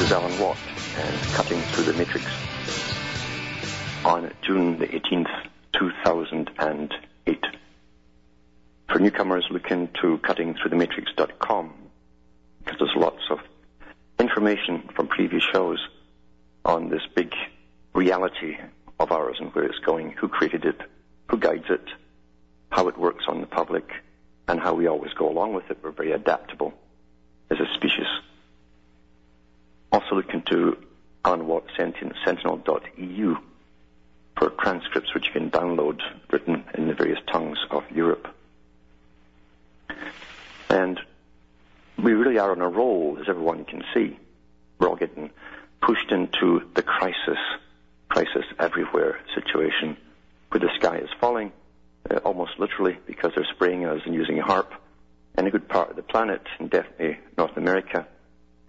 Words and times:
This 0.00 0.08
is 0.08 0.14
Alan 0.14 0.38
Watt 0.40 0.56
and 0.96 1.20
Cutting 1.34 1.60
Through 1.60 1.84
the 1.84 1.92
Matrix 1.92 2.24
on 4.02 4.32
June 4.40 4.78
the 4.78 4.86
18th, 4.86 5.28
2008. 5.74 7.44
For 8.88 8.98
newcomers, 8.98 9.44
look 9.50 9.70
into 9.70 10.16
cuttingthroughthematrix.com 10.16 11.74
because 12.64 12.78
there's 12.78 12.96
lots 12.96 13.20
of 13.28 13.40
information 14.18 14.88
from 14.96 15.06
previous 15.06 15.42
shows 15.42 15.86
on 16.64 16.88
this 16.88 17.02
big 17.14 17.34
reality 17.92 18.56
of 18.98 19.12
ours 19.12 19.36
and 19.38 19.54
where 19.54 19.64
it's 19.66 19.80
going, 19.80 20.12
who 20.12 20.28
created 20.28 20.64
it, 20.64 20.80
who 21.28 21.36
guides 21.36 21.68
it, 21.68 21.84
how 22.70 22.88
it 22.88 22.96
works 22.96 23.26
on 23.28 23.42
the 23.42 23.46
public, 23.46 23.92
and 24.48 24.60
how 24.60 24.72
we 24.72 24.86
always 24.86 25.12
go 25.12 25.28
along 25.28 25.52
with 25.52 25.70
it. 25.70 25.76
We're 25.82 25.90
very 25.90 26.12
adaptable 26.12 26.72
as 27.50 27.60
a 27.60 27.66
species. 27.74 28.06
Also 29.92 30.14
look 30.14 30.32
into 30.32 30.76
alanwattsentinel.eu 31.24 33.36
for 34.38 34.50
transcripts 34.50 35.12
which 35.14 35.26
you 35.26 35.32
can 35.32 35.50
download 35.50 36.00
written 36.30 36.64
in 36.74 36.88
the 36.88 36.94
various 36.94 37.18
tongues 37.30 37.58
of 37.70 37.82
Europe. 37.90 38.34
And 40.70 40.98
we 42.02 42.12
really 42.12 42.38
are 42.38 42.52
on 42.52 42.60
a 42.60 42.68
roll, 42.68 43.18
as 43.20 43.28
everyone 43.28 43.64
can 43.64 43.82
see. 43.92 44.18
We're 44.78 44.88
all 44.88 44.96
getting 44.96 45.30
pushed 45.82 46.10
into 46.10 46.62
the 46.74 46.82
crisis, 46.82 47.38
crisis 48.08 48.44
everywhere 48.58 49.20
situation, 49.34 49.96
where 50.50 50.60
the 50.60 50.70
sky 50.78 50.98
is 50.98 51.10
falling, 51.20 51.52
uh, 52.10 52.16
almost 52.18 52.52
literally, 52.58 52.96
because 53.06 53.32
they're 53.34 53.46
spraying 53.52 53.84
us 53.84 54.00
and 54.06 54.14
using 54.14 54.38
HAARP 54.38 54.68
And 55.36 55.46
a 55.46 55.50
good 55.50 55.68
part 55.68 55.90
of 55.90 55.96
the 55.96 56.02
planet, 56.02 56.42
and 56.58 56.70
definitely 56.70 57.18
North 57.36 57.56
America, 57.56 58.06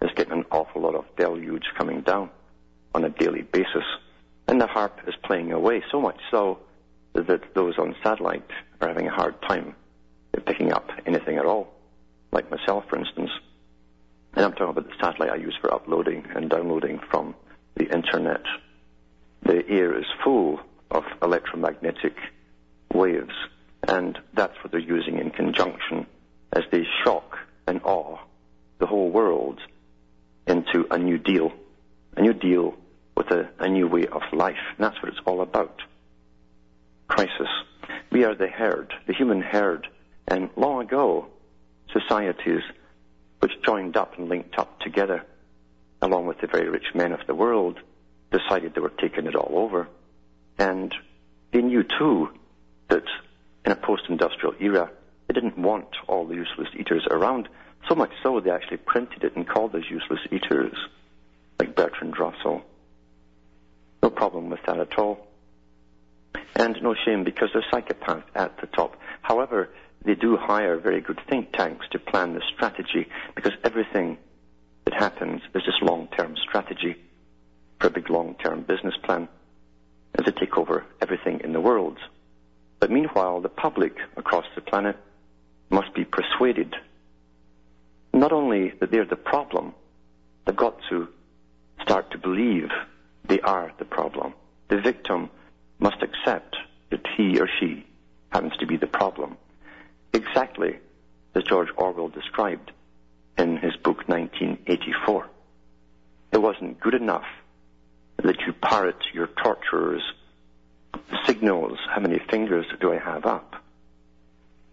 is 0.02 0.10
getting 0.16 0.32
an 0.32 0.44
awful 0.50 0.82
lot 0.82 0.94
of 0.94 1.04
deluge 1.16 1.64
coming 1.76 2.00
down 2.02 2.28
on 2.94 3.04
a 3.04 3.08
daily 3.08 3.42
basis. 3.42 3.84
And 4.48 4.60
the 4.60 4.66
HAARP 4.66 5.08
is 5.08 5.14
playing 5.22 5.52
away, 5.52 5.82
so 5.90 6.00
much 6.00 6.18
so 6.30 6.58
that 7.14 7.54
those 7.54 7.78
on 7.78 7.94
satellite 8.02 8.50
are 8.80 8.88
having 8.88 9.06
a 9.06 9.12
hard 9.14 9.40
time 9.42 9.74
picking 10.46 10.72
up 10.72 10.90
anything 11.06 11.36
at 11.36 11.46
all, 11.46 11.72
like 12.32 12.50
myself, 12.50 12.84
for 12.88 12.98
instance. 12.98 13.30
And 14.34 14.44
I'm 14.44 14.52
talking 14.52 14.70
about 14.70 14.88
the 14.88 14.96
satellite 15.00 15.30
I 15.30 15.36
use 15.36 15.56
for 15.60 15.72
uploading 15.72 16.26
and 16.34 16.50
downloading 16.50 17.00
from 17.10 17.34
the 17.76 17.84
internet. 17.84 18.42
The 19.44 19.66
air 19.68 19.96
is 19.96 20.06
full 20.24 20.60
of 20.90 21.04
electromagnetic 21.22 22.16
waves, 22.92 23.34
and 23.86 24.18
that's 24.34 24.56
what 24.62 24.72
they're 24.72 24.80
using 24.80 25.18
in 25.18 25.30
conjunction 25.30 26.06
as 26.52 26.64
they 26.70 26.86
shock 27.04 27.38
and 27.66 27.80
awe 27.84 28.18
the 28.78 28.86
whole 28.86 29.10
world 29.10 29.60
into 30.46 30.86
a 30.90 30.98
new 30.98 31.18
deal, 31.18 31.52
a 32.16 32.22
new 32.22 32.32
deal 32.32 32.74
with 33.16 33.30
a, 33.30 33.48
a 33.58 33.68
new 33.68 33.86
way 33.86 34.06
of 34.06 34.22
life. 34.32 34.56
And 34.76 34.84
that's 34.84 35.00
what 35.02 35.10
it's 35.10 35.20
all 35.24 35.40
about. 35.40 35.80
Crisis. 37.08 37.48
We 38.10 38.24
are 38.24 38.34
the 38.34 38.48
herd, 38.48 38.92
the 39.06 39.14
human 39.14 39.42
herd, 39.42 39.88
and 40.26 40.50
long 40.56 40.82
ago, 40.82 41.26
societies 41.92 42.62
which 43.40 43.52
joined 43.64 43.96
up 43.96 44.18
and 44.18 44.28
linked 44.28 44.58
up 44.58 44.80
together, 44.80 45.24
along 46.00 46.26
with 46.26 46.40
the 46.40 46.46
very 46.46 46.68
rich 46.68 46.94
men 46.94 47.12
of 47.12 47.26
the 47.26 47.34
world, 47.34 47.78
decided 48.30 48.74
they 48.74 48.80
were 48.80 48.92
taking 49.00 49.26
it 49.26 49.34
all 49.34 49.58
over. 49.58 49.88
And 50.58 50.94
they 51.52 51.60
knew 51.60 51.82
too 51.82 52.30
that 52.88 53.04
in 53.64 53.72
a 53.72 53.76
post-industrial 53.76 54.54
era, 54.60 54.90
they 55.26 55.34
didn't 55.34 55.58
want 55.58 55.88
all 56.06 56.26
the 56.26 56.34
useless 56.34 56.68
eaters 56.78 57.06
around, 57.10 57.48
so 57.88 57.94
much 57.94 58.10
so 58.22 58.40
they 58.40 58.50
actually 58.50 58.78
printed 58.78 59.24
it 59.24 59.36
and 59.36 59.48
called 59.48 59.74
us 59.74 59.84
useless 59.90 60.20
eaters, 60.30 60.76
like 61.58 61.74
Bertrand 61.74 62.18
Russell. 62.18 62.62
No 64.02 64.10
problem 64.10 64.50
with 64.50 64.60
that 64.66 64.78
at 64.78 64.98
all. 64.98 65.26
And 66.54 66.76
no 66.82 66.94
shame 66.94 67.24
because 67.24 67.50
they're 67.52 67.64
psychopaths 67.72 68.24
at 68.34 68.58
the 68.60 68.66
top. 68.66 68.96
However, 69.22 69.70
they 70.04 70.14
do 70.14 70.36
hire 70.36 70.78
very 70.78 71.00
good 71.00 71.20
think 71.28 71.52
tanks 71.52 71.86
to 71.92 71.98
plan 71.98 72.34
the 72.34 72.42
strategy 72.54 73.08
because 73.34 73.52
everything 73.64 74.18
that 74.84 74.94
happens 74.94 75.40
is 75.54 75.62
just 75.64 75.82
long-term 75.82 76.36
strategy 76.36 76.96
for 77.80 77.86
a 77.86 77.90
big 77.90 78.10
long-term 78.10 78.62
business 78.62 78.94
plan 79.02 79.28
as 80.18 80.24
they 80.24 80.32
take 80.32 80.58
over 80.58 80.84
everything 81.00 81.40
in 81.44 81.52
the 81.52 81.60
world. 81.60 81.98
But 82.80 82.90
meanwhile, 82.90 83.40
the 83.40 83.48
public 83.48 83.96
across 84.16 84.44
the 84.54 84.60
planet 84.60 84.96
must 85.70 85.94
be 85.94 86.04
persuaded 86.04 86.74
not 88.22 88.32
only 88.32 88.72
that 88.78 88.92
they're 88.92 89.04
the 89.04 89.16
problem, 89.16 89.74
they've 90.44 90.54
got 90.54 90.78
to 90.88 91.08
start 91.82 92.12
to 92.12 92.18
believe 92.18 92.68
they 93.24 93.40
are 93.40 93.72
the 93.80 93.84
problem. 93.84 94.32
The 94.68 94.80
victim 94.80 95.28
must 95.80 96.00
accept 96.00 96.54
that 96.90 97.04
he 97.16 97.40
or 97.40 97.48
she 97.58 97.84
happens 98.30 98.52
to 98.60 98.66
be 98.66 98.76
the 98.76 98.86
problem. 98.86 99.36
Exactly 100.12 100.78
as 101.34 101.42
George 101.42 101.70
Orwell 101.76 102.10
described 102.10 102.70
in 103.36 103.56
his 103.56 103.74
book 103.74 104.06
1984. 104.06 105.26
It 106.30 106.40
wasn't 106.40 106.78
good 106.78 106.94
enough 106.94 107.26
that 108.22 108.40
you 108.46 108.52
parrot 108.52 109.02
your 109.12 109.30
torturer's 109.42 110.04
signals, 111.26 111.76
how 111.92 112.00
many 112.00 112.20
fingers 112.30 112.66
do 112.80 112.92
I 112.92 112.98
have 112.98 113.26
up? 113.26 113.56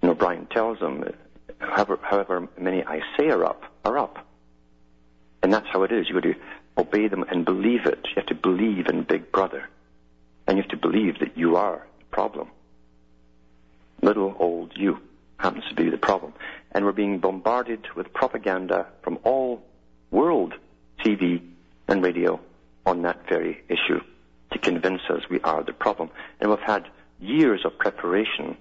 And 0.04 0.12
O'Brien 0.12 0.46
tells 0.46 0.78
them, 0.78 1.04
however, 1.60 2.00
however 2.02 2.48
many 2.58 2.84
I 2.84 3.02
say 3.18 3.30
are 3.30 3.46
up, 3.46 3.64
are 3.86 3.98
up. 3.98 4.26
And 5.44 5.54
that's 5.54 5.68
how 5.68 5.84
it 5.84 5.92
is. 5.92 6.08
You've 6.10 6.22
got 6.22 6.30
to 6.30 6.36
obey 6.78 7.08
them 7.08 7.24
and 7.30 7.46
believe 7.46 7.86
it. 7.86 8.00
You 8.06 8.14
have 8.16 8.26
to 8.28 8.36
believe 8.36 8.88
in 8.88 9.04
Big 9.04 9.32
Brother. 9.32 9.68
And 10.48 10.58
you 10.58 10.64
have 10.64 10.72
to 10.72 10.78
believe 10.78 11.20
that 11.20 11.38
you 11.38 11.56
are 11.56 11.86
the 12.00 12.06
problem. 12.06 12.50
Little 14.02 14.36
old 14.40 14.74
you 14.76 15.00
happens 15.38 15.66
to 15.70 15.76
be 15.76 15.90
the 15.90 15.98
problem. 15.98 16.34
And 16.72 16.86
we're 16.86 16.92
being 16.92 17.20
bombarded 17.20 17.88
with 17.96 18.14
propaganda 18.14 18.88
from 19.02 19.20
all 19.24 19.64
world 20.12 20.54
TV 21.04 21.42
and 21.88 22.04
radio 22.04 22.40
on 22.86 23.02
that 23.04 23.28
very 23.28 23.64
issue 23.70 24.02
to 24.52 24.60
convince 24.60 25.02
us 25.10 25.30
we 25.30 25.40
are 25.42 25.64
the 25.64 25.74
problem. 25.74 26.10
And 26.40 26.50
we've 26.50 26.60
had 26.60 26.88
years 27.20 27.62
of 27.66 27.78
preparation 27.78 28.58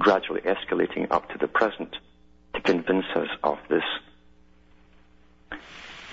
gradually 0.00 0.40
escalating 0.40 1.06
up 1.12 1.28
to 1.28 1.38
the 1.38 1.46
present 1.46 1.94
to 2.54 2.60
convince 2.62 3.04
us 3.14 3.28
of 3.44 3.58
this. 3.68 3.84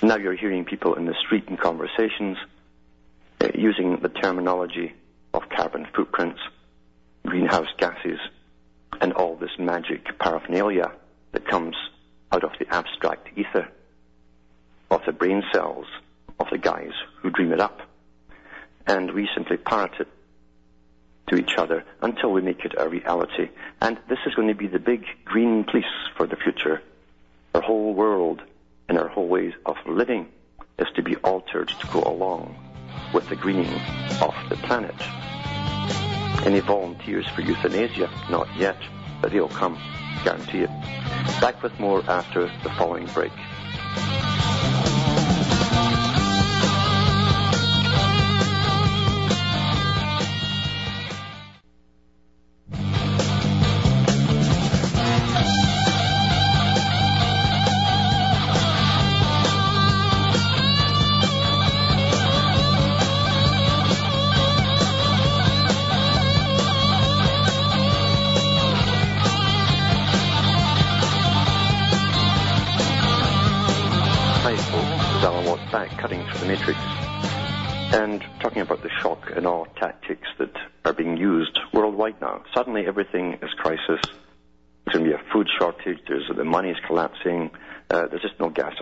Now 0.03 0.17
you're 0.17 0.35
hearing 0.35 0.65
people 0.65 0.93
in 0.95 1.05
the 1.05 1.15
street 1.25 1.45
in 1.47 1.57
conversations 1.57 2.37
uh, 3.41 3.47
using 3.55 3.97
the 4.01 4.09
terminology 4.09 4.93
of 5.33 5.49
carbon 5.49 5.87
footprints, 5.95 6.39
greenhouse 7.25 7.69
gases, 7.77 8.19
and 8.99 9.13
all 9.13 9.35
this 9.37 9.57
magic 9.57 10.19
paraphernalia 10.19 10.91
that 11.31 11.47
comes 11.47 11.75
out 12.31 12.43
of 12.43 12.51
the 12.59 12.67
abstract 12.73 13.29
ether 13.37 13.69
of 14.91 15.01
the 15.05 15.13
brain 15.13 15.43
cells 15.53 15.87
of 16.39 16.47
the 16.51 16.57
guys 16.57 16.91
who 17.21 17.29
dream 17.29 17.53
it 17.53 17.61
up. 17.61 17.81
And 18.85 19.13
we 19.13 19.29
simply 19.33 19.57
parrot 19.57 19.93
it 19.99 20.07
to 21.27 21.35
each 21.35 21.57
other 21.57 21.83
until 22.01 22.31
we 22.31 22.41
make 22.41 22.65
it 22.65 22.73
a 22.77 22.87
reality. 22.89 23.49
And 23.81 23.97
this 24.09 24.19
is 24.25 24.33
going 24.35 24.47
to 24.47 24.55
be 24.55 24.67
the 24.67 24.79
big 24.79 25.05
green 25.25 25.63
police 25.63 25.85
for 26.15 26.25
the 26.25 26.35
future. 26.35 26.81
Our 27.53 27.61
whole 27.61 27.93
world 27.93 28.41
and 28.89 28.97
our 28.97 29.07
whole 29.07 29.27
ways 29.27 29.53
of 29.65 29.75
living 29.85 30.27
is 30.79 30.87
to 30.95 31.03
be 31.03 31.15
altered 31.17 31.69
to 31.69 31.87
go 31.87 32.01
along 32.03 32.55
with 33.13 33.27
the 33.29 33.35
greening 33.35 33.73
of 34.21 34.33
the 34.49 34.57
planet. 34.63 34.95
Any 36.45 36.59
volunteers 36.59 37.27
for 37.29 37.41
euthanasia? 37.41 38.09
Not 38.29 38.47
yet, 38.57 38.77
but 39.21 39.31
they'll 39.31 39.49
come, 39.49 39.77
guarantee 40.23 40.59
it. 40.59 40.69
Back 41.41 41.61
with 41.63 41.77
more 41.79 42.03
after 42.09 42.45
the 42.63 42.69
following 42.77 43.07
break. 43.07 43.31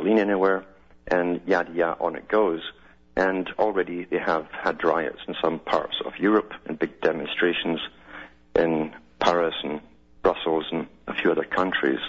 Gasoline 0.06 0.19
anywhere, 0.19 0.63
and 1.07 1.42
yada 1.46 1.72
yada 1.72 2.00
on 2.00 2.16
it 2.16 2.28
goes. 2.28 2.62
And 3.16 3.50
already 3.57 4.06
they 4.06 4.19
have 4.19 4.48
had 4.52 4.84
riots 4.84 5.19
in 5.28 5.36
some 5.42 5.60
parts 5.60 5.96
of 6.06 6.13
Europe 6.19 6.52
and 6.66 6.78
big 6.78 7.02
demonstrations 7.02 7.80
in 8.56 8.94
Paris 9.19 9.56
and 9.63 9.80
Brussels 10.22 10.66
and 10.72 10.88
a 11.07 11.13
few 11.13 11.31
other 11.31 11.46
countries 11.46 12.00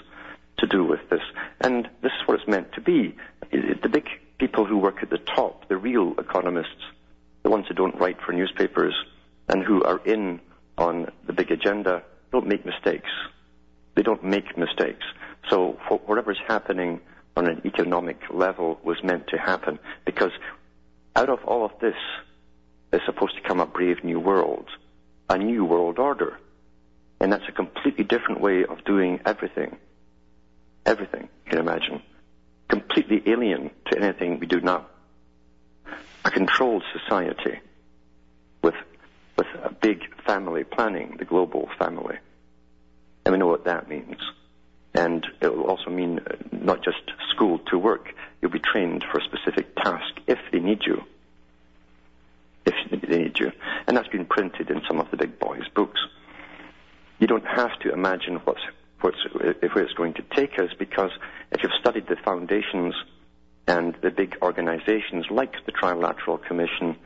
to 0.59 0.67
do 0.67 0.85
with 0.85 1.09
this. 1.11 1.23
And 1.61 1.89
this 2.03 2.13
is 2.21 2.27
what 2.27 2.41
it's 2.41 2.49
meant 2.49 2.73
to 2.73 2.81
be. 2.81 3.15
The 3.53 3.89
big 3.89 4.09
people 4.39 4.65
who 4.65 4.79
work 4.79 5.03
at 5.03 5.11
the 5.11 5.19
top, 5.19 5.69
the 5.69 5.77
real 5.77 6.15
economists, 6.19 6.83
the 7.45 7.51
ones 7.51 7.67
who 7.69 7.75
don't 7.75 7.99
write 8.01 8.21
for 8.21 8.33
newspapers 8.33 8.95
and 9.49 9.63
who 9.63 9.85
are 9.85 10.01
in 10.05 10.41
on 10.77 11.13
the 11.27 11.33
big 11.33 11.53
agenda, 11.53 12.03
don't 12.33 12.49
make 12.49 12.67
mistakes. 12.67 13.11
They 13.95 14.03
don't 14.03 14.25
make 14.25 14.59
mistakes. 14.59 15.05
So 15.49 15.79
whatever's 16.07 16.41
happening 16.49 17.01
on 17.37 17.47
an 17.47 17.61
economic 17.65 18.19
level 18.31 18.81
was 18.83 19.03
meant 19.05 19.29
to 19.29 19.39
happen 19.39 19.79
because 20.05 20.33
out 21.15 21.29
of 21.29 21.45
all 21.45 21.65
of 21.65 21.73
this 21.81 21.97
is 22.93 23.01
supposed 23.05 23.37
to 23.37 23.43
come 23.43 23.61
a 23.61 23.67
brave 23.67 24.03
new 24.03 24.19
world, 24.19 24.67
a 25.29 25.37
new 25.37 25.65
world 25.65 25.99
order. 25.99 26.39
And 27.21 27.33
that's 27.33 27.49
a 27.49 27.53
completely 27.53 28.05
different 28.05 28.41
way 28.41 28.65
of 28.65 28.85
doing 28.85 29.21
everything. 29.25 29.77
Everything, 30.85 31.29
you 31.45 31.51
can 31.51 31.59
imagine. 31.59 32.03
Completely 32.69 33.23
alien 33.27 33.71
to 33.91 33.99
anything 33.99 34.39
we 34.39 34.47
do 34.47 34.61
now. 34.61 34.87
A 36.25 36.31
controlled 36.31 36.85
society 36.93 37.61
with, 38.63 38.75
with 39.37 39.47
a 39.63 39.73
big 39.73 40.01
family 40.25 40.65
planning, 40.65 41.17
the 41.19 41.25
global 41.25 41.69
family. 41.79 42.17
And 43.25 43.33
we 43.33 43.39
know 43.39 43.47
what 43.47 43.65
that 43.65 43.89
means. 43.89 44.21
And 44.97 45.27
it 45.43 45.55
will 45.55 45.65
also 45.65 45.91
mean 45.91 46.21
uh, 46.21 46.37
not 46.51 46.83
just 46.83 47.03
school 47.31 47.59
to 47.71 47.79
work. 47.79 48.15
You'll 48.41 48.51
be 48.51 48.59
trained 48.61 49.05
for 49.13 49.19
a 49.19 49.25
specific 49.25 49.77
task 49.77 50.15
if 50.27 50.39
they 50.51 50.59
need 50.59 50.81
you. 50.87 51.03
If 52.65 52.75
they 52.91 53.19
need 53.19 53.39
you. 53.39 53.53
And 53.87 53.97
that's 53.97 54.09
been 54.09 54.25
printed 54.25 54.71
in 54.71 54.81
some 54.89 54.99
of 54.99 55.11
the 55.11 55.19
big 55.19 55.39
boys' 55.39 55.69
books. 55.75 56.01
You 57.19 57.27
don't 57.27 57.47
have 57.47 57.79
to 57.81 57.93
imagine 57.93 58.37
what's, 58.45 58.63
what's, 59.03 59.19
where 59.35 59.85
it's 59.85 59.93
going 59.93 60.15
to 60.15 60.23
take 60.35 60.59
us 60.59 60.71
because 60.79 61.11
if 61.53 61.63
you've 61.63 61.73
studied 61.79 62.09
the 62.09 62.17
foundations 62.17 62.95
and 63.67 63.97
the 64.03 64.11
big 64.11 64.37
organizations 64.43 65.27
like 65.31 65.55
the 65.67 65.73
Trilateral 65.73 66.43
Commission, 66.43 66.97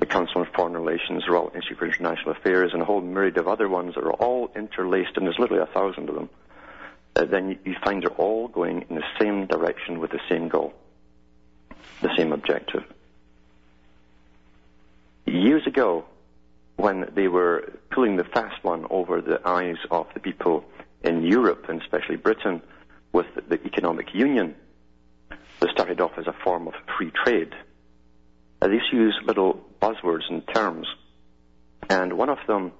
the 0.00 0.06
Council 0.06 0.42
on 0.42 0.48
Foreign 0.54 0.74
Relations, 0.74 1.24
the 1.26 1.32
Royal 1.32 1.50
Institute 1.54 1.78
for 1.78 1.86
International 1.86 2.32
Affairs, 2.32 2.72
and 2.72 2.82
a 2.82 2.84
whole 2.84 3.00
myriad 3.00 3.38
of 3.38 3.48
other 3.48 3.68
ones 3.68 3.94
that 3.94 4.04
are 4.04 4.12
all 4.12 4.50
interlaced, 4.54 5.16
and 5.16 5.26
there's 5.26 5.38
literally 5.38 5.62
a 5.62 5.72
thousand 5.72 6.08
of 6.08 6.14
them, 6.14 6.28
uh, 7.18 7.24
then 7.24 7.58
you, 7.64 7.74
find 7.84 8.02
they're 8.02 8.10
all 8.10 8.48
going 8.48 8.84
in 8.88 8.94
the 8.94 9.04
same 9.20 9.46
direction 9.46 9.98
with 9.98 10.12
the 10.12 10.20
same 10.28 10.48
goal, 10.48 10.72
the 12.00 12.10
same 12.16 12.32
objective. 12.32 12.84
Years 15.26 15.66
ago, 15.66 16.04
when 16.76 17.10
they 17.14 17.26
were 17.26 17.72
pulling 17.90 18.16
the 18.16 18.24
fast 18.24 18.62
one 18.62 18.86
over 18.88 19.20
the 19.20 19.40
eyes 19.46 19.78
of 19.90 20.06
the 20.14 20.20
people 20.20 20.64
in 21.02 21.24
Europe, 21.24 21.66
and 21.68 21.82
especially 21.82 22.16
Britain, 22.16 22.62
with 23.12 23.26
the 23.48 23.60
economic 23.66 24.14
union, 24.14 24.54
that 25.58 25.70
started 25.70 26.00
off 26.00 26.12
as 26.18 26.28
a 26.28 26.34
form 26.44 26.68
of 26.68 26.74
free 26.96 27.10
trade. 27.24 27.52
Uh, 28.62 28.68
these 28.68 28.80
use 28.92 29.18
little 29.24 29.60
buzzwords 29.82 30.30
and 30.30 30.46
terms, 30.54 30.86
and 31.90 32.12
one 32.12 32.28
of 32.28 32.38
them 32.46 32.72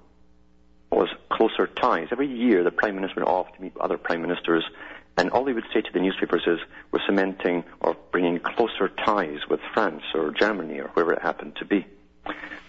was 0.91 1.09
closer 1.29 1.67
ties. 1.67 2.07
Every 2.11 2.27
year, 2.27 2.63
the 2.63 2.71
prime 2.71 2.95
minister 2.95 3.21
went 3.21 3.29
off 3.29 3.53
to 3.55 3.61
meet 3.61 3.73
other 3.79 3.97
prime 3.97 4.21
ministers, 4.21 4.63
and 5.17 5.29
all 5.29 5.43
they 5.43 5.53
would 5.53 5.67
say 5.73 5.81
to 5.81 5.93
the 5.93 5.99
newspapers 5.99 6.43
is, 6.47 6.59
"We're 6.91 7.05
cementing 7.05 7.63
or 7.81 7.95
bringing 8.11 8.39
closer 8.39 8.89
ties 8.89 9.47
with 9.49 9.59
France 9.73 10.03
or 10.13 10.31
Germany 10.31 10.79
or 10.79 10.87
wherever 10.89 11.13
it 11.13 11.21
happened 11.21 11.55
to 11.57 11.65
be." 11.65 11.85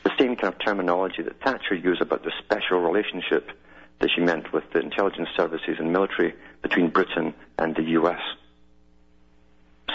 The 0.03 0.13
same 0.19 0.37
kind 0.37 0.53
of 0.53 0.59
terminology 0.59 1.23
that 1.23 1.41
Thatcher 1.41 1.75
used 1.75 2.01
about 2.01 2.23
the 2.25 2.33
special 2.39 2.81
relationship 2.81 3.51
that 3.99 4.11
she 4.11 4.21
meant 4.21 4.53
with 4.53 4.71
the 4.73 4.81
intelligence 4.81 5.29
services 5.37 5.79
and 5.79 5.93
military 5.93 6.35
between 6.63 6.89
Britain 6.89 7.35
and 7.59 7.75
the 7.77 7.83
US. 7.83 8.21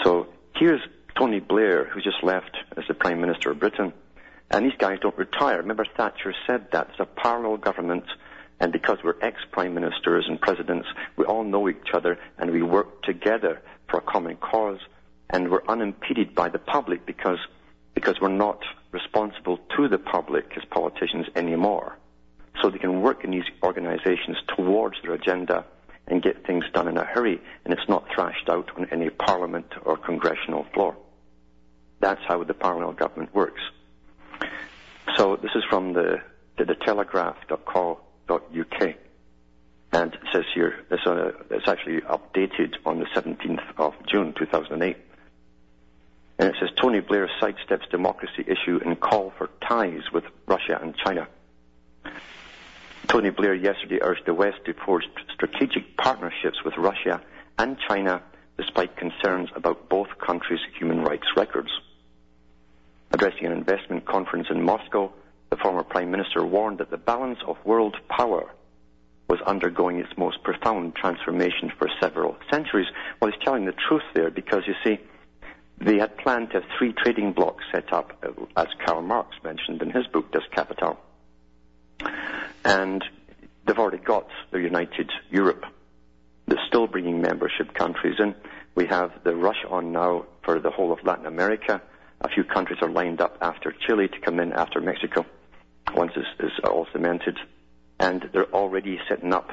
So 0.04 0.28
here's 0.54 0.80
Tony 1.16 1.40
Blair, 1.40 1.84
who 1.84 2.00
just 2.00 2.22
left 2.22 2.56
as 2.76 2.86
the 2.86 2.94
Prime 2.94 3.20
Minister 3.20 3.50
of 3.50 3.58
Britain, 3.58 3.92
and 4.50 4.64
these 4.64 4.78
guys 4.78 4.98
don't 5.00 5.16
retire. 5.18 5.58
Remember, 5.58 5.84
Thatcher 5.96 6.34
said 6.46 6.70
that. 6.72 6.88
It's 6.90 7.00
a 7.00 7.06
parallel 7.06 7.56
government, 7.56 8.04
and 8.60 8.72
because 8.72 8.98
we're 9.02 9.20
ex-prime 9.20 9.74
ministers 9.74 10.26
and 10.28 10.40
presidents, 10.40 10.86
we 11.16 11.24
all 11.24 11.44
know 11.44 11.68
each 11.68 11.92
other, 11.92 12.18
and 12.38 12.50
we 12.50 12.62
work 12.62 13.02
together 13.02 13.60
for 13.88 13.98
a 13.98 14.02
common 14.02 14.36
cause, 14.36 14.78
and 15.30 15.50
we're 15.50 15.66
unimpeded 15.68 16.34
by 16.34 16.48
the 16.48 16.58
public 16.58 17.04
because, 17.06 17.38
because 17.94 18.20
we're 18.20 18.28
not 18.28 18.62
responsible 18.92 19.58
to 19.76 19.88
the 19.88 19.98
public 19.98 20.52
as 20.56 20.64
politicians 20.70 21.26
anymore. 21.34 21.98
So 22.62 22.70
they 22.70 22.78
can 22.78 23.02
work 23.02 23.24
in 23.24 23.32
these 23.32 23.44
organizations 23.62 24.38
towards 24.56 24.96
their 25.02 25.12
agenda 25.12 25.64
and 26.06 26.22
get 26.22 26.46
things 26.46 26.64
done 26.72 26.88
in 26.88 26.96
a 26.96 27.04
hurry, 27.04 27.40
and 27.64 27.74
it's 27.74 27.88
not 27.88 28.06
thrashed 28.14 28.48
out 28.48 28.70
on 28.76 28.86
any 28.90 29.10
parliament 29.10 29.66
or 29.84 29.96
congressional 29.96 30.64
floor. 30.72 30.96
That's 32.00 32.22
how 32.26 32.44
the 32.44 32.54
parallel 32.54 32.92
government 32.92 33.34
works. 33.34 33.60
So 35.16 35.36
this 35.36 35.52
is 35.54 35.62
from 35.70 35.92
the, 35.92 36.20
the, 36.58 36.64
the 36.64 36.74
telegraph.co.uk. 36.74 38.94
And 39.92 40.14
it 40.14 40.20
says 40.32 40.44
here, 40.54 40.84
it's, 40.90 41.06
a, 41.06 41.32
it's 41.50 41.68
actually 41.68 42.00
updated 42.02 42.74
on 42.84 42.98
the 42.98 43.06
17th 43.06 43.62
of 43.78 43.94
June 44.06 44.34
2008. 44.38 44.96
And 46.38 46.48
it 46.50 46.56
says 46.60 46.68
Tony 46.76 47.00
Blair 47.00 47.30
sidesteps 47.40 47.88
democracy 47.90 48.44
issue 48.46 48.78
and 48.84 49.00
call 49.00 49.32
for 49.38 49.48
ties 49.66 50.02
with 50.12 50.24
Russia 50.46 50.78
and 50.82 50.94
China. 50.96 51.28
Tony 53.08 53.30
Blair 53.30 53.54
yesterday 53.54 54.00
urged 54.02 54.26
the 54.26 54.34
West 54.34 54.58
to 54.66 54.74
forge 54.74 55.04
strategic 55.32 55.96
partnerships 55.96 56.62
with 56.64 56.76
Russia 56.76 57.22
and 57.58 57.78
China 57.88 58.22
despite 58.58 58.96
concerns 58.96 59.48
about 59.54 59.88
both 59.88 60.08
countries' 60.18 60.60
human 60.78 61.02
rights 61.02 61.26
records. 61.36 61.70
Addressing 63.16 63.46
an 63.46 63.52
investment 63.52 64.04
conference 64.04 64.48
in 64.50 64.60
Moscow, 64.60 65.10
the 65.48 65.56
former 65.56 65.82
Prime 65.82 66.10
Minister 66.10 66.44
warned 66.44 66.76
that 66.80 66.90
the 66.90 66.98
balance 66.98 67.38
of 67.46 67.56
world 67.64 67.96
power 68.10 68.44
was 69.26 69.40
undergoing 69.46 69.98
its 69.98 70.10
most 70.18 70.42
profound 70.42 70.94
transformation 70.94 71.72
for 71.78 71.88
several 71.98 72.36
centuries. 72.52 72.88
Well, 73.18 73.30
he's 73.30 73.42
telling 73.42 73.64
the 73.64 73.72
truth 73.88 74.02
there 74.12 74.30
because 74.30 74.64
you 74.66 74.74
see, 74.84 75.00
they 75.80 75.96
had 75.96 76.18
planned 76.18 76.50
to 76.50 76.60
have 76.60 76.70
three 76.78 76.92
trading 76.92 77.32
blocks 77.32 77.64
set 77.72 77.90
up, 77.90 78.12
uh, 78.22 78.32
as 78.54 78.66
Karl 78.84 79.00
Marx 79.00 79.34
mentioned 79.42 79.80
in 79.80 79.88
his 79.88 80.06
book, 80.08 80.30
Das 80.32 80.42
Kapital. 80.54 80.98
And 82.66 83.02
they've 83.66 83.78
already 83.78 84.04
got 84.04 84.28
the 84.50 84.60
United 84.60 85.10
Europe. 85.30 85.64
They're 86.48 86.66
still 86.68 86.86
bringing 86.86 87.22
membership 87.22 87.72
countries 87.72 88.16
in. 88.18 88.34
We 88.74 88.84
have 88.88 89.10
the 89.24 89.34
rush 89.34 89.64
on 89.70 89.92
now 89.92 90.26
for 90.42 90.60
the 90.60 90.70
whole 90.70 90.92
of 90.92 91.02
Latin 91.02 91.24
America. 91.24 91.80
A 92.20 92.28
few 92.28 92.44
countries 92.44 92.78
are 92.82 92.90
lined 92.90 93.20
up 93.20 93.38
after 93.40 93.72
Chile 93.86 94.08
to 94.08 94.20
come 94.20 94.40
in 94.40 94.52
after 94.52 94.80
Mexico 94.80 95.26
once 95.94 96.12
it's, 96.16 96.28
is 96.40 96.52
all 96.64 96.86
cemented. 96.92 97.38
And 97.98 98.28
they're 98.32 98.52
already 98.52 98.98
setting 99.08 99.32
up 99.32 99.50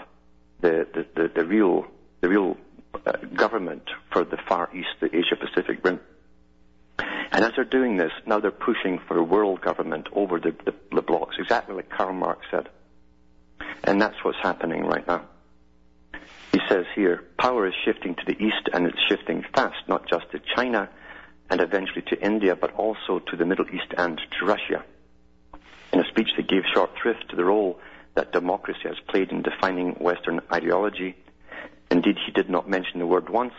the, 0.61 0.87
the, 0.93 1.05
the, 1.15 1.31
the 1.35 1.45
real, 1.45 1.85
the 2.21 2.29
real 2.29 2.57
uh, 3.05 3.13
government 3.35 3.83
for 4.11 4.23
the 4.23 4.37
Far 4.47 4.69
East, 4.75 4.89
the 4.99 5.15
Asia 5.15 5.35
Pacific 5.39 5.83
Rim. 5.83 5.99
And 6.97 7.43
as 7.43 7.51
they're 7.55 7.65
doing 7.65 7.97
this, 7.97 8.11
now 8.25 8.39
they're 8.39 8.51
pushing 8.51 8.99
for 9.07 9.17
a 9.17 9.23
world 9.23 9.61
government 9.61 10.07
over 10.13 10.39
the, 10.39 10.55
the, 10.65 10.73
the 10.91 11.01
blocks, 11.01 11.35
exactly 11.39 11.75
like 11.75 11.89
Karl 11.89 12.13
Marx 12.13 12.45
said. 12.51 12.69
And 13.83 14.01
that's 14.01 14.15
what's 14.23 14.37
happening 14.41 14.85
right 14.85 15.05
now. 15.07 15.25
He 16.51 16.59
says 16.69 16.85
here, 16.95 17.23
power 17.39 17.67
is 17.67 17.73
shifting 17.83 18.15
to 18.15 18.21
the 18.25 18.37
east 18.37 18.69
and 18.71 18.85
it's 18.85 18.99
shifting 19.09 19.43
fast, 19.55 19.87
not 19.87 20.07
just 20.07 20.29
to 20.31 20.41
China 20.55 20.89
and 21.49 21.61
eventually 21.61 22.01
to 22.07 22.21
India, 22.21 22.55
but 22.55 22.73
also 22.73 23.19
to 23.19 23.37
the 23.37 23.45
Middle 23.45 23.65
East 23.67 23.93
and 23.97 24.19
to 24.39 24.45
Russia. 24.45 24.83
In 25.91 25.99
a 25.99 26.07
speech 26.09 26.29
that 26.37 26.47
gave 26.47 26.63
short 26.73 26.91
shrift 27.01 27.29
to 27.29 27.35
the 27.35 27.45
role 27.45 27.79
that 28.15 28.31
democracy 28.31 28.81
has 28.85 28.97
played 29.07 29.31
in 29.31 29.41
defining 29.41 29.91
Western 29.93 30.41
ideology, 30.51 31.15
indeed 31.91 32.17
he 32.25 32.31
did 32.31 32.49
not 32.49 32.69
mention 32.69 32.99
the 32.99 33.05
word 33.05 33.29
once, 33.29 33.53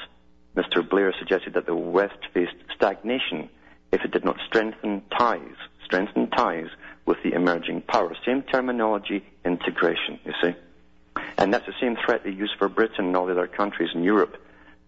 Mr. 0.57 0.89
Blair 0.89 1.13
suggested 1.19 1.55
that 1.55 1.67
the 1.67 1.75
West 1.75 2.19
faced 2.33 2.55
stagnation 2.75 3.49
if 3.93 4.05
it 4.05 4.11
did 4.11 4.25
not 4.25 4.37
strengthen 4.47 5.03
ties, 5.17 5.55
strengthen 5.85 6.29
ties 6.31 6.67
with 7.07 7.19
the 7.23 7.33
emerging 7.33 7.83
powers. 7.83 8.17
Same 8.27 8.43
terminology, 8.43 9.25
integration, 9.45 10.19
you 10.25 10.33
see. 10.43 10.55
And 11.39 11.53
that's 11.53 11.67
the 11.67 11.75
same 11.81 11.97
threat 12.05 12.25
they 12.25 12.31
use 12.31 12.53
for 12.59 12.69
Britain 12.69 13.07
and 13.07 13.17
all 13.17 13.27
the 13.27 13.33
other 13.33 13.47
countries 13.47 13.91
in 13.95 14.03
Europe. 14.03 14.37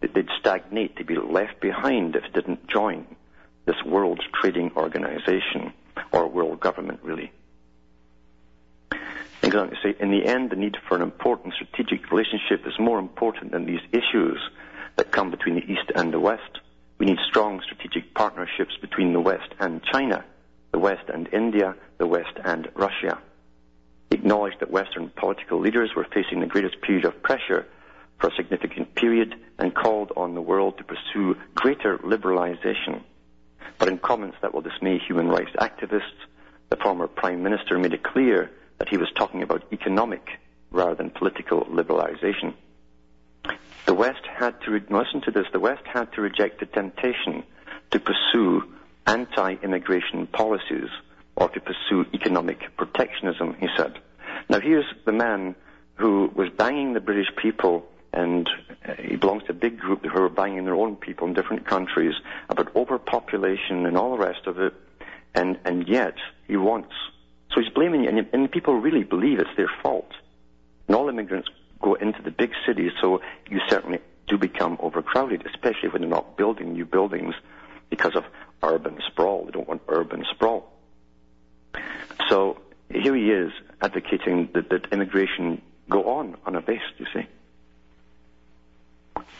They'd 0.01 0.29
stagnate, 0.39 0.97
they'd 0.97 1.07
be 1.07 1.17
left 1.17 1.61
behind 1.61 2.17
if 2.17 2.23
they 2.23 2.41
didn't 2.41 2.69
join 2.69 3.07
this 3.65 3.83
World 3.85 4.23
Trading 4.41 4.71
Organization, 4.77 5.73
or 6.13 6.29
world 6.29 6.61
government 6.61 7.01
really. 7.03 7.33
To 9.43 9.71
say, 9.83 9.95
in 10.01 10.11
the 10.11 10.27
end, 10.27 10.51
the 10.51 10.57
need 10.57 10.77
for 10.87 10.97
an 10.97 11.03
important 11.03 11.55
strategic 11.55 12.11
relationship 12.11 12.67
is 12.67 12.79
more 12.79 12.99
important 12.99 13.53
than 13.53 13.65
these 13.65 13.81
issues 13.91 14.39
that 14.97 15.13
come 15.13 15.31
between 15.31 15.55
the 15.55 15.65
East 15.65 15.91
and 15.95 16.13
the 16.13 16.21
West. 16.21 16.61
We 16.99 17.07
need 17.07 17.19
strong 17.27 17.63
strategic 17.63 18.13
partnerships 18.13 18.77
between 18.81 19.13
the 19.13 19.21
West 19.21 19.49
and 19.59 19.83
China, 19.83 20.25
the 20.73 20.79
West 20.79 21.09
and 21.09 21.29
India, 21.33 21.75
the 21.99 22.07
West 22.07 22.37
and 22.45 22.69
Russia. 22.75 23.19
He 24.11 24.17
acknowledged 24.17 24.61
that 24.61 24.71
Western 24.71 25.11
political 25.17 25.59
leaders 25.59 25.95
were 25.95 26.07
facing 26.13 26.41
the 26.41 26.47
greatest 26.47 26.81
period 26.83 27.05
of 27.05 27.23
pressure 27.23 27.67
for 28.19 28.29
a 28.29 28.35
significant 28.35 28.95
period 28.95 29.35
and 29.59 29.75
called 29.75 30.13
on 30.17 30.35
the 30.35 30.41
world 30.41 30.79
to 30.79 30.85
pursue 30.85 31.37
greater 31.55 31.99
liberalization. 31.99 33.03
But 33.79 33.89
in 33.89 33.99
comments 33.99 34.39
that 34.43 34.55
will 34.55 34.63
dismay 34.63 34.99
human 34.99 35.29
rights 35.29 35.53
activists, 35.59 36.25
the 36.71 36.77
former 36.77 37.07
Prime 37.07 37.43
Minister 37.43 37.79
made 37.79 37.93
it 37.93 38.03
clear 38.03 38.51
that 38.79 38.89
he 38.89 38.97
was 38.97 39.09
talking 39.17 39.43
about 39.43 39.65
economic 39.73 40.29
rather 40.71 40.95
than 40.95 41.11
political 41.11 41.65
liberalization. 41.67 42.55
The 43.87 43.95
West 43.95 44.27
had 44.27 44.61
to, 44.63 44.81
listen 44.91 45.21
to 45.23 45.31
this, 45.31 45.47
the 45.53 45.61
West 45.61 45.83
had 45.87 46.13
to 46.15 46.21
reject 46.21 46.61
the 46.61 46.67
temptation 46.67 47.45
to 47.93 48.01
pursue 48.01 48.65
anti-immigration 49.07 50.27
policies 50.27 50.89
or 51.37 51.49
to 51.51 51.61
pursue 51.61 52.05
economic 52.13 52.77
protectionism, 52.77 53.55
he 53.61 53.69
said. 53.77 53.99
Now 54.49 54.61
here's 54.61 54.87
the 55.05 55.13
man 55.13 55.55
who 55.95 56.31
was 56.35 56.49
banging 56.51 56.95
the 56.95 57.01
British 57.01 57.29
people 57.37 57.87
and 58.17 58.49
uh, 58.89 58.95
he 58.95 59.15
belongs 59.15 59.45
to 59.45 59.51
a 59.51 59.55
big 59.55 59.79
group 59.79 60.05
who 60.05 60.23
are 60.23 60.29
banging 60.29 60.65
their 60.65 60.75
own 60.75 60.97
people 60.97 61.29
in 61.29 61.35
different 61.35 61.67
countries 61.67 62.15
about 62.49 62.75
overpopulation 62.75 63.87
and 63.87 63.97
all 63.97 64.11
the 64.11 64.25
rest 64.25 64.47
of 64.47 64.59
it, 64.59 64.75
and, 65.35 65.59
and 65.65 65.87
yet 65.87 66.15
he 66.49 66.57
wants 66.57 66.93
so 67.57 67.63
he's 67.63 67.73
blaming 67.73 68.05
you, 68.05 68.11
and, 68.11 68.27
and 68.33 68.51
people 68.51 68.75
really 68.75 69.03
believe 69.03 69.39
it's 69.39 69.57
their 69.57 69.71
fault. 69.83 70.11
And 70.87 70.95
all 70.97 71.09
immigrants 71.09 71.49
go 71.81 71.95
into 71.95 72.21
the 72.23 72.31
big 72.31 72.53
cities, 72.67 72.93
so 73.01 73.21
you 73.49 73.61
certainly 73.69 74.01
do 74.29 74.37
become 74.37 74.77
overcrowded, 74.81 75.47
especially 75.47 75.89
when 75.89 76.03
they're 76.03 76.11
not 76.11 76.37
building 76.37 76.75
new 76.75 76.85
buildings 76.85 77.35
because 77.89 78.15
of 78.15 78.25
urban 78.63 78.99
sprawl. 79.07 79.45
They 79.47 79.53
don't 79.53 79.69
want 79.69 79.83
urban 79.89 80.27
sprawl. 80.31 80.71
So 82.29 82.59
here 82.91 83.15
he 83.15 83.31
is 83.31 83.53
advocating 83.81 84.51
that, 84.55 84.69
that 84.71 84.93
immigration 84.93 85.63
go 85.89 86.19
on 86.19 86.37
unabated, 86.45 86.83
you 86.99 87.07
see. 87.15 87.27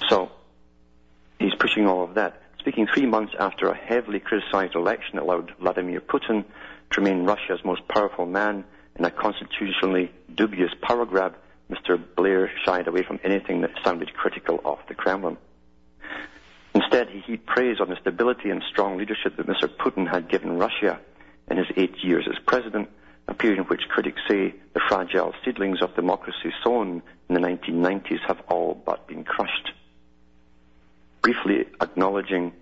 So 0.09 0.31
all 1.85 2.05
of 2.05 2.15
that. 2.15 2.41
Speaking 2.61 2.87
three 2.87 3.07
months 3.07 3.35
after 3.39 3.69
a 3.69 3.77
heavily 3.77 4.21
criticized 4.21 4.75
election 4.75 5.19
allowed 5.19 5.53
Vladimir 5.61 6.01
Putin 6.01 6.45
to 6.91 7.01
remain 7.01 7.25
Russia's 7.25 7.61
most 7.65 7.87
powerful 7.89 8.25
man 8.27 8.65
in 8.99 9.05
a 9.05 9.11
constitutionally 9.11 10.11
dubious 10.35 10.71
power 10.81 11.05
grab, 11.05 11.37
Mr. 11.71 12.03
Blair 12.17 12.51
shied 12.65 12.89
away 12.89 13.03
from 13.03 13.21
anything 13.23 13.61
that 13.61 13.71
sounded 13.85 14.15
critical 14.15 14.61
of 14.65 14.79
the 14.89 14.95
Kremlin. 14.95 15.37
Instead, 16.75 17.09
he 17.09 17.21
heaped 17.21 17.47
praise 17.47 17.81
on 17.81 17.89
the 17.89 17.97
stability 18.01 18.51
and 18.51 18.63
strong 18.71 18.99
leadership 18.99 19.37
that 19.37 19.47
Mr. 19.47 19.69
Putin 19.69 20.09
had 20.11 20.29
given 20.29 20.59
Russia 20.59 21.01
in 21.51 21.57
his 21.57 21.67
eight 21.77 21.97
years 22.03 22.27
as 22.29 22.39
president, 22.47 22.89
a 23.29 23.35
period 23.35 23.59
in 23.59 23.65
which 23.65 23.89
critics 23.89 24.21
say 24.29 24.55
the 24.75 24.81
fragile 24.89 25.33
seedlings 25.45 25.83
of 25.83 25.95
democracy 25.95 26.53
sown 26.63 27.03
in 27.29 27.35
the 27.35 27.41
1990s 27.41 28.21
have 28.27 28.41
all 28.49 28.75
but 28.75 29.07
been 29.09 29.25
crushed. 29.25 29.73
Briefly 31.27 31.67
acknowledging 31.81 32.53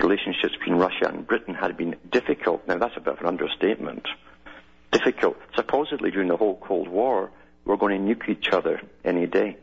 relationships 0.00 0.54
between 0.56 0.76
Russia 0.76 1.08
and 1.08 1.26
Britain 1.26 1.54
had 1.54 1.76
been 1.76 1.96
difficult. 2.12 2.64
Now 2.68 2.78
that's 2.78 2.96
a 2.96 3.00
bit 3.00 3.14
of 3.14 3.20
an 3.20 3.26
understatement. 3.26 4.06
Difficult. 4.92 5.36
Supposedly 5.56 6.12
during 6.12 6.28
the 6.28 6.36
whole 6.36 6.56
Cold 6.58 6.86
War, 6.86 7.32
we 7.64 7.70
were 7.70 7.76
going 7.76 8.06
to 8.06 8.14
nuke 8.14 8.28
each 8.28 8.50
other 8.50 8.80
any 9.04 9.26
day. 9.26 9.56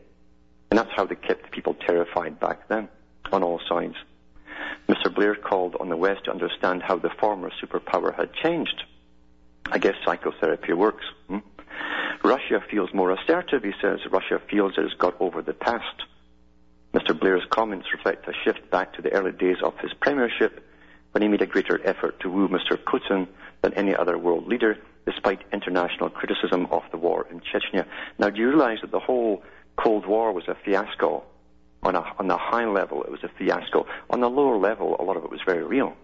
And 0.70 0.78
that's 0.78 0.90
how 0.94 1.06
they 1.06 1.14
kept 1.14 1.52
people 1.52 1.72
terrified 1.72 2.38
back 2.38 2.68
then, 2.68 2.90
on 3.32 3.42
all 3.42 3.62
sides. 3.66 3.94
Mr. 4.90 5.14
Blair 5.14 5.36
called 5.36 5.76
on 5.80 5.88
the 5.88 5.96
West 5.96 6.26
to 6.26 6.30
understand 6.30 6.82
how 6.82 6.98
the 6.98 7.08
former 7.18 7.50
superpower 7.62 8.14
had 8.14 8.34
changed. 8.34 8.82
I 9.72 9.78
guess 9.78 9.94
psychotherapy 10.04 10.74
works. 10.74 11.06
Hmm? 11.28 11.38
Russia 12.22 12.62
feels 12.70 12.92
more 12.92 13.10
assertive, 13.10 13.64
he 13.64 13.72
says. 13.80 14.00
Russia 14.10 14.38
feels 14.50 14.76
it 14.76 14.82
has 14.82 14.92
got 14.98 15.18
over 15.18 15.40
the 15.40 15.54
past. 15.54 16.04
Mr. 16.94 17.18
Blair's 17.18 17.42
comments 17.50 17.88
reflect 17.92 18.28
a 18.28 18.32
shift 18.44 18.70
back 18.70 18.92
to 18.92 19.02
the 19.02 19.12
early 19.12 19.32
days 19.32 19.56
of 19.64 19.76
his 19.80 19.92
premiership 20.00 20.64
when 21.10 21.22
he 21.22 21.28
made 21.28 21.42
a 21.42 21.46
greater 21.46 21.84
effort 21.84 22.20
to 22.20 22.30
woo 22.30 22.48
Mr. 22.48 22.76
Putin 22.76 23.26
than 23.62 23.74
any 23.74 23.96
other 23.96 24.16
world 24.16 24.46
leader, 24.46 24.78
despite 25.04 25.42
international 25.52 26.08
criticism 26.08 26.66
of 26.70 26.82
the 26.92 26.96
war 26.96 27.26
in 27.32 27.40
Chechnya. 27.40 27.84
Now, 28.18 28.30
do 28.30 28.40
you 28.40 28.48
realize 28.48 28.78
that 28.82 28.92
the 28.92 29.00
whole 29.00 29.42
Cold 29.76 30.06
War 30.06 30.32
was 30.32 30.46
a 30.46 30.54
fiasco? 30.54 31.24
On 31.82 31.96
a, 31.96 32.00
on 32.18 32.30
a 32.30 32.38
high 32.38 32.64
level, 32.66 33.02
it 33.02 33.10
was 33.10 33.24
a 33.24 33.28
fiasco. 33.28 33.86
On 34.08 34.20
the 34.20 34.30
lower 34.30 34.56
level, 34.56 34.96
a 34.98 35.02
lot 35.02 35.16
of 35.16 35.24
it 35.24 35.30
was 35.30 35.40
very 35.44 35.64
real. 35.64 35.94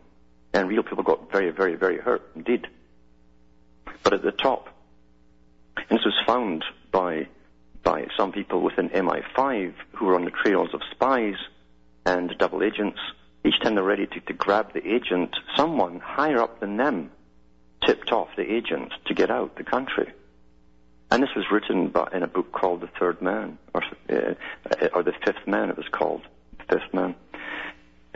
And 0.53 0.69
real 0.69 0.83
people 0.83 1.05
got 1.05 1.31
very, 1.31 1.51
very, 1.51 1.77
very 1.77 1.99
hurt 1.99 2.29
indeed. 2.35 2.67
But 4.03 4.13
at 4.13 4.23
the 4.23 4.33
top, 4.33 4.69
and 5.77 5.99
this 5.99 6.05
was 6.05 6.21
found 6.27 6.65
by 6.91 7.29
by 7.83 8.07
some 8.17 8.33
people 8.33 8.61
within 8.61 8.91
MI5 8.91 9.75
who 9.93 10.07
were 10.07 10.15
on 10.15 10.25
the 10.25 10.31
trails 10.31 10.71
of 10.75 10.81
spies 10.91 11.37
and 12.07 12.37
double 12.39 12.63
agents. 12.63 12.99
Each 13.45 13.59
time 13.63 13.75
they're 13.75 13.85
ready 13.85 14.07
to, 14.07 14.21
to 14.21 14.33
grab 14.33 14.73
the 14.73 14.87
agent, 14.87 15.35
someone 15.57 16.01
higher 16.01 16.41
up 16.41 16.61
than 16.61 16.77
them 16.77 17.11
tipped 17.87 18.13
off 18.13 18.29
the 18.37 18.53
agent 18.53 18.93
to 19.07 19.15
get 19.15 19.31
out 19.31 19.57
the 19.57 19.65
country. 19.65 20.13
And 21.11 21.23
this 21.23 21.31
was 21.35 21.47
written 21.51 21.93
in 22.13 22.23
a 22.23 22.29
book 22.29 22.53
called 22.53 22.83
The 22.83 22.91
Third 22.99 23.21
Man, 23.21 23.59
or, 23.75 23.83
uh, 24.11 24.89
or 24.93 25.03
The 25.03 25.15
Fifth 25.25 25.47
Man, 25.47 25.71
it 25.71 25.77
was 25.77 25.89
called, 25.91 26.23
The 26.59 26.75
Fifth 26.75 26.95
Man. 26.95 27.15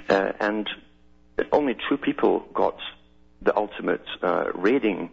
Uh, 0.08 0.32
and 0.38 0.68
only 1.50 1.76
two 1.88 1.96
people 1.96 2.40
got 2.52 2.76
the 3.42 3.56
ultimate 3.56 4.04
uh, 4.22 4.52
raiding 4.54 5.10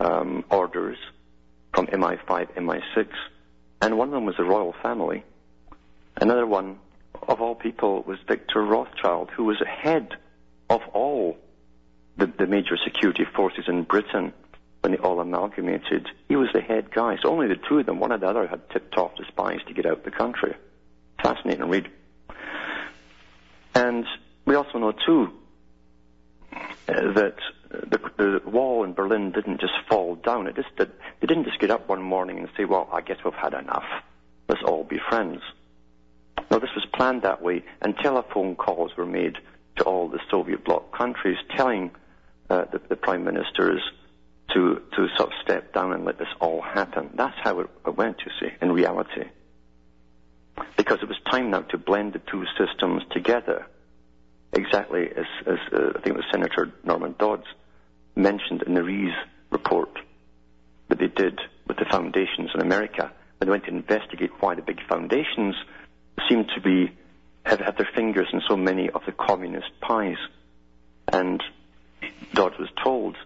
um, 0.00 0.44
orders 0.50 0.96
from 1.74 1.86
MI5, 1.88 2.54
MI6 2.54 3.08
and 3.80 3.96
one 3.96 4.08
of 4.08 4.14
them 4.14 4.26
was 4.26 4.36
the 4.36 4.44
royal 4.44 4.74
family. 4.82 5.24
Another 6.20 6.46
one, 6.46 6.78
of 7.26 7.40
all 7.40 7.54
people, 7.54 8.02
was 8.02 8.18
Victor 8.26 8.62
Rothschild, 8.62 9.30
who 9.30 9.44
was 9.44 9.62
head 9.66 10.16
of 10.68 10.80
all 10.92 11.36
the, 12.16 12.26
the 12.26 12.46
major 12.46 12.76
security 12.84 13.24
forces 13.24 13.64
in 13.68 13.84
Britain 13.84 14.32
when 14.80 14.92
they 14.92 14.98
all 14.98 15.20
amalgamated. 15.20 16.08
He 16.28 16.36
was 16.36 16.48
the 16.52 16.60
head 16.60 16.90
guy. 16.92 17.16
So 17.22 17.30
only 17.30 17.48
the 17.48 17.56
two 17.68 17.78
of 17.78 17.86
them, 17.86 18.00
one 18.00 18.12
or 18.12 18.18
the 18.18 18.26
other, 18.26 18.46
had 18.46 18.68
tipped 18.70 18.96
off 18.96 19.12
the 19.16 19.24
spies 19.28 19.60
to 19.66 19.74
get 19.74 19.86
out 19.86 20.04
the 20.04 20.10
country. 20.10 20.54
Fascinating 21.22 21.68
read. 21.68 21.88
And 23.74 24.04
we 24.44 24.54
also 24.54 24.78
know, 24.78 24.92
too, 24.92 25.32
uh, 26.52 27.12
that 27.12 27.36
the, 27.70 28.00
the 28.16 28.50
wall 28.50 28.84
in 28.84 28.94
Berlin 28.94 29.32
didn't 29.32 29.60
just 29.60 29.74
fall 29.88 30.14
down. 30.16 30.46
It 30.46 30.56
just 30.56 30.74
did, 30.76 30.90
they 31.20 31.26
didn't 31.26 31.44
just 31.44 31.60
get 31.60 31.70
up 31.70 31.88
one 31.88 32.02
morning 32.02 32.38
and 32.38 32.48
say, 32.56 32.64
well, 32.64 32.88
I 32.92 33.00
guess 33.00 33.18
we've 33.24 33.34
had 33.34 33.54
enough. 33.54 33.84
Let's 34.48 34.62
all 34.64 34.84
be 34.84 34.98
friends. 35.08 35.40
No, 36.50 36.58
this 36.58 36.70
was 36.74 36.86
planned 36.94 37.22
that 37.22 37.42
way, 37.42 37.62
and 37.82 37.94
telephone 37.96 38.56
calls 38.56 38.96
were 38.96 39.06
made 39.06 39.36
to 39.76 39.84
all 39.84 40.08
the 40.08 40.20
Soviet 40.30 40.64
bloc 40.64 40.96
countries 40.96 41.36
telling 41.54 41.90
uh, 42.48 42.64
the, 42.72 42.80
the, 42.88 42.96
prime 42.96 43.24
ministers 43.24 43.82
to, 44.54 44.80
to 44.96 45.08
sort 45.16 45.30
of 45.30 45.34
step 45.42 45.74
down 45.74 45.92
and 45.92 46.06
let 46.06 46.18
this 46.18 46.28
all 46.40 46.62
happen. 46.62 47.10
That's 47.14 47.36
how 47.42 47.60
it, 47.60 47.70
it 47.86 47.96
went, 47.96 48.22
you 48.24 48.32
see, 48.40 48.54
in 48.62 48.72
reality. 48.72 49.24
Because 50.76 51.00
it 51.02 51.08
was 51.08 51.18
time 51.30 51.50
now 51.50 51.60
to 51.60 51.78
blend 51.78 52.14
the 52.14 52.20
two 52.20 52.44
systems 52.56 53.02
together 53.10 53.66
exactly 54.52 55.08
as, 55.16 55.26
as 55.46 55.58
uh, 55.72 55.90
I 55.96 56.00
think 56.00 56.06
it 56.06 56.16
was 56.16 56.24
Senator 56.32 56.72
Norman 56.84 57.14
Dodds 57.18 57.46
mentioned 58.16 58.62
in 58.62 58.74
the 58.74 58.82
Reece 58.82 59.14
report 59.50 59.98
that 60.88 60.98
they 60.98 61.08
did 61.08 61.38
with 61.66 61.76
the 61.76 61.86
foundations 61.90 62.50
in 62.54 62.60
America. 62.60 63.12
When 63.38 63.46
they 63.46 63.50
went 63.50 63.64
to 63.64 63.70
investigate 63.70 64.30
why 64.40 64.54
the 64.54 64.62
big 64.62 64.80
foundations 64.88 65.54
seemed 66.28 66.50
to 66.54 66.60
be 66.60 66.92
have 67.44 67.60
had 67.60 67.78
their 67.78 67.88
fingers 67.94 68.28
in 68.32 68.42
so 68.48 68.56
many 68.56 68.90
of 68.90 69.02
the 69.06 69.12
communist 69.12 69.70
pies. 69.80 70.18
And 71.12 71.42
Dodds 72.34 72.58
was 72.58 72.68
told 72.82 73.16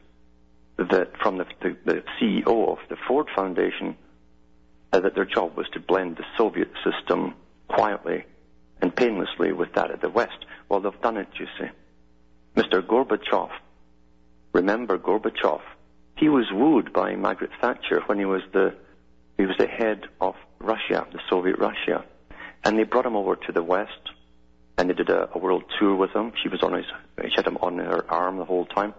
that 0.76 1.16
from 1.20 1.38
the, 1.38 1.46
the, 1.60 1.76
the 1.84 2.02
CEO 2.20 2.68
of 2.70 2.78
the 2.88 2.96
Ford 3.08 3.28
Foundation 3.34 3.96
uh, 4.92 5.00
that 5.00 5.14
their 5.14 5.24
job 5.24 5.56
was 5.56 5.66
to 5.72 5.80
blend 5.80 6.16
the 6.16 6.24
Soviet 6.36 6.70
system 6.84 7.34
quietly 7.68 8.24
and 8.82 8.94
painlessly 8.94 9.52
with 9.52 9.72
that 9.74 9.92
of 9.92 10.00
the 10.00 10.10
West. 10.10 10.44
Well, 10.68 10.80
they've 10.80 11.00
done 11.00 11.16
it, 11.16 11.28
you 11.38 11.46
see. 11.58 11.68
Mr. 12.56 12.82
Gorbachev, 12.82 13.50
remember 14.52 14.98
Gorbachev, 14.98 15.62
he 16.16 16.28
was 16.28 16.46
wooed 16.52 16.92
by 16.92 17.14
Margaret 17.14 17.50
Thatcher 17.60 18.02
when 18.06 18.18
he 18.18 18.24
was 18.24 18.42
the, 18.52 18.74
he 19.38 19.46
was 19.46 19.56
the 19.56 19.66
head 19.66 20.02
of 20.20 20.34
Russia, 20.58 21.06
the 21.12 21.20
Soviet 21.30 21.58
Russia. 21.58 22.04
And 22.64 22.78
they 22.78 22.82
brought 22.82 23.06
him 23.06 23.16
over 23.16 23.36
to 23.36 23.52
the 23.52 23.62
West, 23.62 24.10
and 24.76 24.90
they 24.90 24.94
did 24.94 25.08
a, 25.10 25.30
a 25.32 25.38
world 25.38 25.64
tour 25.78 25.94
with 25.94 26.10
him. 26.10 26.32
She 26.42 26.48
was 26.48 26.62
on 26.62 26.74
his, 26.74 26.86
she 27.22 27.34
had 27.36 27.46
him 27.46 27.58
on 27.58 27.78
her 27.78 28.04
arm 28.10 28.36
the 28.36 28.44
whole 28.44 28.66
time, 28.66 28.94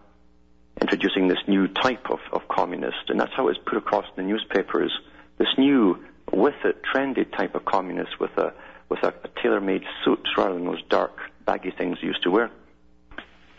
introducing 0.82 1.28
this 1.28 1.38
new 1.48 1.68
type 1.68 2.10
of, 2.10 2.20
of 2.32 2.48
communist, 2.48 3.10
and 3.10 3.20
that's 3.20 3.34
how 3.36 3.44
it 3.44 3.52
was 3.52 3.60
put 3.66 3.78
across 3.78 4.06
in 4.18 4.26
the 4.26 4.32
newspapers. 4.32 4.92
This 5.38 5.50
new, 5.58 6.04
with 6.32 6.56
it, 6.64 6.82
trendy 6.84 7.30
type 7.36 7.54
of 7.56 7.66
communist 7.66 8.20
with 8.20 8.32
a 8.38 8.54
with 8.94 9.04
a, 9.04 9.14
a 9.24 9.42
tailor-made 9.42 9.84
suit 10.06 10.28
rather 10.38 10.54
than 10.54 10.66
those 10.66 10.84
dark, 10.88 11.18
baggy 11.48 11.72
things 11.72 11.98
he 12.00 12.06
used 12.06 12.22
to 12.22 12.30
wear. 12.30 12.52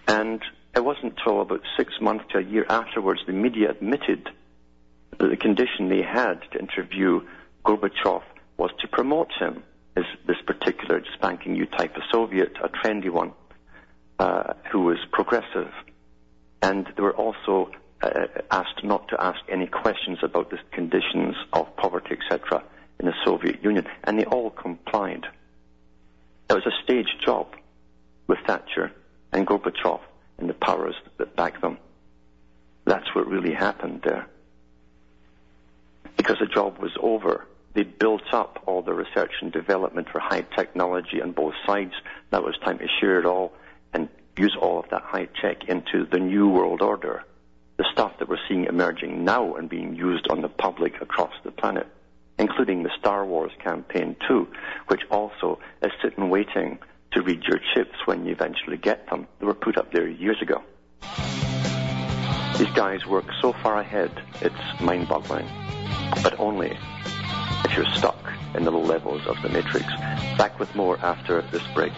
And 0.06 0.40
it 0.76 0.84
wasn't 0.84 1.14
until 1.18 1.40
about 1.40 1.62
six 1.76 1.92
months 2.00 2.24
to 2.30 2.38
a 2.38 2.42
year 2.42 2.64
afterwards 2.68 3.20
the 3.26 3.32
media 3.32 3.70
admitted 3.70 4.28
that 5.18 5.28
the 5.28 5.36
condition 5.36 5.88
they 5.88 6.02
had 6.02 6.40
to 6.52 6.58
interview 6.60 7.20
Gorbachev 7.64 8.22
was 8.56 8.70
to 8.80 8.86
promote 8.88 9.32
him 9.36 9.64
as 9.96 10.04
this 10.24 10.36
particular 10.46 11.02
spanking 11.14 11.54
new 11.54 11.66
type 11.66 11.96
of 11.96 12.02
Soviet, 12.12 12.52
a 12.62 12.68
trendy 12.68 13.10
one, 13.10 13.32
uh, 14.20 14.52
who 14.70 14.82
was 14.82 14.98
progressive. 15.10 15.72
And 16.62 16.86
they 16.96 17.02
were 17.02 17.16
also 17.16 17.70
uh, 18.02 18.26
asked 18.52 18.84
not 18.84 19.08
to 19.08 19.20
ask 19.20 19.40
any 19.48 19.66
questions 19.66 20.18
about 20.22 20.50
the 20.50 20.58
conditions 20.70 21.34
of 21.52 21.74
poverty, 21.76 22.16
etc., 22.20 22.62
in 23.00 23.06
the 23.06 23.14
Soviet 23.24 23.62
Union, 23.62 23.86
and 24.04 24.18
they 24.18 24.24
all 24.24 24.50
complied. 24.50 25.26
It 26.50 26.54
was 26.54 26.66
a 26.66 26.82
staged 26.82 27.22
job 27.24 27.54
with 28.26 28.38
Thatcher 28.46 28.92
and 29.32 29.46
Gorbachev 29.46 30.00
and 30.38 30.48
the 30.48 30.54
powers 30.54 30.94
that 31.18 31.36
back 31.36 31.60
them. 31.60 31.78
That's 32.84 33.14
what 33.14 33.26
really 33.26 33.54
happened 33.54 34.02
there. 34.02 34.26
Because 36.16 36.38
the 36.38 36.46
job 36.46 36.78
was 36.78 36.92
over. 37.00 37.46
They 37.72 37.82
built 37.82 38.32
up 38.32 38.62
all 38.66 38.82
the 38.82 38.94
research 38.94 39.32
and 39.40 39.50
development 39.50 40.08
for 40.10 40.20
high 40.20 40.42
technology 40.56 41.20
on 41.20 41.32
both 41.32 41.54
sides. 41.66 41.94
Now 42.30 42.38
it 42.38 42.44
was 42.44 42.58
time 42.64 42.78
to 42.78 42.86
share 43.00 43.18
it 43.18 43.26
all 43.26 43.52
and 43.92 44.08
use 44.36 44.56
all 44.60 44.78
of 44.78 44.88
that 44.90 45.02
high 45.02 45.28
tech 45.40 45.64
into 45.68 46.06
the 46.06 46.20
new 46.20 46.48
world 46.48 46.82
order. 46.82 47.24
The 47.76 47.86
stuff 47.92 48.12
that 48.18 48.28
we're 48.28 48.38
seeing 48.48 48.66
emerging 48.66 49.24
now 49.24 49.54
and 49.54 49.68
being 49.68 49.96
used 49.96 50.28
on 50.30 50.42
the 50.42 50.48
public 50.48 51.00
across 51.00 51.32
the 51.42 51.50
planet, 51.50 51.88
including 52.38 52.82
the 52.82 52.90
Star 52.98 53.24
Wars 53.24 53.52
campaign 53.62 54.16
too, 54.26 54.48
which 54.88 55.02
also 55.10 55.58
is 55.82 55.92
sitting 56.02 56.30
waiting 56.30 56.78
to 57.12 57.22
read 57.22 57.42
your 57.44 57.60
chips 57.74 57.96
when 58.06 58.24
you 58.24 58.32
eventually 58.32 58.76
get 58.76 59.08
them. 59.08 59.26
They 59.38 59.46
were 59.46 59.54
put 59.54 59.78
up 59.78 59.92
there 59.92 60.08
years 60.08 60.40
ago. 60.42 60.62
These 62.58 62.72
guys 62.74 63.06
work 63.06 63.26
so 63.40 63.52
far 63.52 63.78
ahead, 63.78 64.10
it's 64.40 64.80
mind 64.80 65.08
boggling. 65.08 65.46
But 66.22 66.38
only 66.38 66.76
if 67.64 67.76
you're 67.76 67.92
stuck 67.94 68.18
in 68.54 68.64
the 68.64 68.70
low 68.70 68.82
levels 68.82 69.26
of 69.26 69.36
the 69.42 69.48
matrix. 69.48 69.86
Back 70.38 70.58
with 70.58 70.74
more 70.74 70.98
after 70.98 71.42
this 71.50 71.62
break. 71.74 71.92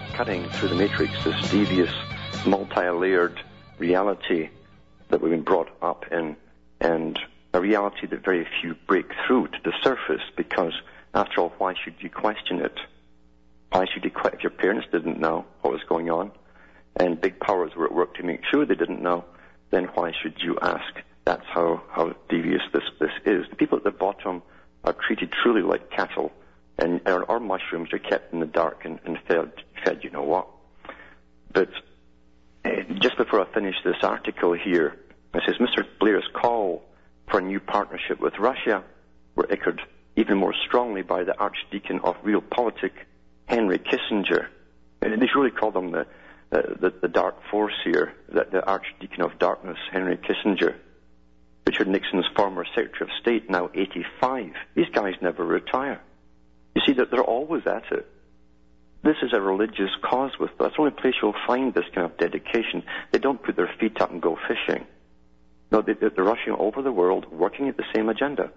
Watt 0.00 0.12
cutting 0.14 0.48
through 0.50 0.68
the 0.68 0.74
matrix, 0.74 1.12
this 1.24 1.50
devious, 1.50 1.92
multi-layered 2.46 3.38
reality 3.78 4.48
that 5.08 5.20
we've 5.20 5.30
been 5.30 5.42
brought 5.42 5.68
up 5.82 6.04
in, 6.10 6.36
and 6.80 7.18
a 7.52 7.60
reality 7.60 8.06
that 8.06 8.24
very 8.24 8.46
few 8.60 8.74
break 8.86 9.06
through 9.26 9.48
to 9.48 9.58
the 9.64 9.72
surface 9.82 10.22
because, 10.36 10.72
after 11.12 11.40
all, 11.40 11.52
why 11.58 11.74
should 11.74 11.94
you 12.00 12.08
question 12.08 12.60
it? 12.60 12.78
Why 13.72 13.86
should 13.92 14.04
you 14.04 14.10
question 14.10 14.38
if 14.38 14.42
your 14.42 14.50
parents 14.50 14.86
didn't 14.90 15.20
know 15.20 15.44
what 15.60 15.72
was 15.72 15.82
going 15.88 16.10
on 16.10 16.30
and 16.96 17.20
big 17.20 17.38
powers 17.40 17.72
were 17.76 17.86
at 17.86 17.92
work 17.92 18.14
to 18.14 18.22
make 18.22 18.40
sure 18.50 18.64
they 18.64 18.74
didn't 18.74 19.02
know? 19.02 19.24
Then 19.70 19.84
why 19.94 20.12
should 20.22 20.40
you 20.40 20.58
ask? 20.62 20.94
That's 21.24 21.46
how, 21.46 21.82
how 21.90 22.14
devious 22.28 22.62
this, 22.72 22.84
this 22.98 23.12
is. 23.26 23.46
The 23.50 23.56
people 23.56 23.76
at 23.76 23.84
the 23.84 23.90
bottom 23.90 24.42
are 24.84 24.94
treated 24.94 25.32
truly 25.42 25.62
like 25.62 25.90
cattle, 25.90 26.32
and 26.78 27.00
our 27.06 27.40
mushrooms 27.40 27.92
are 27.92 27.98
kept 27.98 28.32
in 28.32 28.40
the 28.40 28.46
dark 28.46 28.84
and, 28.84 28.98
and 29.04 29.18
fed, 29.28 29.52
fed, 29.84 30.00
you 30.02 30.10
know 30.10 30.22
what. 30.22 30.48
But 31.52 31.70
uh, 32.64 32.70
just 33.00 33.16
before 33.16 33.40
I 33.40 33.52
finish 33.52 33.76
this 33.84 33.96
article 34.02 34.52
here, 34.52 34.96
it 35.34 35.42
says 35.46 35.56
Mr. 35.56 35.84
Blair's 35.98 36.28
call 36.32 36.82
for 37.30 37.38
a 37.38 37.42
new 37.42 37.60
partnership 37.60 38.20
with 38.20 38.34
Russia 38.38 38.82
were 39.36 39.46
echoed 39.50 39.80
even 40.16 40.38
more 40.38 40.54
strongly 40.66 41.02
by 41.02 41.24
the 41.24 41.36
Archdeacon 41.38 42.00
of 42.00 42.16
Realpolitik, 42.22 42.92
Henry 43.46 43.78
Kissinger. 43.78 44.48
And 45.02 45.20
they 45.20 45.28
really 45.34 45.50
call 45.50 45.70
them 45.70 45.92
the, 45.92 46.06
the, 46.50 46.92
the 47.00 47.08
dark 47.08 47.36
force 47.50 47.74
here, 47.84 48.12
the, 48.28 48.46
the 48.50 48.66
Archdeacon 48.66 49.22
of 49.22 49.38
Darkness, 49.38 49.78
Henry 49.92 50.16
Kissinger. 50.16 50.74
Richard 51.66 51.88
Nixon's 51.88 52.26
former 52.34 52.64
Secretary 52.74 53.08
of 53.08 53.16
State, 53.20 53.48
now 53.48 53.70
85. 53.72 54.52
These 54.74 54.88
guys 54.92 55.14
never 55.22 55.44
retire. 55.44 56.00
You 56.74 56.82
see 56.86 56.92
that 56.94 57.10
they're 57.10 57.22
always 57.22 57.66
at 57.66 57.84
it. 57.92 58.06
This 59.02 59.16
is 59.22 59.32
a 59.32 59.40
religious 59.40 59.90
cause 60.02 60.32
with. 60.38 60.50
That's 60.58 60.74
the 60.74 60.80
only 60.80 60.92
place 60.92 61.14
you'll 61.22 61.34
find 61.46 61.72
this 61.72 61.86
kind 61.94 62.10
of 62.10 62.18
dedication. 62.18 62.82
They 63.12 63.18
don't 63.18 63.42
put 63.42 63.56
their 63.56 63.70
feet 63.80 64.00
up 64.00 64.10
and 64.10 64.20
go 64.20 64.38
fishing. 64.46 64.86
No, 65.72 65.80
they, 65.80 65.94
they're 65.94 66.10
rushing 66.24 66.52
all 66.52 66.66
over 66.68 66.82
the 66.82 66.92
world, 66.92 67.26
working 67.32 67.68
at 67.68 67.76
the 67.76 67.84
same 67.94 68.08
agenda. 68.08 68.50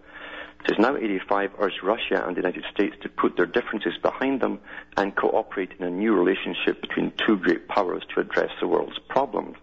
It 0.60 0.68
says 0.68 0.80
now 0.80 0.98
85 0.98 1.52
urged 1.60 1.84
Russia 1.84 2.26
and 2.26 2.36
the 2.36 2.42
United 2.42 2.66
States 2.74 2.96
to 3.04 3.10
put 3.10 3.38
their 3.38 3.46
differences 3.46 3.94
behind 4.02 4.42
them 4.42 4.60
and 4.98 5.16
cooperate 5.16 5.72
in 5.80 5.86
a 5.86 5.90
new 5.90 6.14
relationship 6.14 6.82
between 6.82 7.14
two 7.26 7.38
great 7.38 7.68
powers 7.68 8.04
to 8.14 8.22
address 8.22 8.50
the 8.60 8.68
world's 8.68 9.00
problems. 9.10 9.58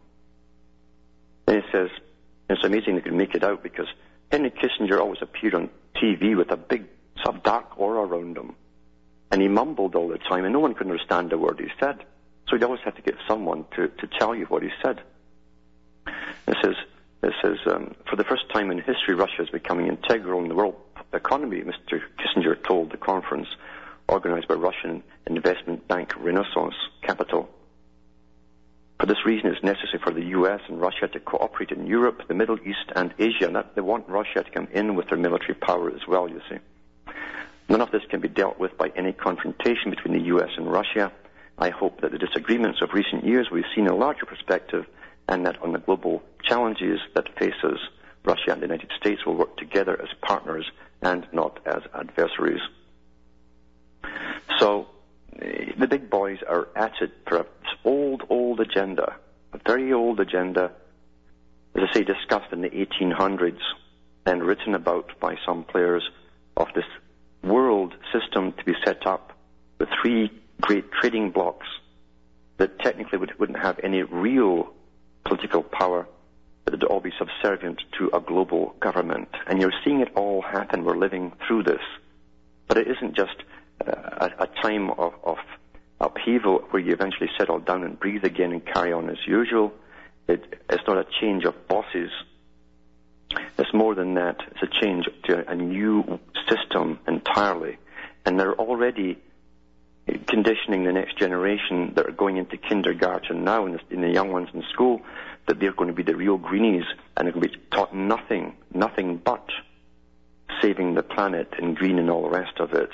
And 1.46 1.56
it 1.56 1.64
says, 1.72 1.88
it's 2.48 2.64
amazing 2.64 2.96
they 2.96 3.02
can 3.02 3.16
make 3.16 3.34
it 3.34 3.44
out 3.44 3.62
because 3.62 3.86
Henry 4.30 4.50
Kissinger 4.50 4.98
always 4.98 5.22
appeared 5.22 5.54
on 5.54 5.70
TV 5.96 6.36
with 6.36 6.50
a 6.50 6.56
big 6.56 6.86
sort 7.22 7.36
of 7.36 7.42
dark 7.42 7.78
aura 7.78 8.06
around 8.06 8.36
him. 8.36 8.54
And 9.30 9.40
he 9.40 9.48
mumbled 9.48 9.94
all 9.94 10.08
the 10.08 10.18
time 10.18 10.44
and 10.44 10.52
no 10.52 10.60
one 10.60 10.74
could 10.74 10.88
understand 10.88 11.32
a 11.32 11.38
word 11.38 11.60
he 11.60 11.68
said. 11.78 12.04
So 12.48 12.56
he'd 12.56 12.64
always 12.64 12.80
have 12.84 12.96
to 12.96 13.02
get 13.02 13.14
someone 13.28 13.64
to, 13.76 13.88
to 13.88 14.06
tell 14.18 14.34
you 14.34 14.46
what 14.46 14.62
he 14.62 14.70
said. 14.82 15.00
It 16.48 16.56
says, 16.62 16.74
it 17.22 17.32
says, 17.42 17.58
um, 17.66 17.94
for 18.08 18.16
the 18.16 18.24
first 18.24 18.50
time 18.52 18.70
in 18.70 18.78
history, 18.78 19.14
Russia 19.14 19.42
is 19.42 19.50
becoming 19.50 19.86
integral 19.86 20.42
in 20.42 20.48
the 20.48 20.54
world 20.54 20.74
economy, 21.12 21.62
Mr. 21.62 22.00
Kissinger 22.18 22.62
told 22.66 22.90
the 22.90 22.96
conference 22.96 23.48
organized 24.08 24.48
by 24.48 24.54
Russian 24.54 25.02
investment 25.26 25.86
bank 25.88 26.12
Renaissance 26.16 26.74
Capital. 27.02 27.48
For 28.98 29.06
this 29.06 29.24
reason, 29.24 29.50
it's 29.50 29.62
necessary 29.62 30.00
for 30.02 30.12
the 30.12 30.24
U.S. 30.26 30.60
and 30.68 30.80
Russia 30.80 31.08
to 31.08 31.20
cooperate 31.20 31.70
in 31.70 31.86
Europe, 31.86 32.22
the 32.28 32.34
Middle 32.34 32.58
East, 32.60 32.92
and 32.94 33.14
Asia. 33.18 33.46
And 33.46 33.56
that, 33.56 33.74
they 33.74 33.80
want 33.80 34.08
Russia 34.08 34.42
to 34.42 34.50
come 34.50 34.68
in 34.72 34.94
with 34.94 35.08
their 35.08 35.16
military 35.16 35.54
power 35.54 35.90
as 35.90 36.06
well, 36.06 36.28
you 36.28 36.40
see. 36.50 36.58
None 37.70 37.80
of 37.80 37.92
this 37.92 38.02
can 38.10 38.20
be 38.20 38.26
dealt 38.26 38.58
with 38.58 38.76
by 38.76 38.90
any 38.96 39.12
confrontation 39.12 39.90
between 39.90 40.12
the 40.12 40.24
U.S. 40.26 40.50
and 40.56 40.70
Russia. 40.70 41.12
I 41.56 41.70
hope 41.70 42.00
that 42.00 42.10
the 42.10 42.18
disagreements 42.18 42.82
of 42.82 42.92
recent 42.92 43.24
years 43.24 43.48
we've 43.48 43.62
seen 43.76 43.86
a 43.86 43.94
larger 43.94 44.26
perspective 44.26 44.86
and 45.28 45.46
that 45.46 45.62
on 45.62 45.72
the 45.72 45.78
global 45.78 46.20
challenges 46.42 46.98
that 47.14 47.38
face 47.38 47.54
us, 47.62 47.78
Russia 48.24 48.50
and 48.50 48.60
the 48.60 48.66
United 48.66 48.90
States 48.98 49.24
will 49.24 49.36
work 49.36 49.56
together 49.56 50.02
as 50.02 50.08
partners 50.20 50.68
and 51.00 51.28
not 51.32 51.60
as 51.64 51.82
adversaries. 51.94 52.60
So, 54.58 54.88
the 55.38 55.86
big 55.88 56.10
boys 56.10 56.38
are 56.48 56.66
at 56.74 56.94
it 57.00 57.12
for 57.28 57.38
an 57.38 57.46
old, 57.84 58.24
old 58.28 58.58
agenda, 58.58 59.14
a 59.52 59.60
very 59.64 59.92
old 59.92 60.18
agenda, 60.18 60.72
as 61.76 61.84
I 61.88 61.94
say, 61.94 62.02
discussed 62.02 62.52
in 62.52 62.62
the 62.62 62.70
1800s 62.70 63.60
and 64.26 64.42
written 64.42 64.74
about 64.74 65.12
by 65.20 65.36
some 65.46 65.62
players 65.62 66.02
of 66.56 66.66
this 66.74 66.84
world 67.42 67.94
system 68.12 68.52
to 68.52 68.64
be 68.64 68.74
set 68.84 69.06
up 69.06 69.32
with 69.78 69.88
three 70.02 70.30
great 70.60 70.90
trading 70.92 71.30
blocks 71.30 71.66
that 72.58 72.78
technically 72.80 73.18
would, 73.18 73.38
wouldn't 73.38 73.58
have 73.58 73.80
any 73.82 74.02
real 74.02 74.72
political 75.24 75.62
power, 75.62 76.06
but 76.64 76.72
would 76.72 76.84
all 76.84 77.00
be 77.00 77.12
subservient 77.18 77.80
to 77.98 78.10
a 78.12 78.20
global 78.20 78.74
government. 78.80 79.28
And 79.46 79.60
you're 79.60 79.72
seeing 79.84 80.00
it 80.00 80.12
all 80.14 80.42
happen. 80.42 80.84
We're 80.84 80.98
living 80.98 81.32
through 81.46 81.64
this. 81.64 81.80
But 82.68 82.76
it 82.76 82.88
isn't 82.88 83.16
just 83.16 83.36
uh, 83.86 84.28
a, 84.38 84.44
a 84.44 84.46
time 84.62 84.90
of, 84.90 85.14
of 85.24 85.38
upheaval 86.00 86.58
where 86.70 86.82
you 86.82 86.92
eventually 86.92 87.30
settle 87.38 87.58
down 87.58 87.82
and 87.84 87.98
breathe 87.98 88.24
again 88.24 88.52
and 88.52 88.64
carry 88.64 88.92
on 88.92 89.08
as 89.10 89.18
usual. 89.26 89.72
It, 90.28 90.62
it's 90.68 90.82
not 90.86 90.98
a 90.98 91.06
change 91.20 91.44
of 91.44 91.66
bosses. 91.66 92.10
It's 93.58 93.72
more 93.74 93.94
than 93.94 94.14
that. 94.14 94.36
It's 94.50 94.62
a 94.62 94.80
change 94.80 95.08
to 95.24 95.48
a 95.48 95.54
new 95.54 96.18
system 96.48 96.98
entirely. 97.06 97.78
And 98.24 98.38
they're 98.38 98.54
already 98.54 99.18
conditioning 100.26 100.84
the 100.84 100.92
next 100.92 101.18
generation 101.18 101.92
that 101.94 102.06
are 102.06 102.12
going 102.12 102.36
into 102.36 102.56
kindergarten 102.56 103.44
now 103.44 103.66
and 103.66 103.74
the, 103.90 103.96
the 103.96 104.10
young 104.10 104.32
ones 104.32 104.48
in 104.54 104.62
school 104.72 105.00
that 105.46 105.60
they're 105.60 105.72
going 105.72 105.88
to 105.88 105.94
be 105.94 106.02
the 106.02 106.16
real 106.16 106.36
greenies 106.36 106.84
and 107.16 107.26
they're 107.26 107.32
going 107.32 107.48
to 107.48 107.58
be 107.58 107.64
taught 107.70 107.94
nothing, 107.94 108.54
nothing 108.72 109.16
but 109.16 109.46
saving 110.60 110.94
the 110.94 111.02
planet 111.02 111.48
and 111.58 111.76
green 111.76 111.98
and 111.98 112.10
all 112.10 112.22
the 112.22 112.30
rest 112.30 112.58
of 112.58 112.72
it, 112.72 112.90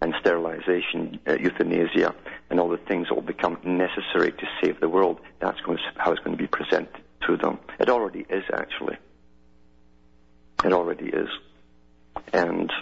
and 0.00 0.14
sterilization, 0.20 1.18
uh, 1.26 1.34
euthanasia, 1.34 2.14
and 2.50 2.60
all 2.60 2.68
the 2.68 2.76
things 2.76 3.08
that 3.08 3.14
will 3.14 3.22
become 3.22 3.58
necessary 3.64 4.30
to 4.30 4.46
save 4.62 4.78
the 4.80 4.88
world. 4.88 5.18
That's 5.40 5.60
going 5.62 5.78
to, 5.78 5.82
how 5.96 6.12
it's 6.12 6.20
going 6.20 6.36
to 6.36 6.42
be 6.42 6.46
presented 6.46 7.02
to 7.26 7.36
them. 7.36 7.58
It 7.80 7.88
already 7.88 8.24
is, 8.30 8.44
actually. 8.52 8.96
It 10.64 10.72
already 10.72 11.06
is. 11.06 11.28
And 12.32 12.72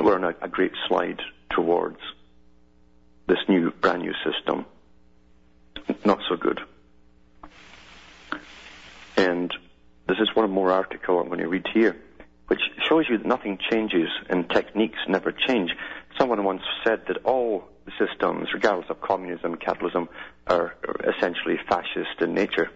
we're 0.00 0.14
on 0.14 0.24
a, 0.24 0.34
a 0.42 0.48
great 0.48 0.72
slide 0.88 1.20
towards 1.50 1.98
this 3.26 3.38
new, 3.48 3.70
brand 3.70 4.02
new 4.02 4.14
system. 4.24 4.66
Not 6.04 6.20
so 6.28 6.36
good. 6.36 6.60
And 9.16 9.52
this 10.08 10.18
is 10.18 10.28
one 10.34 10.50
more 10.50 10.70
article 10.70 11.20
I'm 11.20 11.28
going 11.28 11.40
to 11.40 11.48
read 11.48 11.66
here, 11.72 11.96
which 12.48 12.60
shows 12.88 13.06
you 13.08 13.18
that 13.18 13.26
nothing 13.26 13.58
changes 13.70 14.08
and 14.28 14.48
techniques 14.48 14.98
never 15.08 15.32
change. 15.32 15.70
Someone 16.18 16.44
once 16.44 16.62
said 16.84 17.02
that 17.08 17.18
all 17.24 17.64
systems, 17.98 18.48
regardless 18.52 18.88
of 18.90 19.00
communism, 19.00 19.56
capitalism, 19.56 20.08
are 20.46 20.74
essentially 21.16 21.58
fascist 21.68 22.20
in 22.20 22.34
nature. 22.34 22.70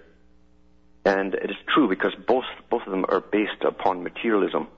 And 1.04 1.34
it 1.34 1.50
is 1.50 1.56
true 1.72 1.88
because 1.88 2.14
both, 2.26 2.44
both 2.70 2.82
of 2.86 2.90
them 2.90 3.06
are 3.08 3.20
based 3.20 3.62
upon 3.62 4.02
materialism. 4.02 4.68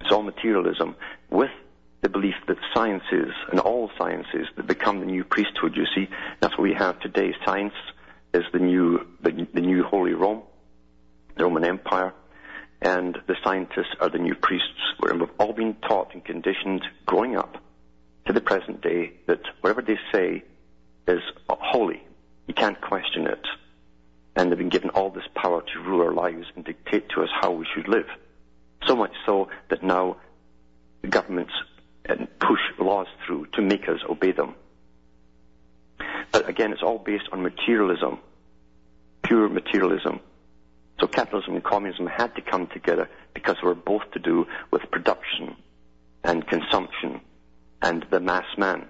It's 0.00 0.12
all 0.12 0.22
materialism 0.22 0.96
with 1.30 1.50
the 2.00 2.08
belief 2.08 2.34
that 2.48 2.56
sciences 2.74 3.32
and 3.50 3.60
all 3.60 3.90
sciences 3.96 4.48
that 4.56 4.66
become 4.66 5.00
the 5.00 5.06
new 5.06 5.24
priesthood, 5.24 5.76
you 5.76 5.86
see. 5.94 6.08
That's 6.40 6.56
what 6.58 6.64
we 6.64 6.74
have 6.74 6.98
today. 7.00 7.34
Science 7.44 7.74
is 8.34 8.42
the 8.52 8.58
new, 8.58 9.06
the, 9.22 9.46
the 9.54 9.60
new 9.60 9.84
Holy 9.84 10.12
Rome, 10.12 10.42
the 11.36 11.44
Roman 11.44 11.64
Empire, 11.64 12.12
and 12.80 13.16
the 13.28 13.36
scientists 13.44 13.94
are 14.00 14.08
the 14.08 14.18
new 14.18 14.34
priests. 14.34 14.66
We've 15.00 15.28
all 15.38 15.52
been 15.52 15.74
taught 15.74 16.12
and 16.14 16.24
conditioned 16.24 16.82
growing 17.06 17.36
up 17.36 17.58
to 18.26 18.32
the 18.32 18.40
present 18.40 18.80
day 18.80 19.12
that 19.26 19.40
whatever 19.60 19.82
they 19.82 19.98
say 20.12 20.42
is 21.06 21.20
holy. 21.48 22.02
You 22.48 22.54
can't 22.54 22.80
question 22.80 23.26
it. 23.26 23.46
And 24.34 24.50
they've 24.50 24.58
been 24.58 24.70
given 24.70 24.90
all 24.90 25.10
this 25.10 25.28
power 25.34 25.62
to 25.62 25.80
rule 25.80 26.00
our 26.02 26.12
lives 26.12 26.46
and 26.56 26.64
dictate 26.64 27.08
to 27.10 27.22
us 27.22 27.28
how 27.40 27.50
we 27.50 27.66
should 27.74 27.88
live. 27.88 28.06
So 28.86 28.96
much 28.96 29.12
so 29.26 29.48
that 29.68 29.82
now 29.82 30.16
governments 31.08 31.52
uh, 32.08 32.16
push 32.40 32.60
laws 32.78 33.06
through 33.26 33.46
to 33.52 33.62
make 33.62 33.88
us 33.88 34.00
obey 34.08 34.32
them. 34.32 34.54
But 36.32 36.48
again, 36.48 36.72
it's 36.72 36.82
all 36.82 36.98
based 36.98 37.28
on 37.30 37.42
materialism, 37.42 38.18
pure 39.22 39.48
materialism. 39.48 40.20
So 40.98 41.06
capitalism 41.06 41.54
and 41.54 41.64
communism 41.64 42.06
had 42.06 42.34
to 42.36 42.42
come 42.42 42.66
together 42.68 43.08
because 43.34 43.56
they 43.60 43.66
were 43.66 43.74
both 43.74 44.10
to 44.12 44.18
do 44.18 44.46
with 44.70 44.90
production 44.90 45.56
and 46.24 46.46
consumption 46.46 47.20
and 47.82 48.06
the 48.10 48.20
mass 48.20 48.46
man. 48.56 48.86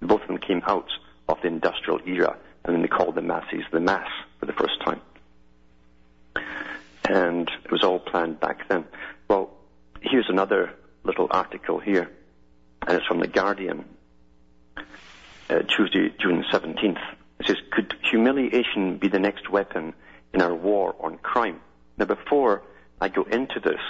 Both 0.00 0.22
of 0.22 0.28
them 0.28 0.38
came 0.38 0.62
out 0.66 0.88
of 1.28 1.40
the 1.40 1.48
industrial 1.48 2.00
era, 2.06 2.36
and 2.64 2.74
then 2.74 2.82
they 2.82 2.88
called 2.88 3.14
the 3.14 3.22
masses 3.22 3.64
the 3.72 3.80
mass 3.80 4.08
for 4.40 4.46
the 4.46 4.52
first 4.52 4.80
time. 4.84 5.00
And 7.08 7.50
it 7.64 7.70
was 7.70 7.84
all 7.84 7.98
planned 7.98 8.40
back 8.40 8.66
then. 8.68 8.84
Well, 9.28 9.50
here's 10.00 10.28
another 10.28 10.72
little 11.04 11.28
article 11.30 11.78
here, 11.78 12.10
and 12.86 12.96
it's 12.96 13.06
from 13.06 13.20
The 13.20 13.26
Guardian, 13.26 13.84
uh, 15.50 15.58
Tuesday, 15.68 16.12
June 16.18 16.44
17th. 16.50 16.98
It 17.40 17.46
says, 17.46 17.56
Could 17.70 17.94
humiliation 18.10 18.96
be 18.96 19.08
the 19.08 19.18
next 19.18 19.50
weapon 19.50 19.92
in 20.32 20.40
our 20.40 20.54
war 20.54 20.96
on 21.00 21.18
crime? 21.18 21.60
Now, 21.98 22.06
before 22.06 22.62
I 23.00 23.08
go 23.08 23.24
into 23.24 23.60
this, 23.60 23.80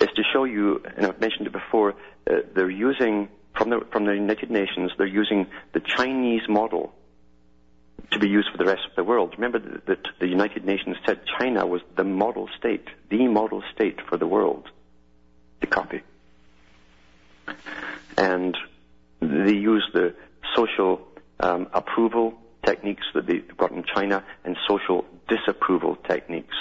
is 0.00 0.08
to 0.16 0.22
show 0.32 0.44
you, 0.44 0.82
and 0.96 1.06
I've 1.06 1.20
mentioned 1.20 1.46
it 1.46 1.52
before, 1.52 1.94
uh, 2.30 2.36
they're 2.54 2.70
using, 2.70 3.28
from 3.54 3.70
the, 3.70 3.80
from 3.92 4.06
the 4.06 4.12
United 4.12 4.50
Nations, 4.50 4.92
they're 4.96 5.06
using 5.06 5.46
the 5.72 5.80
Chinese 5.80 6.42
model 6.48 6.94
to 8.12 8.18
be 8.18 8.28
used 8.28 8.48
for 8.50 8.58
the 8.58 8.64
rest 8.64 8.82
of 8.88 8.94
the 8.96 9.04
world. 9.04 9.34
Remember 9.36 9.58
that 9.58 10.06
the 10.20 10.28
United 10.28 10.64
Nations 10.64 10.96
said 11.06 11.20
China 11.38 11.66
was 11.66 11.82
the 11.96 12.04
model 12.04 12.48
state, 12.58 12.86
the 13.10 13.26
model 13.28 13.62
state 13.74 13.98
for 14.08 14.16
the 14.16 14.26
world 14.26 14.68
to 15.60 15.66
copy. 15.66 16.02
And 18.16 18.56
they 19.20 19.52
use 19.52 19.88
the 19.92 20.14
social 20.54 21.06
um, 21.40 21.68
approval 21.72 22.34
techniques 22.64 23.04
that 23.14 23.26
they've 23.26 23.56
got 23.56 23.72
in 23.72 23.84
China 23.84 24.24
and 24.44 24.56
social 24.68 25.04
disapproval 25.28 25.96
techniques 26.08 26.54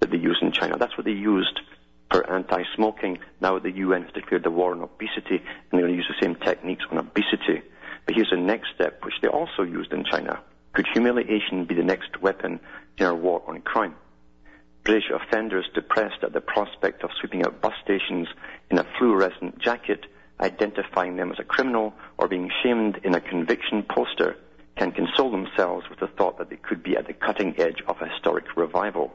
that 0.00 0.10
they 0.10 0.16
use 0.16 0.38
in 0.42 0.52
China. 0.52 0.76
That's 0.78 0.96
what 0.96 1.04
they 1.04 1.12
used 1.12 1.60
for 2.10 2.28
anti-smoking. 2.28 3.18
Now 3.40 3.58
the 3.58 3.70
UN 3.70 4.02
has 4.02 4.12
declared 4.12 4.44
the 4.44 4.50
war 4.50 4.72
on 4.72 4.80
obesity, 4.82 5.36
and 5.36 5.72
they're 5.72 5.82
going 5.82 5.92
to 5.92 5.96
use 5.96 6.08
the 6.08 6.24
same 6.24 6.34
techniques 6.34 6.84
on 6.90 6.98
obesity. 6.98 7.62
But 8.06 8.14
here's 8.14 8.30
the 8.30 8.36
next 8.36 8.68
step, 8.74 9.04
which 9.04 9.14
they 9.22 9.28
also 9.28 9.62
used 9.62 9.92
in 9.92 10.04
China. 10.04 10.40
Could 10.72 10.86
humiliation 10.92 11.64
be 11.64 11.74
the 11.74 11.82
next 11.82 12.22
weapon 12.22 12.60
in 12.96 13.06
our 13.06 13.14
war 13.14 13.42
on 13.46 13.60
crime? 13.62 13.96
British 14.84 15.10
offenders 15.10 15.68
depressed 15.74 16.22
at 16.22 16.32
the 16.32 16.40
prospect 16.40 17.02
of 17.02 17.10
sweeping 17.18 17.44
out 17.44 17.60
bus 17.60 17.74
stations 17.82 18.28
in 18.70 18.78
a 18.78 18.86
fluorescent 18.98 19.58
jacket, 19.58 20.06
identifying 20.40 21.16
them 21.16 21.32
as 21.32 21.38
a 21.38 21.44
criminal, 21.44 21.92
or 22.18 22.28
being 22.28 22.50
shamed 22.62 22.98
in 23.04 23.14
a 23.14 23.20
conviction 23.20 23.82
poster 23.82 24.36
can 24.76 24.92
console 24.92 25.30
themselves 25.30 25.90
with 25.90 25.98
the 25.98 26.06
thought 26.06 26.38
that 26.38 26.48
they 26.48 26.56
could 26.56 26.82
be 26.82 26.96
at 26.96 27.06
the 27.06 27.12
cutting 27.12 27.54
edge 27.58 27.82
of 27.86 28.00
a 28.00 28.08
historic 28.08 28.56
revival. 28.56 29.12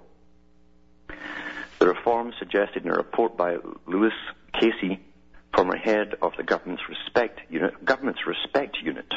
The 1.80 1.88
reforms 1.88 2.36
suggested 2.38 2.86
in 2.86 2.92
a 2.92 2.96
report 2.96 3.36
by 3.36 3.58
Louise 3.88 4.14
Casey, 4.54 5.00
former 5.56 5.78
head 5.78 6.16
of 6.22 6.34
the 6.38 6.44
government's 6.44 6.84
respect 6.88 7.40
unit, 7.50 7.84
government's 7.84 8.28
respect 8.28 8.78
unit. 8.84 9.12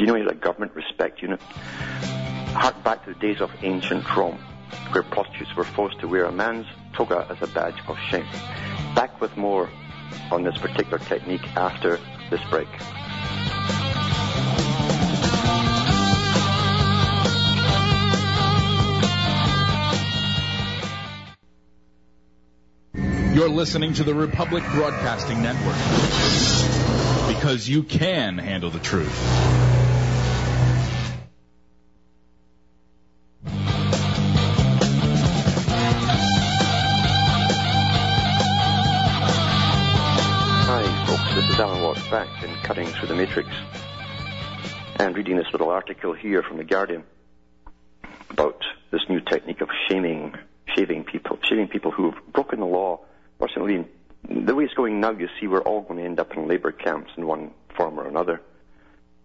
Do 0.00 0.06
you 0.06 0.12
know 0.14 0.24
what 0.24 0.32
a 0.32 0.34
government 0.34 0.74
respect 0.74 1.20
unit? 1.20 1.42
Hark 1.42 2.82
back 2.82 3.04
to 3.04 3.12
the 3.12 3.20
days 3.20 3.42
of 3.42 3.50
ancient 3.60 4.02
Rome 4.16 4.38
where 4.92 5.02
prostitutes 5.02 5.54
were 5.54 5.64
forced 5.64 6.00
to 6.00 6.08
wear 6.08 6.24
a 6.24 6.32
man's 6.32 6.64
toga 6.94 7.26
as 7.28 7.36
a 7.46 7.52
badge 7.52 7.74
of 7.86 7.98
shame. 8.08 8.24
Back 8.94 9.20
with 9.20 9.36
more 9.36 9.68
on 10.30 10.42
this 10.42 10.56
particular 10.56 10.98
technique 11.00 11.46
after 11.54 11.98
this 12.30 12.40
break. 12.48 12.66
You're 23.34 23.50
listening 23.50 23.92
to 23.92 24.02
the 24.02 24.14
Republic 24.14 24.64
Broadcasting 24.72 25.42
Network 25.42 25.76
because 27.36 27.68
you 27.68 27.82
can 27.82 28.38
handle 28.38 28.70
the 28.70 28.78
truth. 28.78 29.79
Back 42.10 42.42
in 42.42 42.52
cutting 42.64 42.88
through 42.88 43.06
the 43.06 43.14
matrix 43.14 43.48
and 44.98 45.16
reading 45.16 45.36
this 45.36 45.46
little 45.52 45.70
article 45.70 46.12
here 46.12 46.42
from 46.42 46.56
the 46.56 46.64
Guardian 46.64 47.04
about 48.30 48.64
this 48.90 49.02
new 49.08 49.20
technique 49.20 49.60
of 49.60 49.68
shaming, 49.88 50.34
shaving 50.74 51.04
people, 51.04 51.38
shaving 51.44 51.68
people 51.68 51.92
who 51.92 52.10
have 52.10 52.20
broken 52.32 52.58
the 52.58 52.66
law. 52.66 52.98
Or 53.38 53.48
certainly, 53.48 53.86
the 54.28 54.54
way 54.56 54.64
it's 54.64 54.74
going 54.74 55.00
now, 55.00 55.12
you 55.12 55.28
see, 55.40 55.46
we're 55.46 55.62
all 55.62 55.82
going 55.82 56.00
to 56.00 56.04
end 56.04 56.18
up 56.18 56.36
in 56.36 56.48
labor 56.48 56.72
camps 56.72 57.12
in 57.16 57.28
one 57.28 57.52
form 57.76 58.00
or 58.00 58.08
another 58.08 58.40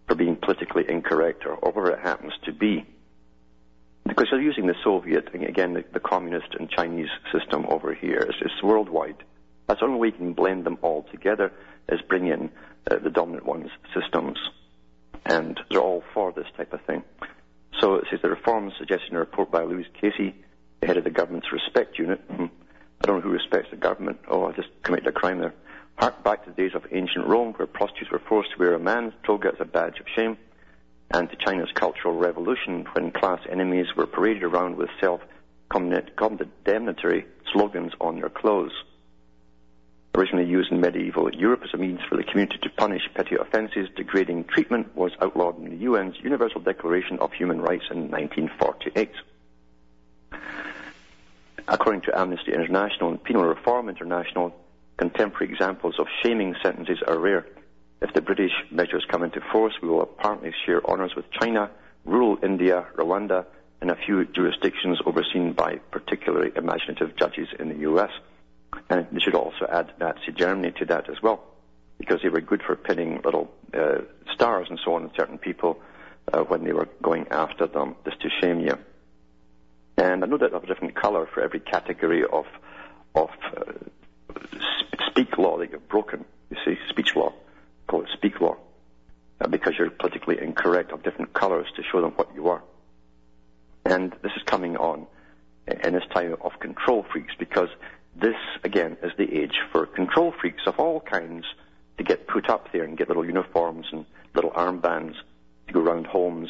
for 0.06 0.14
being 0.14 0.36
politically 0.36 0.88
incorrect 0.88 1.44
or, 1.44 1.54
or 1.54 1.72
whatever 1.72 1.90
it 1.90 1.98
happens 2.04 2.34
to 2.44 2.52
be. 2.52 2.86
Because 4.06 4.28
they're 4.30 4.40
using 4.40 4.68
the 4.68 4.76
Soviet, 4.84 5.34
again, 5.34 5.74
the, 5.74 5.84
the 5.92 5.98
communist 5.98 6.54
and 6.56 6.70
Chinese 6.70 7.08
system 7.32 7.66
over 7.68 7.92
here. 7.92 8.18
It's, 8.18 8.38
it's 8.40 8.62
worldwide. 8.62 9.24
That's 9.66 9.80
the 9.80 9.86
only 9.86 9.98
way 9.98 10.06
you 10.08 10.12
can 10.12 10.34
blend 10.34 10.64
them 10.64 10.78
all 10.82 11.02
together 11.10 11.50
is 11.88 12.00
bring 12.02 12.26
in 12.26 12.50
uh, 12.90 12.98
the 12.98 13.10
dominant 13.10 13.46
one's 13.46 13.70
systems. 13.94 14.38
And 15.24 15.58
they're 15.70 15.80
all 15.80 16.02
for 16.14 16.32
this 16.32 16.46
type 16.56 16.72
of 16.72 16.80
thing. 16.82 17.04
So 17.80 17.96
it 17.96 18.06
says 18.10 18.20
the 18.22 18.30
reforms 18.30 18.74
suggested 18.78 19.10
in 19.10 19.16
a 19.16 19.20
report 19.20 19.50
by 19.50 19.64
Louise 19.64 19.88
Casey, 20.00 20.36
the 20.80 20.86
head 20.86 20.96
of 20.96 21.04
the 21.04 21.10
government's 21.10 21.52
respect 21.52 21.98
unit. 21.98 22.20
Hmm. 22.30 22.46
I 23.00 23.06
don't 23.06 23.16
know 23.16 23.22
who 23.22 23.30
respects 23.30 23.70
the 23.70 23.76
government. 23.76 24.20
Oh, 24.28 24.46
I 24.46 24.52
just 24.52 24.68
committed 24.82 25.08
a 25.08 25.12
crime 25.12 25.40
there. 25.40 25.54
Hark 25.96 26.22
back 26.22 26.44
to 26.44 26.50
the 26.50 26.56
days 26.56 26.74
of 26.74 26.86
ancient 26.92 27.26
Rome 27.26 27.54
where 27.54 27.66
prostitutes 27.66 28.10
were 28.10 28.18
forced 28.18 28.52
to 28.52 28.58
wear 28.58 28.74
a 28.74 28.78
man's 28.78 29.14
toga 29.24 29.48
as 29.48 29.60
a 29.60 29.64
badge 29.64 29.98
of 30.00 30.06
shame, 30.14 30.36
and 31.10 31.30
to 31.30 31.36
China's 31.36 31.72
cultural 31.74 32.14
revolution 32.16 32.86
when 32.92 33.10
class 33.10 33.40
enemies 33.50 33.86
were 33.96 34.06
paraded 34.06 34.42
around 34.42 34.76
with 34.76 34.90
self-condemnatory 35.00 37.26
slogans 37.52 37.92
on 38.00 38.20
their 38.20 38.28
clothes 38.28 38.72
originally 40.16 40.46
used 40.46 40.72
in 40.72 40.80
medieval 40.80 41.30
Europe 41.34 41.62
as 41.62 41.74
a 41.74 41.76
means 41.76 42.00
for 42.08 42.16
the 42.16 42.24
community 42.24 42.58
to 42.62 42.70
punish 42.70 43.02
petty 43.14 43.36
offences, 43.36 43.88
degrading 43.96 44.44
treatment 44.44 44.96
was 44.96 45.12
outlawed 45.20 45.58
in 45.58 45.78
the 45.78 45.84
UN's 45.84 46.16
Universal 46.22 46.62
Declaration 46.62 47.18
of 47.18 47.32
Human 47.32 47.60
Rights 47.60 47.84
in 47.90 48.10
1948. 48.10 49.10
According 51.68 52.00
to 52.02 52.18
Amnesty 52.18 52.54
International 52.54 53.10
and 53.10 53.22
Penal 53.22 53.44
Reform 53.44 53.88
International, 53.88 54.54
contemporary 54.96 55.52
examples 55.52 55.98
of 55.98 56.06
shaming 56.22 56.54
sentences 56.62 56.98
are 57.06 57.18
rare. 57.18 57.46
If 58.00 58.14
the 58.14 58.22
British 58.22 58.52
measures 58.70 59.04
come 59.10 59.22
into 59.22 59.40
force, 59.52 59.74
we 59.82 59.88
will 59.88 60.02
apparently 60.02 60.52
share 60.64 60.84
honours 60.86 61.14
with 61.14 61.30
China, 61.30 61.70
rural 62.04 62.38
India, 62.42 62.86
Rwanda, 62.96 63.44
and 63.82 63.90
a 63.90 63.96
few 63.96 64.24
jurisdictions 64.24 64.98
overseen 65.04 65.52
by 65.52 65.76
particularly 65.90 66.52
imaginative 66.56 67.16
judges 67.16 67.48
in 67.58 67.68
the 67.68 67.78
US. 67.90 68.10
And 68.88 69.06
they 69.12 69.20
should 69.20 69.34
also 69.34 69.66
add 69.70 69.92
Nazi 69.98 70.32
Germany 70.34 70.72
to 70.78 70.84
that 70.86 71.08
as 71.10 71.20
well, 71.22 71.42
because 71.98 72.20
they 72.22 72.28
were 72.28 72.40
good 72.40 72.62
for 72.62 72.76
pinning 72.76 73.20
little 73.24 73.50
uh, 73.74 73.98
stars 74.34 74.68
and 74.70 74.78
so 74.84 74.94
on 74.94 75.04
on 75.04 75.10
certain 75.16 75.38
people 75.38 75.80
uh, 76.32 76.40
when 76.40 76.64
they 76.64 76.72
were 76.72 76.88
going 77.02 77.26
after 77.30 77.66
them, 77.66 77.96
just 78.04 78.20
to 78.20 78.28
shame 78.40 78.60
you. 78.60 78.78
And 79.98 80.22
I 80.22 80.26
know 80.26 80.38
that 80.38 80.50
I 80.50 80.54
have 80.54 80.64
a 80.64 80.66
different 80.66 80.94
colour 80.94 81.26
for 81.32 81.40
every 81.42 81.60
category 81.60 82.22
of 82.24 82.46
of 83.14 83.30
uh, 83.56 83.72
speak 85.08 85.38
law 85.38 85.58
that 85.58 85.70
you've 85.70 85.88
broken. 85.88 86.24
You 86.50 86.56
see, 86.64 86.76
speech 86.90 87.16
law, 87.16 87.32
call 87.86 88.02
it 88.02 88.08
speak 88.12 88.40
law, 88.40 88.56
uh, 89.40 89.48
because 89.48 89.74
you're 89.78 89.90
politically 89.90 90.36
incorrect 90.40 90.92
of 90.92 91.02
different 91.02 91.32
colours 91.32 91.66
to 91.76 91.82
show 91.82 92.02
them 92.02 92.12
what 92.12 92.34
you 92.34 92.48
are. 92.48 92.62
And 93.86 94.12
this 94.22 94.32
is 94.36 94.42
coming 94.44 94.76
on 94.76 95.06
in 95.66 95.94
this 95.94 96.04
time 96.12 96.36
of 96.42 96.58
control 96.60 97.06
freaks 97.10 97.34
because 97.38 97.68
this, 98.18 98.36
again, 98.64 98.96
is 99.02 99.12
the 99.18 99.40
age 99.40 99.56
for 99.70 99.86
control 99.86 100.32
freaks 100.40 100.62
of 100.66 100.78
all 100.78 101.00
kinds 101.00 101.44
to 101.98 102.04
get 102.04 102.26
put 102.26 102.48
up 102.48 102.72
there 102.72 102.84
and 102.84 102.96
get 102.96 103.08
little 103.08 103.24
uniforms 103.24 103.86
and 103.92 104.06
little 104.34 104.50
armbands 104.50 105.14
to 105.66 105.72
go 105.72 105.80
around 105.80 106.06
homes 106.06 106.48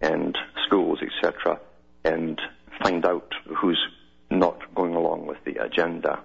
and 0.00 0.36
schools, 0.66 0.98
etc., 1.00 1.58
and 2.04 2.40
find 2.82 3.04
out 3.06 3.32
who's 3.56 3.82
not 4.30 4.74
going 4.74 4.94
along 4.94 5.26
with 5.26 5.42
the 5.44 5.62
agenda. 5.62 6.20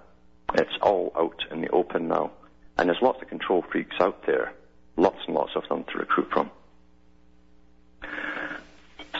It's 0.54 0.76
all 0.82 1.12
out 1.16 1.44
in 1.50 1.62
the 1.62 1.70
open 1.70 2.08
now. 2.08 2.32
And 2.76 2.88
there's 2.88 3.02
lots 3.02 3.22
of 3.22 3.28
control 3.28 3.64
freaks 3.70 3.96
out 4.00 4.26
there, 4.26 4.52
lots 4.96 5.18
and 5.26 5.34
lots 5.34 5.52
of 5.56 5.68
them 5.68 5.84
to 5.84 5.98
recruit 5.98 6.30
from. 6.30 6.50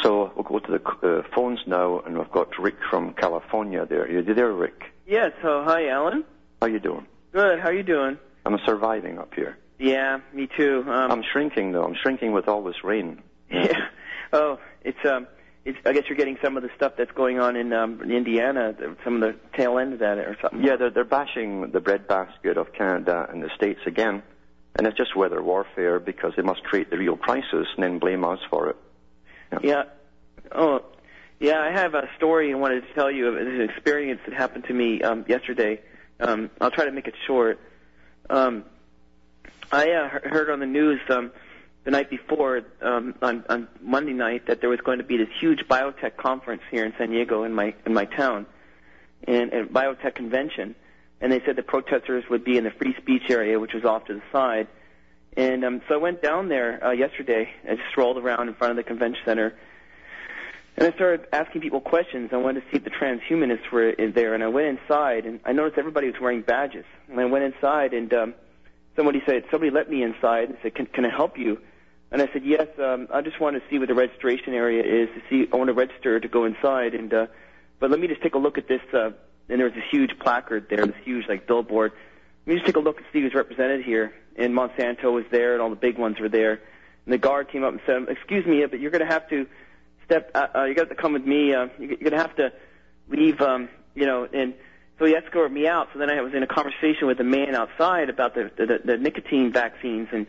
So 0.02 0.32
we'll 0.34 0.44
go 0.44 0.58
to 0.58 0.78
the 0.78 1.08
uh, 1.08 1.22
phones 1.34 1.60
now, 1.66 2.00
and 2.00 2.18
we've 2.18 2.30
got 2.30 2.58
Rick 2.58 2.76
from 2.90 3.14
California 3.14 3.86
there. 3.86 4.02
Are 4.02 4.08
you 4.08 4.34
there, 4.34 4.52
Rick? 4.52 4.91
Yes. 5.06 5.32
So, 5.42 5.62
hi, 5.64 5.88
Alan. 5.88 6.24
How 6.60 6.68
you 6.68 6.78
doing? 6.78 7.06
Good. 7.32 7.60
How 7.60 7.70
you 7.70 7.82
doing? 7.82 8.18
I'm 8.44 8.58
surviving 8.64 9.18
up 9.18 9.34
here. 9.34 9.58
Yeah, 9.78 10.20
me 10.32 10.48
too. 10.56 10.84
Um, 10.86 11.10
I'm 11.10 11.22
shrinking 11.32 11.72
though. 11.72 11.84
I'm 11.84 11.96
shrinking 12.00 12.32
with 12.32 12.48
all 12.48 12.62
this 12.62 12.84
rain. 12.84 13.22
Yeah. 13.50 13.88
Oh, 14.34 14.58
it's 14.80 14.96
um, 15.04 15.26
it's. 15.66 15.76
I 15.84 15.92
guess 15.92 16.04
you're 16.08 16.16
getting 16.16 16.38
some 16.42 16.56
of 16.56 16.62
the 16.62 16.70
stuff 16.74 16.94
that's 16.96 17.10
going 17.12 17.38
on 17.38 17.54
in 17.54 17.70
um, 17.74 18.00
in 18.00 18.10
Indiana, 18.10 18.74
some 19.04 19.16
of 19.16 19.20
the 19.20 19.38
tail 19.54 19.78
end 19.78 19.92
of 19.92 19.98
that 19.98 20.16
or 20.16 20.38
something. 20.40 20.62
Yeah, 20.64 20.76
they're 20.76 20.88
they're 20.88 21.04
bashing 21.04 21.70
the 21.70 21.80
breadbasket 21.80 22.56
of 22.56 22.72
Canada 22.72 23.26
and 23.30 23.42
the 23.42 23.50
states 23.54 23.80
again, 23.84 24.22
and 24.74 24.86
it's 24.86 24.96
just 24.96 25.14
weather 25.14 25.42
warfare 25.42 26.00
because 26.00 26.32
they 26.34 26.42
must 26.42 26.62
create 26.64 26.88
the 26.88 26.96
real 26.96 27.18
prices 27.18 27.66
and 27.76 27.84
then 27.84 27.98
blame 27.98 28.24
us 28.24 28.38
for 28.48 28.70
it. 28.70 28.76
Yeah. 29.52 29.58
yeah. 29.62 29.82
Oh, 30.52 30.82
yeah. 31.42 31.60
I 31.60 31.70
have 31.70 31.94
a 31.94 32.08
story 32.16 32.52
I 32.52 32.56
wanted 32.56 32.86
to 32.86 32.94
tell 32.94 33.10
you. 33.10 33.28
of 33.28 33.36
an 33.36 33.60
experience 33.60 34.20
that 34.26 34.34
happened 34.34 34.64
to 34.68 34.74
me 34.74 35.02
um, 35.02 35.24
yesterday. 35.28 35.80
Um, 36.20 36.50
I'll 36.60 36.70
try 36.70 36.84
to 36.84 36.92
make 36.92 37.08
it 37.08 37.14
short. 37.26 37.58
Um, 38.30 38.64
I 39.70 39.90
uh, 39.90 40.08
heard 40.08 40.50
on 40.50 40.60
the 40.60 40.66
news 40.66 41.00
um, 41.08 41.32
the 41.84 41.90
night 41.90 42.10
before, 42.10 42.62
um, 42.80 43.14
on, 43.22 43.44
on 43.48 43.68
Monday 43.80 44.12
night, 44.12 44.46
that 44.46 44.60
there 44.60 44.70
was 44.70 44.80
going 44.80 44.98
to 44.98 45.04
be 45.04 45.16
this 45.16 45.28
huge 45.40 45.60
biotech 45.68 46.16
conference 46.16 46.62
here 46.70 46.84
in 46.84 46.92
San 46.96 47.10
Diego, 47.10 47.42
in 47.42 47.52
my 47.52 47.74
in 47.84 47.92
my 47.92 48.04
town, 48.04 48.46
and 49.26 49.52
a 49.52 49.64
biotech 49.64 50.14
convention. 50.14 50.74
And 51.20 51.32
they 51.32 51.40
said 51.44 51.56
the 51.56 51.62
protesters 51.62 52.24
would 52.30 52.44
be 52.44 52.56
in 52.56 52.64
the 52.64 52.70
free 52.70 52.94
speech 53.00 53.30
area, 53.30 53.58
which 53.58 53.72
was 53.74 53.84
off 53.84 54.06
to 54.06 54.14
the 54.14 54.22
side. 54.32 54.68
And 55.36 55.64
um, 55.64 55.82
so 55.88 55.94
I 55.94 55.98
went 55.98 56.22
down 56.22 56.48
there 56.48 56.84
uh, 56.84 56.90
yesterday. 56.90 57.48
I 57.68 57.76
just 57.76 57.88
strolled 57.90 58.18
around 58.18 58.48
in 58.48 58.54
front 58.54 58.72
of 58.72 58.76
the 58.76 58.82
convention 58.82 59.22
center, 59.24 59.54
and 60.76 60.86
I 60.86 60.94
started 60.94 61.26
asking 61.32 61.60
people 61.60 61.80
questions. 61.80 62.30
I 62.32 62.36
wanted 62.36 62.62
to 62.62 62.66
see 62.70 62.76
if 62.78 62.84
the 62.84 62.90
transhumanists 62.90 63.70
were 63.70 63.94
there, 64.14 64.34
and 64.34 64.42
I 64.42 64.48
went 64.48 64.78
inside, 64.78 65.26
and 65.26 65.40
I 65.44 65.52
noticed 65.52 65.78
everybody 65.78 66.06
was 66.10 66.20
wearing 66.20 66.42
badges. 66.42 66.84
And 67.08 67.20
I 67.20 67.26
went 67.26 67.44
inside, 67.44 67.92
and 67.92 68.12
um, 68.14 68.34
somebody 68.96 69.22
said, 69.26 69.44
somebody 69.50 69.70
let 69.70 69.90
me 69.90 70.02
inside 70.02 70.48
and 70.48 70.56
said, 70.62 70.74
can, 70.74 70.86
can 70.86 71.04
I 71.04 71.10
help 71.10 71.36
you? 71.36 71.60
And 72.10 72.20
I 72.20 72.28
said, 72.32 72.44
yes, 72.44 72.68
um, 72.78 73.08
I 73.12 73.22
just 73.22 73.40
want 73.40 73.56
to 73.56 73.62
see 73.70 73.78
what 73.78 73.88
the 73.88 73.94
registration 73.94 74.54
area 74.54 74.82
is 74.82 75.08
to 75.14 75.22
see, 75.28 75.48
I 75.52 75.56
want 75.56 75.68
to 75.68 75.74
register 75.74 76.20
to 76.20 76.28
go 76.28 76.44
inside 76.44 76.94
and, 76.94 77.12
uh, 77.12 77.26
but 77.80 77.90
let 77.90 77.98
me 77.98 78.06
just 78.06 78.22
take 78.22 78.34
a 78.34 78.38
look 78.38 78.58
at 78.58 78.68
this, 78.68 78.82
uh, 78.92 79.10
and 79.48 79.58
there 79.58 79.64
was 79.64 79.74
this 79.74 79.84
huge 79.90 80.18
placard 80.20 80.68
there, 80.70 80.86
this 80.86 80.94
huge, 81.04 81.26
like, 81.28 81.46
billboard. 81.46 81.92
Let 82.46 82.52
me 82.52 82.58
just 82.60 82.66
take 82.66 82.76
a 82.76 82.80
look 82.80 82.98
and 82.98 83.06
see 83.12 83.20
who's 83.20 83.34
represented 83.34 83.84
here. 83.84 84.14
And 84.36 84.54
Monsanto 84.54 85.12
was 85.12 85.24
there, 85.30 85.54
and 85.54 85.62
all 85.62 85.70
the 85.70 85.76
big 85.76 85.98
ones 85.98 86.18
were 86.20 86.28
there. 86.28 86.60
And 87.04 87.12
the 87.12 87.18
guard 87.18 87.50
came 87.50 87.64
up 87.64 87.72
and 87.72 87.80
said, 87.84 88.06
excuse 88.08 88.46
me, 88.46 88.64
but 88.66 88.78
you're 88.80 88.90
going 88.90 89.06
to 89.06 89.12
have 89.12 89.28
to 89.30 89.46
step, 90.04 90.30
uh, 90.34 90.46
uh, 90.54 90.64
you're 90.64 90.74
going 90.74 90.88
to 90.88 90.94
come 90.94 91.12
with 91.12 91.24
me, 91.24 91.54
uh, 91.54 91.68
you're 91.78 91.96
going 91.96 92.12
to 92.12 92.18
have 92.18 92.36
to 92.36 92.52
leave, 93.08 93.40
um, 93.40 93.68
you 93.94 94.06
know, 94.06 94.28
and, 94.32 94.54
so 94.98 95.06
he 95.06 95.14
escorted 95.16 95.50
me 95.50 95.66
out. 95.66 95.88
So 95.92 95.98
then 95.98 96.10
I 96.10 96.20
was 96.20 96.32
in 96.32 96.44
a 96.44 96.46
conversation 96.46 97.08
with 97.08 97.18
a 97.18 97.24
man 97.24 97.56
outside 97.56 98.08
about 98.08 98.36
the 98.36 98.52
the, 98.56 98.78
the 98.84 98.96
nicotine 98.96 99.52
vaccines 99.52 100.08
and 100.12 100.28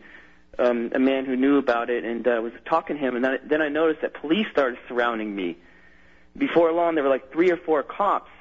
um, 0.57 0.91
a 0.95 0.99
man 0.99 1.25
who 1.25 1.35
knew 1.35 1.57
about 1.57 1.91
it 1.91 2.03
and 2.03 2.27
uh, 2.27 2.39
was 2.41 2.53
talking 2.65 2.97
to 2.97 3.01
him. 3.01 3.15
And 3.15 3.23
then, 3.23 3.39
then 3.45 3.61
I 3.61 3.69
noticed 3.69 4.01
that 4.01 4.13
police 4.13 4.47
started 4.51 4.79
surrounding 4.87 5.35
me. 5.35 5.57
Before 6.35 6.71
long, 6.71 6.95
there 6.95 7.03
were 7.03 7.09
like 7.09 7.31
three 7.31 7.51
or 7.51 7.57
four 7.57 7.83
cops. 7.83 8.31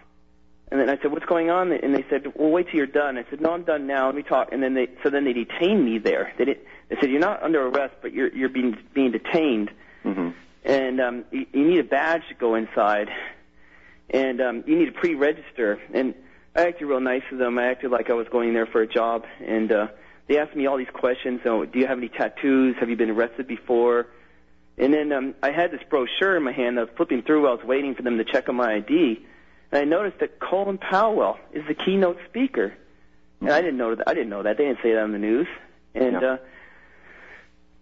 And 0.71 0.81
then 0.81 0.89
I 0.89 0.97
said, 1.03 1.13
"What's 1.13 1.27
going 1.27 1.51
on?" 1.51 1.71
And 1.71 1.95
they 1.95 2.07
said, 2.09 2.33
"Well, 2.35 2.49
wait 2.49 2.69
till 2.69 2.77
you're 2.77 2.87
done." 2.87 3.19
I 3.19 3.27
said, 3.29 3.43
"No, 3.43 3.53
I'm 3.53 3.65
done 3.65 3.87
now. 3.87 4.07
Let 4.07 4.15
me 4.15 4.23
talk." 4.23 4.53
And 4.53 4.63
then 4.63 4.73
they 4.73 4.89
so 5.03 5.11
then 5.11 5.25
they 5.25 5.35
detained 5.35 5.85
me 5.85 5.99
there. 5.99 6.33
They 6.39 6.47
did, 6.47 6.61
they 6.89 6.97
said, 6.99 7.11
"You're 7.11 7.21
not 7.21 7.43
under 7.43 7.67
arrest, 7.67 7.97
but 8.01 8.15
you're 8.15 8.35
you're 8.35 8.49
being 8.49 8.79
being 8.95 9.11
detained." 9.11 9.71
Mm-hmm. 10.03 10.31
And 10.65 11.01
um, 11.01 11.25
you, 11.31 11.47
you 11.53 11.65
need 11.69 11.79
a 11.81 11.85
badge 11.85 12.23
to 12.29 12.35
go 12.35 12.55
inside 12.55 13.09
and 14.13 14.41
um, 14.41 14.65
you 14.67 14.79
need 14.79 14.87
to 14.87 14.93
pre-register. 14.93 15.81
And 15.93 16.15
I 16.55 16.67
acted 16.69 16.87
real 16.87 17.01
nice 17.01 17.23
to 17.31 17.37
them. 17.37 17.59
I 17.59 17.67
acted 17.67 17.91
like 17.91 18.11
I 18.11 18.15
was 18.15 18.29
going 18.29 18.53
there 18.53 18.67
for 18.67 18.83
a 18.83 18.87
job, 18.87 19.25
and 19.45 19.73
uh, 19.73 19.87
they 20.29 20.39
asked 20.39 20.55
me 20.55 20.67
all 20.67 20.77
these 20.77 20.91
questions. 20.93 21.41
So, 21.43 21.65
do 21.65 21.79
you 21.79 21.87
have 21.87 21.99
any 21.99 22.09
tattoos? 22.09 22.77
Have 22.79 22.91
you 22.91 22.97
been 22.97 23.11
arrested 23.11 23.47
before? 23.47 24.09
And 24.79 24.93
then 24.93 25.13
um, 25.13 25.35
I 25.43 25.51
had 25.51 25.71
this 25.71 25.81
brochure 25.89 26.37
in 26.37 26.43
my 26.43 26.53
hand. 26.53 26.79
I 26.79 26.83
was 26.83 26.91
flipping 26.97 27.23
through. 27.23 27.43
while 27.43 27.53
I 27.53 27.55
was 27.55 27.65
waiting 27.65 27.95
for 27.95 28.03
them 28.03 28.19
to 28.19 28.25
check 28.25 28.49
on 28.49 28.57
my 28.57 28.75
ID, 28.75 29.25
and 29.71 29.81
I 29.81 29.85
noticed 29.85 30.19
that 30.21 30.41
Colin 30.41 30.79
Powell 30.79 31.39
is 31.53 31.67
the 31.67 31.75
keynote 31.75 32.19
speaker. 32.29 32.75
And 33.41 33.51
I 33.51 33.61
didn't 33.61 33.79
know 33.79 33.95
that. 33.95 34.09
I 34.09 34.15
didn't 34.15 34.31
know 34.31 34.43
that. 34.43 34.57
They 34.59 34.65
didn't 34.67 34.81
say 34.83 34.93
that 34.93 35.03
on 35.03 35.13
the 35.13 35.19
news. 35.19 35.49
And 35.95 36.21
Yeah. 36.21 36.29
uh, 36.29 36.37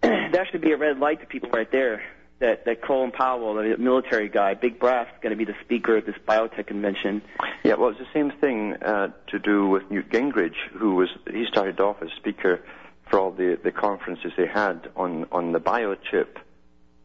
that 0.33 0.47
should 0.51 0.63
be 0.63 0.73
a 0.73 0.77
red 0.77 0.99
light 0.99 1.21
to 1.21 1.27
people 1.27 1.51
right 1.51 1.71
there 1.71 2.03
that 2.41 2.65
that 2.65 2.83
Colin 2.83 3.13
Powell, 3.13 3.55
the 3.55 3.77
military 3.79 4.29
guy, 4.29 4.55
big 4.55 4.79
brass, 4.81 5.07
is 5.07 5.23
going 5.23 5.31
to 5.31 5.37
be 5.37 5.45
the 5.45 5.57
speaker 5.65 5.97
at 5.99 6.07
this 6.07 6.17
biotech 6.27 6.67
convention. 6.67 7.23
Yeah, 7.63 7.75
well, 7.75 7.91
it's 7.91 7.99
the 7.99 8.07
same 8.13 8.33
thing 8.41 8.75
uh, 8.83 9.09
to 9.29 9.39
do 9.39 9.69
with 9.69 9.91
Newt 9.91 10.11
Gingrich, 10.11 10.57
who 10.73 10.95
was 10.97 11.09
he 11.31 11.45
started 11.47 11.79
off 11.81 12.03
as 12.03 12.09
speaker 12.17 12.61
for 13.09 13.19
all 13.19 13.31
the, 13.31 13.59
the 13.63 13.71
conferences 13.71 14.33
they 14.37 14.47
had 14.47 14.89
on 14.97 15.27
on 15.31 15.53
the 15.53 15.61
biochip 15.61 16.29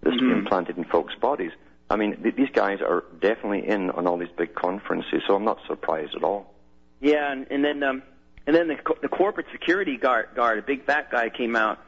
that's 0.02 0.16
Mhm. 0.18 0.40
implanted 0.40 0.78
in 0.78 0.84
folks' 0.86 1.16
bodies. 1.16 1.52
I 1.90 1.96
mean, 1.98 2.22
th- 2.22 2.36
these 2.36 2.50
guys 2.54 2.80
are 2.82 3.04
definitely 3.20 3.68
in 3.68 3.90
on 3.92 4.08
all 4.08 4.18
these 4.18 4.30
big 4.38 4.56
conferences, 4.56 5.22
so 5.28 5.36
I'm 5.36 5.44
not 5.46 5.60
surprised 5.68 6.16
at 6.16 6.24
all. 6.24 6.54
Yeah, 7.02 7.32
and, 7.32 7.46
and 7.52 7.64
then 7.64 7.84
um, 7.84 8.04
and 8.48 8.56
then 8.56 8.68
the 8.70 8.76
co- 8.76 8.98
the 9.02 9.10
corporate 9.10 9.48
security 9.52 9.98
guard 9.98 10.30
guard, 10.36 10.60
a 10.60 10.62
big 10.62 10.86
fat 10.86 11.12
guy, 11.12 11.30
came 11.30 11.56
out 11.58 11.80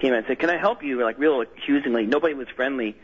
came 0.00 0.12
out 0.12 0.18
and 0.18 0.26
said, 0.26 0.38
"Can 0.38 0.50
I 0.50 0.58
help 0.58 0.82
you?" 0.82 1.02
Like 1.02 1.18
real 1.18 1.40
accusingly. 1.40 2.06
Nobody 2.06 2.34
was 2.34 2.48
friendly, 2.56 2.96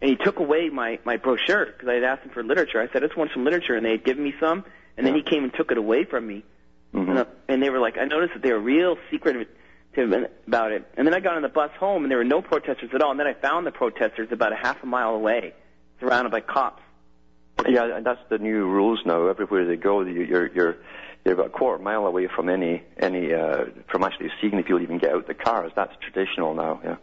and 0.00 0.10
he 0.10 0.16
took 0.16 0.38
away 0.38 0.68
my 0.68 0.98
my 1.04 1.16
brochure 1.16 1.66
because 1.66 1.88
I 1.88 1.94
had 1.94 2.04
asked 2.04 2.22
him 2.22 2.30
for 2.30 2.42
literature. 2.42 2.80
I 2.80 2.88
said, 2.92 3.02
"I 3.02 3.06
just 3.06 3.16
want 3.16 3.30
some 3.32 3.44
literature," 3.44 3.74
and 3.74 3.84
they 3.84 3.92
had 3.92 4.04
given 4.04 4.22
me 4.24 4.34
some, 4.40 4.64
and 4.96 5.06
then 5.06 5.14
Yeah. 5.14 5.22
he 5.24 5.30
came 5.30 5.44
and 5.44 5.52
took 5.54 5.70
it 5.70 5.78
away 5.78 6.04
from 6.04 6.26
me. 6.26 6.44
Mhm. 6.94 7.08
And, 7.08 7.18
uh, 7.18 7.24
and 7.48 7.62
they 7.62 7.70
were 7.70 7.80
like, 7.80 7.98
I 7.98 8.04
noticed 8.04 8.34
that 8.34 8.42
they 8.42 8.52
were 8.52 8.60
real 8.60 8.96
secretive 9.10 9.48
about 10.46 10.72
it. 10.72 10.84
And 10.96 11.06
then 11.06 11.14
I 11.14 11.20
got 11.20 11.34
on 11.36 11.42
the 11.42 11.48
bus 11.48 11.70
home, 11.78 12.02
and 12.04 12.10
there 12.10 12.18
were 12.18 12.24
no 12.24 12.40
protesters 12.42 12.90
at 12.94 13.02
all. 13.02 13.10
And 13.10 13.18
then 13.18 13.26
I 13.26 13.34
found 13.34 13.66
the 13.66 13.72
protesters 13.72 14.28
about 14.30 14.52
a 14.52 14.56
half 14.56 14.82
a 14.82 14.86
mile 14.86 15.14
away, 15.14 15.54
surrounded 16.00 16.30
by 16.30 16.40
cops. 16.40 16.82
Yeah, 17.68 17.96
and 17.96 18.04
that's 18.04 18.20
the 18.28 18.38
new 18.38 18.66
rules 18.66 19.00
now. 19.06 19.26
Everywhere 19.28 19.64
they 19.64 19.76
go, 19.76 20.02
you're 20.02 20.46
you're 20.48 20.76
you're 21.24 21.34
about 21.34 21.46
a 21.46 21.50
quarter 21.50 21.82
mile 21.82 22.06
away 22.06 22.28
from 22.34 22.48
any 22.48 22.82
any 22.98 23.32
uh, 23.32 23.64
from 23.88 24.04
actually 24.04 24.30
seeing 24.40 24.58
if 24.58 24.68
you'll 24.68 24.82
even 24.82 24.98
get 24.98 25.12
out 25.12 25.26
the 25.26 25.34
cars. 25.34 25.72
That's 25.74 25.92
traditional 26.00 26.54
now. 26.54 26.80
Yeah. 26.84 26.96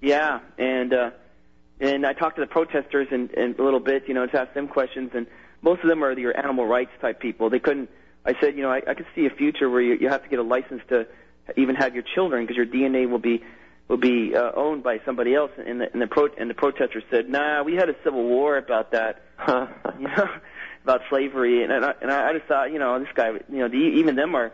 Yeah, 0.00 0.40
and 0.58 0.92
uh, 0.92 1.10
and 1.80 2.06
I 2.06 2.12
talked 2.12 2.36
to 2.36 2.42
the 2.42 2.46
protesters 2.46 3.08
and, 3.10 3.30
and 3.30 3.58
a 3.58 3.62
little 3.62 3.80
bit, 3.80 4.04
you 4.06 4.14
know, 4.14 4.26
to 4.26 4.40
ask 4.40 4.52
them 4.54 4.68
questions, 4.68 5.12
and 5.14 5.26
most 5.62 5.82
of 5.82 5.88
them 5.88 6.04
are 6.04 6.18
your 6.18 6.36
animal 6.36 6.66
rights 6.66 6.90
type 7.00 7.20
people. 7.20 7.48
They 7.50 7.58
couldn't. 7.58 7.88
I 8.24 8.34
said, 8.40 8.56
you 8.56 8.62
know, 8.62 8.70
I, 8.70 8.82
I 8.86 8.94
could 8.94 9.06
see 9.14 9.26
a 9.26 9.30
future 9.30 9.68
where 9.68 9.80
you, 9.80 9.94
you 9.94 10.08
have 10.08 10.22
to 10.22 10.28
get 10.28 10.38
a 10.38 10.42
license 10.42 10.82
to 10.88 11.06
even 11.56 11.74
have 11.74 11.94
your 11.94 12.04
children 12.14 12.44
because 12.44 12.56
your 12.56 12.66
DNA 12.66 13.08
will 13.08 13.18
be 13.18 13.42
will 13.88 13.98
be 13.98 14.34
uh, 14.34 14.50
owned 14.56 14.82
by 14.82 15.00
somebody 15.04 15.34
else. 15.34 15.50
And 15.58 15.80
the 15.80 15.92
and 15.92 16.00
the 16.00 16.06
pro 16.06 16.28
and 16.38 16.48
the 16.48 16.54
protesters 16.54 17.04
said, 17.10 17.28
nah, 17.28 17.62
we 17.62 17.74
had 17.74 17.88
a 17.88 17.94
civil 18.04 18.24
war 18.24 18.56
about 18.56 18.92
that. 18.92 19.22
you 19.48 20.08
know, 20.08 20.28
about 20.84 21.00
slavery, 21.08 21.64
and 21.64 21.72
and 21.72 21.84
I, 21.84 21.94
and 22.00 22.10
I 22.10 22.32
just 22.34 22.46
thought, 22.46 22.70
you 22.72 22.78
know, 22.78 22.98
this 22.98 23.08
guy, 23.14 23.30
you 23.30 23.58
know, 23.58 23.68
the, 23.68 23.76
even 23.76 24.14
them 24.14 24.34
are, 24.36 24.52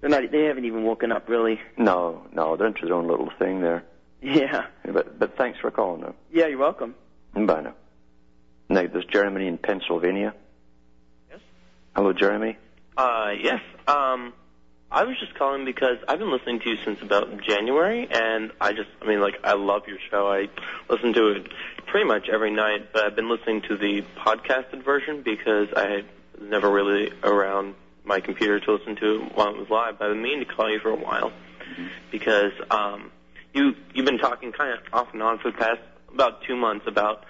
they're 0.00 0.10
not, 0.10 0.22
they 0.32 0.44
haven't 0.44 0.64
even 0.64 0.82
woken 0.84 1.12
up 1.12 1.28
really. 1.28 1.60
No, 1.76 2.26
no, 2.32 2.56
they're 2.56 2.66
into 2.66 2.86
their 2.86 2.94
own 2.94 3.06
little 3.06 3.30
thing 3.38 3.60
there. 3.60 3.84
Yeah. 4.22 4.66
But 4.84 5.18
but 5.18 5.36
thanks 5.36 5.58
for 5.60 5.70
calling 5.70 6.00
now. 6.00 6.14
Yeah, 6.32 6.46
you're 6.46 6.58
welcome. 6.58 6.94
Bye 7.34 7.60
now. 7.60 7.74
Now 8.68 8.86
there's 8.86 9.04
Jeremy 9.04 9.46
in 9.46 9.58
Pennsylvania. 9.58 10.34
Yes. 11.30 11.40
Hello, 11.94 12.12
Jeremy. 12.12 12.56
Uh, 12.96 13.32
yes. 13.38 13.60
Um, 13.86 14.32
I 14.90 15.04
was 15.04 15.18
just 15.18 15.34
calling 15.34 15.64
because 15.64 15.98
I've 16.08 16.18
been 16.20 16.30
listening 16.30 16.60
to 16.60 16.70
you 16.70 16.76
since 16.84 17.02
about 17.02 17.40
January, 17.42 18.06
and 18.08 18.52
I 18.60 18.72
just, 18.72 18.88
I 19.02 19.06
mean, 19.06 19.20
like, 19.20 19.34
I 19.42 19.54
love 19.54 19.82
your 19.88 19.98
show. 20.10 20.28
I 20.30 20.48
listen 20.88 21.12
to 21.14 21.28
it 21.32 21.48
pretty 21.86 22.06
much 22.06 22.28
every 22.32 22.52
night, 22.52 22.92
but 22.92 23.04
I've 23.04 23.16
been 23.16 23.28
listening 23.28 23.62
to 23.62 23.76
the 23.76 24.04
podcasted 24.16 24.84
version 24.84 25.22
because 25.22 25.68
I 25.76 26.04
was 26.38 26.48
never 26.50 26.70
really 26.70 27.12
around 27.24 27.74
my 28.04 28.20
computer 28.20 28.60
to 28.60 28.72
listen 28.74 28.94
to 28.96 29.24
it 29.24 29.36
while 29.36 29.48
it 29.50 29.56
was 29.58 29.68
live. 29.68 29.98
But 29.98 30.06
I've 30.06 30.12
been 30.14 30.22
meaning 30.22 30.46
to 30.46 30.54
call 30.54 30.70
you 30.70 30.78
for 30.78 30.90
a 30.90 30.96
while 30.96 31.32
because 32.12 32.52
um, 32.70 33.10
you 33.52 33.74
you've 33.92 34.06
been 34.06 34.18
talking 34.18 34.52
kind 34.52 34.78
of 34.78 34.94
off 34.94 35.08
and 35.12 35.22
on 35.22 35.38
for 35.38 35.50
the 35.50 35.58
past 35.58 35.80
about 36.14 36.42
two 36.42 36.54
months 36.56 36.86
about 36.86 37.24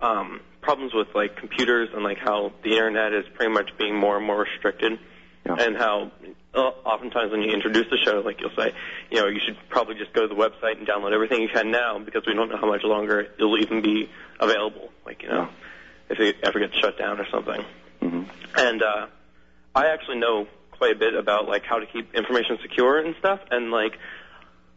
um, 0.00 0.40
problems 0.62 0.94
with 0.94 1.08
like 1.14 1.36
computers 1.36 1.90
and 1.92 2.02
like 2.02 2.16
how 2.18 2.52
the 2.64 2.70
internet 2.70 3.12
is 3.12 3.26
pretty 3.34 3.52
much 3.52 3.70
being 3.78 3.94
more 3.94 4.16
and 4.16 4.26
more 4.26 4.40
restricted, 4.40 4.98
Yeah. 5.44 5.56
and 5.58 5.76
how 5.76 6.10
oftentimes 6.60 7.30
when 7.30 7.42
you 7.42 7.52
introduce 7.52 7.88
the 7.90 7.98
show, 8.04 8.20
like 8.20 8.40
you'll 8.40 8.54
say, 8.56 8.72
you 9.10 9.20
know, 9.20 9.28
you 9.28 9.40
should 9.44 9.56
probably 9.68 9.94
just 9.94 10.12
go 10.12 10.22
to 10.22 10.28
the 10.28 10.34
website 10.34 10.78
and 10.78 10.86
download 10.86 11.12
everything 11.12 11.42
you 11.42 11.48
can 11.48 11.70
now 11.70 11.98
because 11.98 12.22
we 12.26 12.34
don't 12.34 12.48
know 12.50 12.58
how 12.58 12.68
much 12.68 12.82
longer 12.84 13.20
it'll 13.20 13.58
even 13.58 13.82
be 13.82 14.10
available. 14.40 14.90
Like 15.06 15.22
you 15.22 15.28
know, 15.28 15.48
if 16.10 16.20
it 16.20 16.36
ever 16.42 16.58
gets 16.58 16.76
shut 16.78 16.98
down 16.98 17.20
or 17.20 17.26
something. 17.30 17.64
hmm 18.00 18.22
And 18.56 18.82
uh, 18.82 19.06
I 19.74 19.86
actually 19.86 20.18
know 20.18 20.46
quite 20.72 20.96
a 20.96 20.98
bit 20.98 21.14
about 21.14 21.48
like 21.48 21.64
how 21.64 21.78
to 21.78 21.86
keep 21.86 22.14
information 22.14 22.58
secure 22.60 22.98
and 22.98 23.14
stuff. 23.18 23.40
And 23.50 23.70
like, 23.70 23.92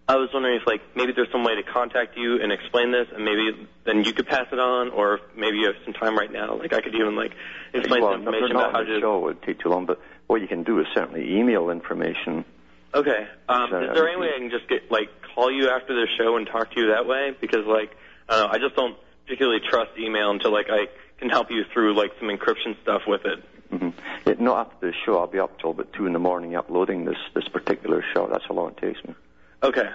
I 0.07 0.17
was 0.17 0.29
wondering 0.33 0.59
if 0.61 0.67
like 0.67 0.81
maybe 0.95 1.13
there's 1.15 1.31
some 1.31 1.43
way 1.43 1.55
to 1.55 1.63
contact 1.63 2.15
you 2.15 2.41
and 2.41 2.51
explain 2.51 2.91
this, 2.91 3.07
and 3.13 3.25
maybe 3.25 3.67
then 3.85 4.03
you 4.03 4.13
could 4.13 4.27
pass 4.27 4.45
it 4.51 4.59
on, 4.59 4.89
or 4.89 5.19
maybe 5.35 5.57
you 5.57 5.65
have 5.67 5.75
some 5.83 5.93
time 5.93 6.15
right 6.15 6.31
now. 6.31 6.55
Like 6.57 6.73
I 6.73 6.81
could 6.81 6.95
even 6.95 7.15
like 7.15 7.33
explain 7.73 8.03
well, 8.03 8.13
some 8.13 8.21
information 8.21 8.55
about 8.55 8.71
how 8.71 8.79
the 8.79 8.85
to. 8.85 8.99
show. 9.01 9.17
It 9.17 9.23
would 9.23 9.41
take 9.43 9.59
too 9.59 9.69
long. 9.69 9.85
But 9.87 9.99
what 10.27 10.41
you 10.41 10.47
can 10.47 10.63
do 10.63 10.79
is 10.79 10.87
certainly 10.93 11.37
email 11.37 11.69
information. 11.69 12.45
Okay. 12.93 13.27
Um, 13.49 13.67
So, 13.69 13.79
is 13.81 13.89
there 13.93 14.07
any 14.07 14.19
way 14.19 14.29
I 14.35 14.39
can 14.39 14.49
just 14.49 14.67
get 14.67 14.89
like 14.91 15.09
call 15.33 15.51
you 15.51 15.69
after 15.69 15.93
the 15.93 16.07
show 16.17 16.37
and 16.37 16.47
talk 16.47 16.71
to 16.73 16.79
you 16.79 16.87
that 16.87 17.05
way? 17.05 17.35
Because 17.39 17.65
like 17.65 17.95
I 18.29 18.37
don't 18.37 18.47
know, 18.47 18.53
I 18.53 18.57
just 18.59 18.75
don't 18.75 18.95
particularly 19.25 19.59
trust 19.69 19.91
email 19.99 20.31
until 20.31 20.51
like 20.51 20.67
I 20.69 20.87
can 21.19 21.29
help 21.29 21.51
you 21.51 21.63
through 21.73 21.95
like 21.95 22.11
some 22.19 22.29
encryption 22.29 22.79
stuff 22.81 23.03
with 23.07 23.21
it. 23.25 23.43
hmm 23.69 23.89
It, 24.25 24.39
not 24.39 24.67
after 24.67 24.87
the 24.87 24.93
show. 25.05 25.17
I'll 25.19 25.27
be 25.27 25.39
up 25.39 25.59
till 25.59 25.71
about 25.71 25.91
two 25.93 26.05
in 26.05 26.13
the 26.13 26.19
morning 26.19 26.55
uploading 26.55 27.05
this 27.05 27.17
this 27.33 27.47
particular 27.47 28.03
show. 28.13 28.27
That's 28.31 28.45
how 28.47 28.55
long 28.55 28.69
it 28.71 28.77
takes 28.77 29.03
me. 29.05 29.13
Okay. 29.61 29.89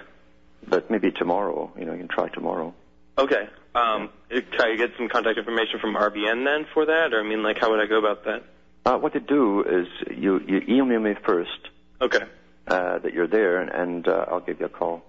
But 0.67 0.91
maybe 0.91 1.11
tomorrow. 1.11 1.71
You 1.77 1.85
know, 1.85 1.93
you 1.93 1.99
can 1.99 2.07
try 2.07 2.29
tomorrow. 2.29 2.73
Okay. 3.17 3.49
Um, 3.73 4.09
can 4.29 4.43
I 4.61 4.75
get 4.75 4.91
some 4.97 5.07
contact 5.09 5.37
information 5.37 5.79
from 5.79 5.95
RBN 5.95 6.45
then 6.45 6.65
for 6.73 6.85
that, 6.85 7.13
or 7.13 7.19
I 7.19 7.23
mean, 7.23 7.41
like, 7.41 7.57
how 7.59 7.69
would 7.71 7.79
I 7.79 7.85
go 7.85 7.97
about 7.99 8.25
that? 8.25 8.43
Uh, 8.85 8.97
what 8.97 9.13
to 9.13 9.19
do 9.19 9.63
is 9.63 9.87
you 10.15 10.39
you 10.47 10.61
email 10.67 10.99
me 10.99 11.13
first 11.23 11.69
Okay. 12.01 12.23
uh, 12.67 12.97
that 12.99 13.13
you're 13.13 13.27
there, 13.27 13.59
and, 13.61 13.69
and 13.69 14.07
uh, 14.07 14.25
I'll 14.27 14.39
give 14.39 14.59
you 14.59 14.65
a 14.65 14.69
call. 14.69 15.03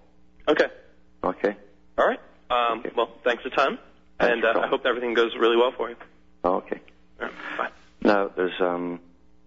Okay. 0.46 0.66
Okay. 1.24 1.56
All 1.98 2.06
right. 2.06 2.20
Um, 2.50 2.80
Okay. 2.80 2.90
Well, 2.96 3.10
thanks 3.24 3.44
a 3.46 3.50
ton, 3.50 3.78
Thanks 4.20 4.34
and 4.34 4.44
uh, 4.44 4.60
I 4.60 4.66
hope 4.66 4.84
everything 4.84 5.14
goes 5.14 5.34
really 5.36 5.56
well 5.56 5.72
for 5.72 5.88
you. 5.88 5.96
Okay. 6.44 6.80
All 7.20 7.26
right. 7.28 7.34
Bye. 7.58 7.68
Now 8.02 8.28
there's 8.28 8.60
um, 8.60 9.00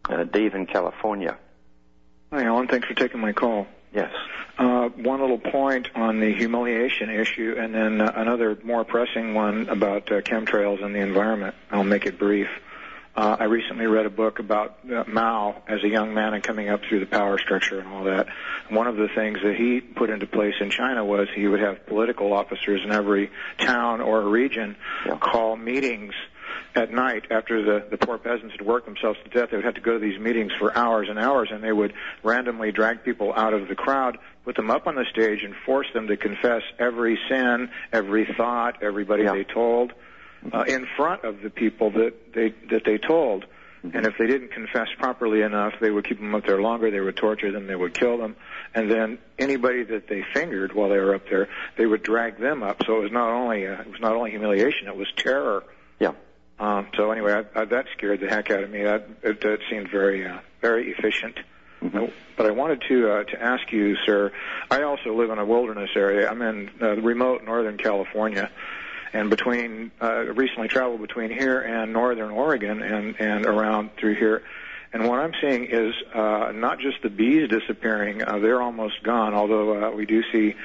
uh, 0.09 0.23
Dave 0.23 0.55
in 0.55 0.65
California. 0.65 1.37
Hi, 2.31 2.43
Alan. 2.45 2.67
Thanks 2.67 2.87
for 2.87 2.93
taking 2.95 3.19
my 3.21 3.33
call. 3.33 3.67
Yes. 3.93 4.11
Uh, 4.57 4.89
one 4.89 5.21
little 5.21 5.37
point 5.37 5.87
on 5.95 6.19
the 6.19 6.33
humiliation 6.33 7.09
issue, 7.09 7.55
and 7.57 7.73
then 7.75 8.01
uh, 8.01 8.11
another 8.15 8.57
more 8.63 8.83
pressing 8.83 9.33
one 9.33 9.69
about 9.69 10.11
uh, 10.11 10.21
chemtrails 10.21 10.83
and 10.83 10.95
the 10.95 10.99
environment. 10.99 11.55
I'll 11.71 11.83
make 11.83 12.05
it 12.05 12.17
brief. 12.17 12.47
Uh, 13.15 13.37
I 13.39 13.45
recently 13.45 13.85
read 13.85 14.05
a 14.05 14.09
book 14.09 14.39
about 14.39 14.77
uh, 14.93 15.05
Mao 15.07 15.61
as 15.69 15.81
a 15.85 15.87
young 15.87 16.13
man 16.13 16.33
and 16.33 16.43
coming 16.43 16.67
up 16.67 16.81
through 16.87 16.99
the 16.99 17.05
power 17.05 17.37
structure 17.37 17.79
and 17.79 17.87
all 17.87 18.03
that. 18.03 18.27
And 18.67 18.75
one 18.75 18.87
of 18.87 18.97
the 18.97 19.07
things 19.15 19.37
that 19.41 19.55
he 19.55 19.79
put 19.79 20.09
into 20.09 20.27
place 20.27 20.55
in 20.59 20.69
China 20.69 21.05
was 21.05 21.29
he 21.33 21.47
would 21.47 21.61
have 21.61 21.85
political 21.85 22.33
officers 22.33 22.81
in 22.83 22.91
every 22.91 23.31
town 23.57 24.01
or 24.01 24.21
region 24.27 24.75
Yeah. 25.05 25.17
call 25.17 25.55
meetings 25.55 26.13
at 26.75 26.91
night 26.91 27.27
after 27.31 27.63
the, 27.63 27.87
the 27.89 27.97
poor 27.97 28.17
peasants 28.17 28.51
had 28.57 28.65
worked 28.67 28.85
themselves 28.85 29.17
to 29.23 29.29
death. 29.29 29.49
They 29.49 29.55
would 29.55 29.65
have 29.65 29.75
to 29.75 29.81
go 29.81 29.93
to 29.93 29.99
these 29.99 30.19
meetings 30.19 30.51
for 30.59 30.77
hours 30.77 31.07
and 31.09 31.17
hours, 31.17 31.47
and 31.53 31.63
they 31.63 31.71
would 31.71 31.93
randomly 32.21 32.73
drag 32.73 33.05
people 33.05 33.33
out 33.33 33.53
of 33.53 33.69
the 33.69 33.75
crowd, 33.75 34.17
put 34.43 34.57
them 34.57 34.69
up 34.69 34.87
on 34.87 34.95
the 34.95 35.05
stage, 35.09 35.41
and 35.41 35.55
force 35.65 35.87
them 35.93 36.07
to 36.07 36.17
confess 36.17 36.63
every 36.79 37.17
sin, 37.29 37.69
every 37.93 38.27
thought, 38.35 38.83
everybody 38.83 39.23
Yeah. 39.23 39.31
they 39.35 39.45
told, 39.45 39.93
uh, 40.53 40.63
in 40.67 40.87
front 40.97 41.23
of 41.23 41.41
the 41.41 41.49
people 41.49 41.91
that 41.91 42.33
they 42.33 42.53
that 42.69 42.83
they 42.85 42.97
told. 42.97 43.45
And 43.93 44.07
if 44.07 44.17
they 44.17 44.25
didn't 44.25 44.51
confess 44.51 44.87
properly 44.97 45.43
enough, 45.43 45.73
they 45.79 45.91
would 45.91 46.07
keep 46.07 46.17
them 46.17 46.33
up 46.33 46.43
there 46.43 46.59
longer. 46.59 46.89
They 46.89 46.99
would 46.99 47.15
torture 47.15 47.51
them. 47.51 47.67
They 47.67 47.75
would 47.75 47.93
kill 47.93 48.17
them. 48.17 48.35
And 48.73 48.89
then 48.89 49.19
anybody 49.37 49.83
that 49.83 50.07
they 50.07 50.23
fingered 50.33 50.73
while 50.73 50.89
they 50.89 50.97
were 50.97 51.13
up 51.13 51.29
there, 51.29 51.49
they 51.77 51.85
would 51.85 52.01
drag 52.01 52.39
them 52.39 52.63
up. 52.63 52.81
So 52.87 52.97
it 52.97 53.03
was 53.03 53.11
not 53.11 53.29
only 53.29 53.67
uh, 53.67 53.81
it 53.81 53.91
was 53.91 54.01
not 54.01 54.15
only 54.15 54.31
humiliation; 54.31 54.87
it 54.87 54.95
was 54.95 55.07
terror. 55.15 55.63
Yeah. 55.99 56.13
Um, 56.57 56.87
so 56.95 57.11
anyway, 57.11 57.43
I, 57.55 57.61
I, 57.61 57.65
that 57.65 57.85
scared 57.95 58.21
the 58.21 58.27
heck 58.27 58.49
out 58.49 58.63
of 58.63 58.71
me. 58.71 58.83
That 58.83 59.07
it, 59.21 59.41
that 59.41 59.59
seemed 59.69 59.89
very 59.91 60.25
uh, 60.25 60.39
very 60.61 60.91
efficient. 60.91 61.37
Mhm. 61.83 62.11
But 62.37 62.47
I 62.47 62.51
wanted 62.51 62.81
to 62.87 63.11
uh, 63.11 63.23
to 63.25 63.41
ask 63.41 63.71
you, 63.71 63.95
sir. 64.05 64.31
I 64.71 64.81
also 64.81 65.13
live 65.15 65.29
in 65.29 65.37
a 65.37 65.45
wilderness 65.45 65.91
area. 65.95 66.27
I'm 66.27 66.41
in 66.41 66.71
uh, 66.81 66.95
remote 66.95 67.43
northern 67.43 67.77
California, 67.77 68.49
and 69.15 69.29
between 69.29 69.91
uh, 70.01 70.25
recently 70.33 70.67
traveled 70.67 71.01
between 71.01 71.31
here 71.31 71.61
and 71.61 71.93
northern 71.93 72.31
Oregon 72.31 72.81
and 72.81 73.15
and 73.19 73.45
around 73.45 73.91
through 73.97 74.15
here. 74.15 74.43
And 74.91 75.07
what 75.07 75.19
I'm 75.19 75.33
seeing 75.41 75.65
is 75.65 75.93
uh, 76.13 76.51
not 76.53 76.79
just 76.79 77.01
the 77.01 77.09
bees 77.09 77.49
disappearing; 77.49 78.21
uh, 78.21 78.39
they're 78.39 78.61
almost 78.61 79.01
gone. 79.03 79.33
Although 79.33 79.87
uh, 79.87 79.91
we 79.91 80.05
do 80.05 80.21
see 80.31 80.55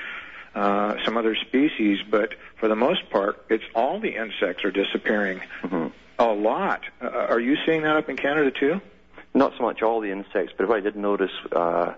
uh, 0.54 0.96
some 1.04 1.16
other 1.16 1.36
species, 1.36 1.98
but 2.10 2.34
for 2.58 2.68
the 2.68 2.76
most 2.76 3.08
part, 3.10 3.44
it's 3.48 3.64
all 3.74 4.00
the 4.00 4.16
insects 4.16 4.64
are 4.64 4.72
disappearing. 4.72 5.40
hmm 5.62 5.86
A 6.18 6.26
lot. 6.26 6.82
Uh, 7.00 7.06
are 7.08 7.40
you 7.40 7.56
seeing 7.64 7.82
that 7.82 7.96
up 7.96 8.08
in 8.08 8.16
Canada 8.16 8.50
too? 8.50 8.80
Not 9.32 9.52
so 9.56 9.62
much 9.62 9.80
all 9.80 10.00
the 10.00 10.10
insects, 10.10 10.52
but 10.56 10.68
what 10.68 10.76
I 10.78 10.80
did 10.80 10.96
notice 10.96 11.30
uh, 11.52 11.94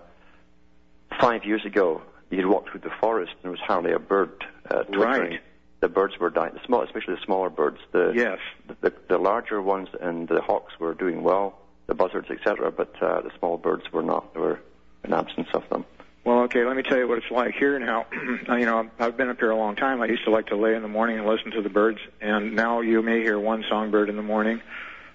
five 1.19 1.45
years 1.45 1.65
ago, 1.65 2.03
you'd 2.29 2.45
walk 2.45 2.69
through 2.69 2.81
the 2.81 2.91
forest 3.01 3.31
and 3.31 3.43
there 3.43 3.51
was 3.51 3.59
hardly 3.59 3.91
a 3.91 3.99
bird 3.99 4.45
uh, 4.69 4.83
twittering. 4.83 5.31
Right. 5.31 5.41
The 5.83 5.89
birds 5.89 6.17
were 6.17 6.29
dying, 6.29 6.53
the 6.53 6.61
small, 6.65 6.81
especially 6.81 7.15
the 7.15 7.21
smaller 7.25 7.49
birds. 7.49 7.77
The, 7.91 8.13
Yes. 8.15 8.39
the, 8.79 8.93
the 9.09 9.17
larger 9.17 9.61
ones 9.61 9.89
and 9.99 10.29
the 10.29 10.39
hawks 10.39 10.71
were 10.79 10.93
doing 10.93 11.23
well, 11.23 11.59
the 11.87 11.93
buzzards, 11.93 12.29
etc., 12.31 12.71
but 12.71 12.95
uh, 13.01 13.19
the 13.19 13.31
small 13.37 13.57
birds 13.57 13.91
were 13.91 14.01
not. 14.01 14.31
There 14.31 14.41
were 14.43 14.59
an 15.03 15.11
absence 15.11 15.49
of 15.53 15.67
them. 15.67 15.83
Well, 16.23 16.43
okay, 16.43 16.63
let 16.63 16.77
me 16.77 16.83
tell 16.83 16.97
you 16.97 17.05
what 17.05 17.17
it's 17.17 17.29
like 17.29 17.55
here 17.55 17.77
now. 17.79 18.05
you 18.47 18.65
know, 18.65 18.89
I've 18.97 19.17
been 19.17 19.27
up 19.27 19.39
here 19.39 19.51
a 19.51 19.57
long 19.57 19.75
time. 19.75 20.01
I 20.01 20.05
used 20.05 20.23
to 20.23 20.31
like 20.31 20.47
to 20.47 20.55
lay 20.55 20.73
in 20.73 20.83
the 20.83 20.87
morning 20.87 21.19
and 21.19 21.27
listen 21.27 21.51
to 21.51 21.61
the 21.61 21.67
birds, 21.67 21.99
and 22.21 22.55
now 22.55 22.79
you 22.79 23.01
may 23.01 23.19
hear 23.19 23.37
one 23.37 23.65
songbird 23.69 24.07
in 24.07 24.15
the 24.15 24.23
morning. 24.23 24.61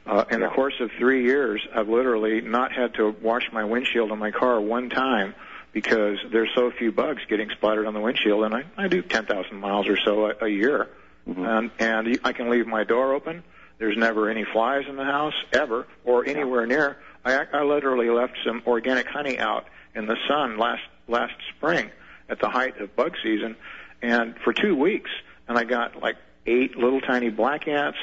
Uh, 0.04 0.26
in 0.30 0.40
the 0.40 0.48
course 0.48 0.74
of 0.80 0.90
three 0.98 1.24
years, 1.24 1.66
I've 1.74 1.88
literally 1.88 2.42
not 2.42 2.72
had 2.72 2.92
to 2.96 3.16
wash 3.22 3.44
my 3.54 3.64
windshield 3.64 4.12
on 4.12 4.18
my 4.18 4.32
car 4.32 4.60
one 4.60 4.90
time 4.90 5.34
because 5.80 6.18
there's 6.32 6.50
so 6.56 6.72
few 6.76 6.90
bugs 6.90 7.22
getting 7.28 7.48
splattered 7.50 7.86
on 7.86 7.94
the 7.94 8.00
windshield, 8.00 8.42
and 8.42 8.52
I, 8.52 8.64
I 8.76 8.88
do 8.88 9.00
10,000 9.00 9.56
miles 9.56 9.86
or 9.88 9.96
so 10.04 10.26
a, 10.26 10.44
a 10.46 10.48
year. 10.48 10.88
Mhm. 11.28 11.46
And, 11.46 11.70
and 11.78 12.18
I 12.24 12.32
can 12.32 12.50
leave 12.50 12.66
my 12.66 12.82
door 12.82 13.14
open. 13.14 13.44
There's 13.78 13.96
never 13.96 14.28
any 14.28 14.44
flies 14.44 14.86
in 14.88 14.96
the 14.96 15.04
house, 15.04 15.34
ever, 15.52 15.86
or 16.04 16.26
anywhere 16.26 16.66
near. 16.66 16.96
I, 17.24 17.44
I 17.52 17.62
literally 17.62 18.10
left 18.10 18.36
some 18.44 18.60
organic 18.66 19.06
honey 19.06 19.38
out 19.38 19.66
in 19.94 20.06
the 20.06 20.16
sun 20.26 20.58
last 20.58 20.82
last 21.06 21.34
spring 21.56 21.90
at 22.28 22.40
the 22.40 22.48
height 22.48 22.80
of 22.80 22.96
bug 22.96 23.12
season, 23.22 23.54
and 24.02 24.34
for 24.42 24.52
two 24.52 24.74
weeks, 24.74 25.10
and 25.46 25.56
I 25.56 25.62
got 25.62 26.02
like 26.02 26.16
eight 26.46 26.76
little 26.76 27.00
tiny 27.00 27.30
black 27.30 27.68
ants 27.68 27.98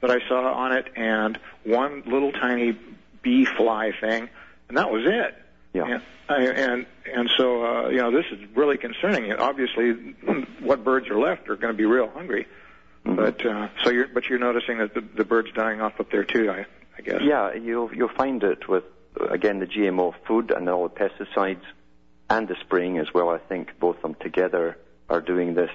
that 0.00 0.10
I 0.10 0.18
saw 0.28 0.52
on 0.52 0.72
it, 0.72 0.86
and 0.96 1.38
one 1.64 2.02
little 2.06 2.32
tiny 2.32 2.76
bee 3.22 3.44
fly 3.44 3.92
thing, 4.00 4.28
and 4.68 4.76
that 4.78 4.90
was 4.90 5.02
it. 5.06 5.34
Yeah. 5.72 6.00
And 6.28 6.46
and 6.48 6.86
and 7.12 7.30
so 7.36 7.64
uh, 7.64 7.88
you 7.88 7.98
know 7.98 8.10
this 8.10 8.26
is 8.30 8.38
really 8.54 8.76
concerning. 8.78 9.32
Obviously, 9.32 9.92
what 10.60 10.84
birds 10.84 11.08
are 11.08 11.18
left 11.18 11.48
are 11.48 11.56
going 11.56 11.72
to 11.72 11.76
be 11.76 11.86
real 11.86 12.08
hungry. 12.08 12.46
Mhm. 13.04 13.16
But 13.16 13.44
uh, 13.46 13.68
so 13.82 13.90
you're 13.90 14.08
but 14.08 14.26
you're 14.28 14.38
noticing 14.38 14.78
that 14.78 14.94
the, 14.94 15.00
the 15.00 15.24
birds 15.24 15.48
dying 15.54 15.80
off 15.80 15.98
up 16.00 16.10
there 16.10 16.24
too. 16.24 16.50
I 16.50 16.66
I 16.98 17.02
guess. 17.02 17.20
Yeah, 17.22 17.54
you'll 17.54 17.92
you'll 17.94 18.08
find 18.16 18.42
it 18.42 18.68
with 18.68 18.84
again 19.28 19.58
the 19.58 19.66
GMO 19.66 20.14
food 20.26 20.50
and 20.50 20.68
all 20.68 20.88
the 20.88 20.94
pesticides 20.94 21.62
and 22.28 22.46
the 22.46 22.56
spraying 22.60 22.98
as 22.98 23.12
well. 23.14 23.28
I 23.30 23.38
think 23.38 23.78
both 23.80 23.96
of 23.96 24.02
them 24.02 24.14
together 24.20 24.76
are 25.08 25.20
doing 25.20 25.54
this. 25.54 25.70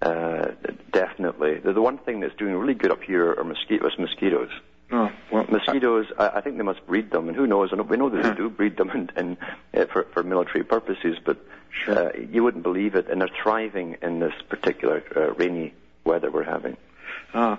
Uh, 0.00 0.50
definitely, 0.90 1.58
the, 1.58 1.72
the 1.72 1.80
one 1.80 1.96
thing 1.98 2.20
that's 2.20 2.34
doing 2.34 2.54
really 2.54 2.74
good 2.74 2.90
up 2.90 3.02
here 3.02 3.34
are 3.34 3.44
mosquitoes. 3.44 3.92
Mosquitoes. 3.98 4.50
Oh 4.92 5.10
well, 5.32 5.46
Mosquitoes 5.48 6.06
I, 6.18 6.28
I 6.28 6.40
think 6.42 6.58
they 6.58 6.62
must 6.62 6.86
breed 6.86 7.10
them, 7.10 7.28
and 7.28 7.36
who 7.36 7.46
knows? 7.46 7.72
And 7.72 7.88
we 7.88 7.96
know 7.96 8.10
that 8.10 8.22
they 8.22 8.34
do 8.34 8.50
breed 8.50 8.76
them 8.76 8.90
in, 8.94 9.10
in, 9.16 9.36
uh, 9.74 9.86
for, 9.86 10.04
for 10.12 10.22
military 10.22 10.64
purposes, 10.64 11.16
but 11.24 11.38
uh, 11.88 12.10
you 12.30 12.42
wouldn't 12.44 12.62
believe 12.62 12.94
it, 12.94 13.08
and 13.08 13.20
they're 13.20 13.30
thriving 13.42 13.96
in 14.02 14.20
this 14.20 14.34
particular 14.48 15.02
uh, 15.16 15.32
rainy 15.32 15.72
weather 16.04 16.30
we're 16.30 16.42
having. 16.44 16.76
Uh, 17.32 17.56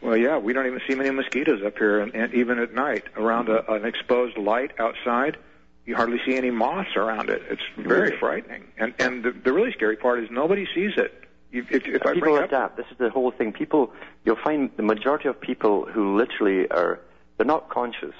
well, 0.00 0.16
yeah, 0.16 0.38
we 0.38 0.54
don't 0.54 0.66
even 0.66 0.80
see 0.88 0.94
many 0.94 1.10
mosquitoes 1.10 1.62
up 1.62 1.76
here, 1.76 2.00
and, 2.00 2.14
and 2.14 2.32
even 2.32 2.58
at 2.58 2.72
night 2.72 3.04
around 3.16 3.50
a, 3.50 3.70
an 3.70 3.84
exposed 3.84 4.38
light 4.38 4.70
outside, 4.78 5.36
you 5.84 5.94
hardly 5.94 6.20
see 6.24 6.36
any 6.36 6.50
moths 6.50 6.96
around 6.96 7.28
it. 7.28 7.42
It's 7.50 7.62
very 7.76 8.00
Really? 8.08 8.16
frightening, 8.16 8.64
and 8.78 8.94
and 8.98 9.22
the, 9.22 9.32
the 9.32 9.52
really 9.52 9.72
scary 9.72 9.96
part 9.96 10.20
is 10.20 10.30
nobody 10.30 10.66
sees 10.74 10.92
it. 10.96 11.12
You, 11.52 11.66
if, 11.70 11.86
if 11.86 12.06
I 12.06 12.14
people 12.14 12.32
bring 12.32 12.36
up, 12.36 12.44
adapt. 12.44 12.76
This 12.76 12.86
is 12.90 12.98
the 12.98 13.10
whole 13.10 13.30
thing. 13.32 13.52
People, 13.52 13.92
you'll 14.24 14.38
find 14.42 14.70
the 14.76 14.82
majority 14.82 15.28
of 15.28 15.40
people 15.40 15.84
who 15.84 16.16
literally 16.16 16.68
are, 16.70 17.00
they're 17.36 17.46
not 17.46 17.68
conscious. 17.68 18.14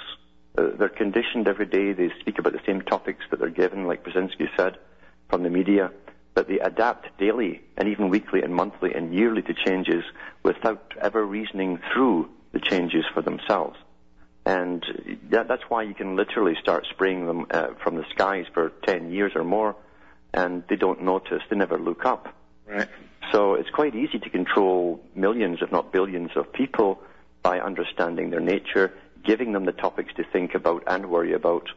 Uh, 0.59 0.71
they're 0.77 0.89
conditioned 0.89 1.47
every 1.47 1.67
day. 1.67 1.93
They 1.93 2.11
speak 2.21 2.39
about 2.39 2.53
the 2.53 2.61
same 2.67 2.83
topics 2.83 3.21
that 3.31 3.39
they're 3.39 3.51
given, 3.51 3.87
like 3.87 4.05
Brzezinski 4.05 4.49
said, 4.57 4.79
from 5.29 5.45
the 5.45 5.51
media. 5.51 5.93
But 6.35 6.49
they 6.49 6.59
adapt 6.59 7.17
daily 7.19 7.61
and 7.77 7.89
even 7.89 8.09
weekly 8.09 8.43
and 8.43 8.55
monthly 8.55 8.95
and 8.95 9.15
yearly 9.15 9.43
to 9.43 9.55
changes 9.55 10.05
without 10.43 10.95
ever 11.01 11.25
reasoning 11.25 11.81
through 11.93 12.29
the 12.53 12.61
changes 12.61 13.05
for 13.15 13.23
themselves. 13.23 13.77
And 14.47 14.85
that, 15.31 15.49
that's 15.49 15.63
why 15.69 15.83
you 15.83 15.95
can 15.95 16.17
literally 16.17 16.55
start 16.61 16.87
spraying 16.91 17.27
them 17.27 17.47
uh, 17.51 17.75
from 17.83 17.97
the 17.97 18.05
skies 18.15 18.47
for 18.55 18.73
10 18.87 19.13
years 19.13 19.33
or 19.35 19.45
more, 19.45 19.77
and 20.33 20.65
they 20.69 20.77
don't 20.77 21.03
notice. 21.03 21.43
They 21.51 21.57
never 21.57 21.79
look 21.79 22.05
up. 22.05 22.35
right? 22.67 22.89
So 23.33 23.55
it's 23.55 23.71
quite 23.71 23.95
easy 23.95 24.19
to 24.19 24.31
control 24.31 25.01
millions, 25.15 25.59
if 25.63 25.71
not 25.71 25.93
billions, 25.93 26.31
of 26.37 26.53
people 26.53 27.01
by 27.43 27.61
understanding 27.61 28.31
their 28.31 28.41
nature, 28.41 28.93
giving 29.25 29.53
them 29.53 29.65
the 29.65 29.73
topics 29.73 30.13
to 30.15 30.25
think 30.25 30.55
about 30.55 30.85
and 30.87 31.11
worry 31.11 31.33
about. 31.33 31.69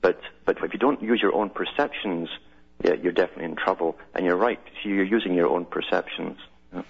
But 0.00 0.20
but 0.44 0.58
if 0.62 0.72
you 0.72 0.78
don't 0.78 1.02
use 1.02 1.20
your 1.20 1.34
own 1.34 1.50
perceptions, 1.50 2.28
yeah, 2.84 2.94
you're 2.94 3.12
definitely 3.12 3.44
in 3.44 3.56
trouble. 3.56 3.98
And 4.14 4.24
you're 4.24 4.36
right. 4.36 4.60
So 4.82 4.88
you're 4.88 5.04
using 5.04 5.34
your 5.34 5.48
own 5.48 5.64
perceptions. 5.64 6.38
Yeah. 6.72 6.82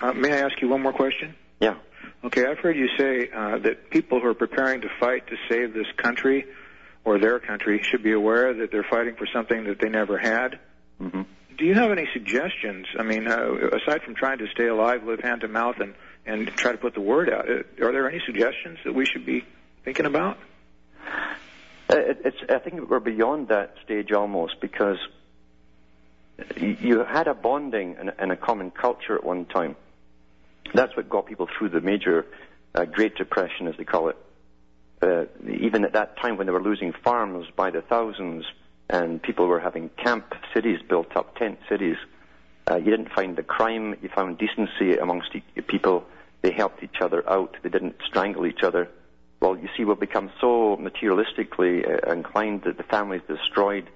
Uh, 0.00 0.12
may 0.12 0.32
I 0.32 0.38
ask 0.38 0.60
you 0.60 0.68
one 0.68 0.82
more 0.82 0.92
question? 0.92 1.34
Yeah. 1.60 1.76
Okay, 2.24 2.46
I've 2.46 2.58
heard 2.58 2.76
you 2.76 2.88
say 2.96 3.30
uh, 3.30 3.58
that 3.58 3.90
people 3.90 4.20
who 4.20 4.26
are 4.26 4.34
preparing 4.34 4.80
to 4.80 4.88
fight 4.98 5.26
to 5.28 5.36
save 5.48 5.72
this 5.72 5.86
country 5.96 6.46
or 7.04 7.18
their 7.18 7.38
country 7.38 7.82
should 7.82 8.02
be 8.02 8.12
aware 8.12 8.54
that 8.54 8.70
they're 8.72 8.86
fighting 8.88 9.14
for 9.16 9.26
something 9.32 9.64
that 9.64 9.78
they 9.80 9.88
never 9.88 10.18
had. 10.18 10.58
hmm 10.98 11.22
Do 11.58 11.64
you 11.64 11.74
have 11.74 11.90
any 11.90 12.08
suggestions? 12.12 12.86
I 12.96 13.02
mean, 13.02 13.26
uh, 13.26 13.52
aside 13.72 14.02
from 14.02 14.14
trying 14.14 14.38
to 14.38 14.46
stay 14.48 14.68
alive, 14.68 15.02
live 15.04 15.20
hand 15.20 15.40
to 15.42 15.48
mouth, 15.48 15.76
and 15.80 15.94
and 16.24 16.46
try 16.56 16.72
to 16.72 16.78
put 16.78 16.94
the 16.94 17.00
word 17.00 17.28
out, 17.30 17.48
uh, 17.48 17.84
are 17.84 17.92
there 17.92 18.08
any 18.08 18.20
suggestions 18.24 18.78
that 18.84 18.94
we 18.94 19.06
should 19.06 19.26
be 19.26 19.44
thinking 19.84 20.06
about? 20.06 20.38
Uh, 21.90 21.96
It, 21.96 22.18
it's, 22.24 22.36
I 22.48 22.58
think 22.58 22.88
we're 22.88 23.00
beyond 23.00 23.48
that 23.48 23.74
stage 23.84 24.12
almost 24.12 24.60
because 24.60 24.98
you 26.56 27.02
had 27.02 27.26
a 27.26 27.34
bonding 27.34 27.96
and, 27.98 28.12
and 28.18 28.30
a 28.30 28.36
common 28.36 28.70
culture 28.70 29.16
at 29.16 29.24
one 29.24 29.46
time. 29.46 29.74
That's 30.74 30.94
what 30.96 31.08
got 31.08 31.26
people 31.26 31.48
through 31.58 31.70
the 31.70 31.80
major 31.80 32.26
uh, 32.74 32.84
Great 32.84 33.16
Depression, 33.16 33.66
as 33.66 33.76
they 33.76 33.84
call 33.84 34.10
it. 34.10 34.16
Uh, 35.00 35.24
even 35.48 35.84
at 35.84 35.94
that 35.94 36.18
time 36.18 36.36
when 36.36 36.46
they 36.46 36.52
were 36.52 36.62
losing 36.62 36.92
farms 36.92 37.46
by 37.56 37.70
the 37.70 37.80
thousands 37.80 38.44
and 38.90 39.22
people 39.22 39.46
were 39.46 39.60
having 39.60 39.90
camp 39.90 40.34
cities 40.54 40.80
built 40.88 41.16
up, 41.16 41.36
tent 41.36 41.58
cities, 41.68 41.96
uh, 42.70 42.76
you 42.76 42.90
didn't 42.90 43.10
find 43.10 43.36
the 43.36 43.42
crime, 43.42 43.94
you 44.02 44.08
found 44.08 44.38
decency 44.38 44.96
amongst 44.96 45.34
e- 45.34 45.42
people. 45.62 46.04
They 46.42 46.52
helped 46.52 46.82
each 46.82 47.00
other 47.00 47.28
out, 47.28 47.56
they 47.62 47.68
didn't 47.68 47.96
strangle 48.06 48.46
each 48.46 48.62
other. 48.62 48.88
Well, 49.40 49.56
you 49.56 49.68
see, 49.76 49.84
we've 49.84 49.98
become 49.98 50.30
so 50.40 50.76
materialistically 50.76 52.06
uh, 52.08 52.12
inclined 52.12 52.62
that 52.62 52.76
the 52.76 52.82
family 52.82 53.18
is 53.18 53.22
destroyed. 53.28 53.88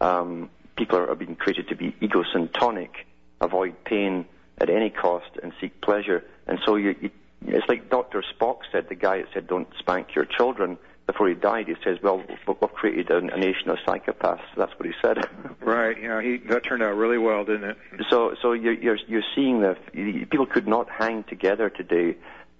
Um, 0.00 0.50
people 0.76 0.98
are, 0.98 1.10
are 1.10 1.14
being 1.14 1.36
created 1.36 1.68
to 1.68 1.76
be 1.76 1.94
egocentric, 2.02 3.06
avoid 3.40 3.82
pain 3.84 4.26
at 4.58 4.70
any 4.70 4.90
cost, 4.90 5.30
and 5.42 5.52
seek 5.60 5.80
pleasure. 5.80 6.24
And 6.46 6.58
so 6.64 6.76
you, 6.76 6.94
you, 7.00 7.10
it's 7.46 7.68
like 7.68 7.90
Dr. 7.90 8.22
Spock 8.22 8.58
said, 8.70 8.88
the 8.88 8.94
guy 8.94 9.18
that 9.18 9.28
said, 9.32 9.46
"Don't 9.46 9.68
spank 9.78 10.14
your 10.14 10.24
children." 10.24 10.78
Before 11.06 11.28
he 11.28 11.34
died, 11.34 11.68
he 11.68 11.76
says, 11.84 11.98
"Well, 12.02 12.24
we've 12.46 12.72
created 12.72 13.10
a, 13.10 13.18
a 13.18 13.38
nation 13.38 13.70
of 13.70 13.78
psychopaths." 13.86 14.42
That's 14.56 14.72
what 14.78 14.86
he 14.86 14.92
said. 15.00 15.18
Right. 15.60 16.00
You 16.00 16.08
know, 16.08 16.20
he 16.20 16.36
that 16.48 16.62
turned 16.62 16.82
out 16.84 16.96
really 16.96 17.18
well, 17.18 17.44
didn't 17.44 17.64
it? 17.70 17.76
So, 18.08 18.36
so 18.40 18.52
you're 18.52 18.72
you're, 18.74 18.98
you're 19.08 19.24
seeing 19.34 19.62
that 19.62 19.78
people 19.92 20.46
could 20.46 20.68
not 20.68 20.88
hang 20.88 21.24
together 21.24 21.70
today 21.70 22.16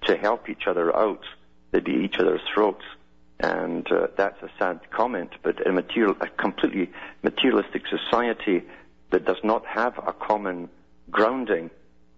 to 0.07 0.16
help 0.16 0.49
each 0.49 0.66
other 0.66 0.94
out. 0.94 1.22
They'd 1.70 1.84
be 1.84 1.92
each 2.05 2.16
other's 2.18 2.40
throats, 2.53 2.82
and 3.38 3.86
uh, 3.92 4.09
that's 4.16 4.42
a 4.42 4.51
sad 4.59 4.80
comment. 4.90 5.30
But 5.42 5.64
a 5.64 5.72
material, 5.72 6.16
a 6.20 6.26
completely 6.26 6.90
materialistic 7.22 7.82
society 7.86 8.64
that 9.11 9.24
does 9.24 9.42
not 9.44 9.64
have 9.66 9.99
a 9.99 10.12
common 10.12 10.68
grounding, 11.11 11.70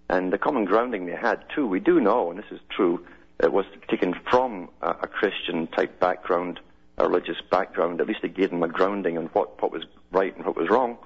and 0.09 0.33
the 0.33 0.39
common 0.39 0.65
grounding 0.65 1.07
they 1.07 1.17
had 1.17 1.45
too, 1.55 1.67
we 1.67 1.81
do 1.81 2.01
know, 2.01 2.31
and 2.31 2.39
this 2.39 2.51
is 2.51 2.61
true, 2.71 3.05
it 3.41 3.53
was 3.53 3.65
taken 3.89 4.15
from 4.31 4.69
a, 4.83 4.91
a 4.91 5.07
Christian 5.07 5.67
type 5.69 6.01
background, 6.01 6.61
a 6.97 7.09
religious 7.09 7.41
background. 7.51 8.01
At 8.01 8.09
least 8.09 8.21
it 8.23 8.35
gave 8.35 8.51
them 8.51 8.63
a 8.63 8.69
grounding 8.69 9.19
on 9.19 9.27
what 9.27 9.61
what 9.63 9.73
was 9.73 9.85
right 10.11 10.35
and 10.37 10.45
what 10.45 10.57
was 10.57 10.69
wrong 10.69 10.99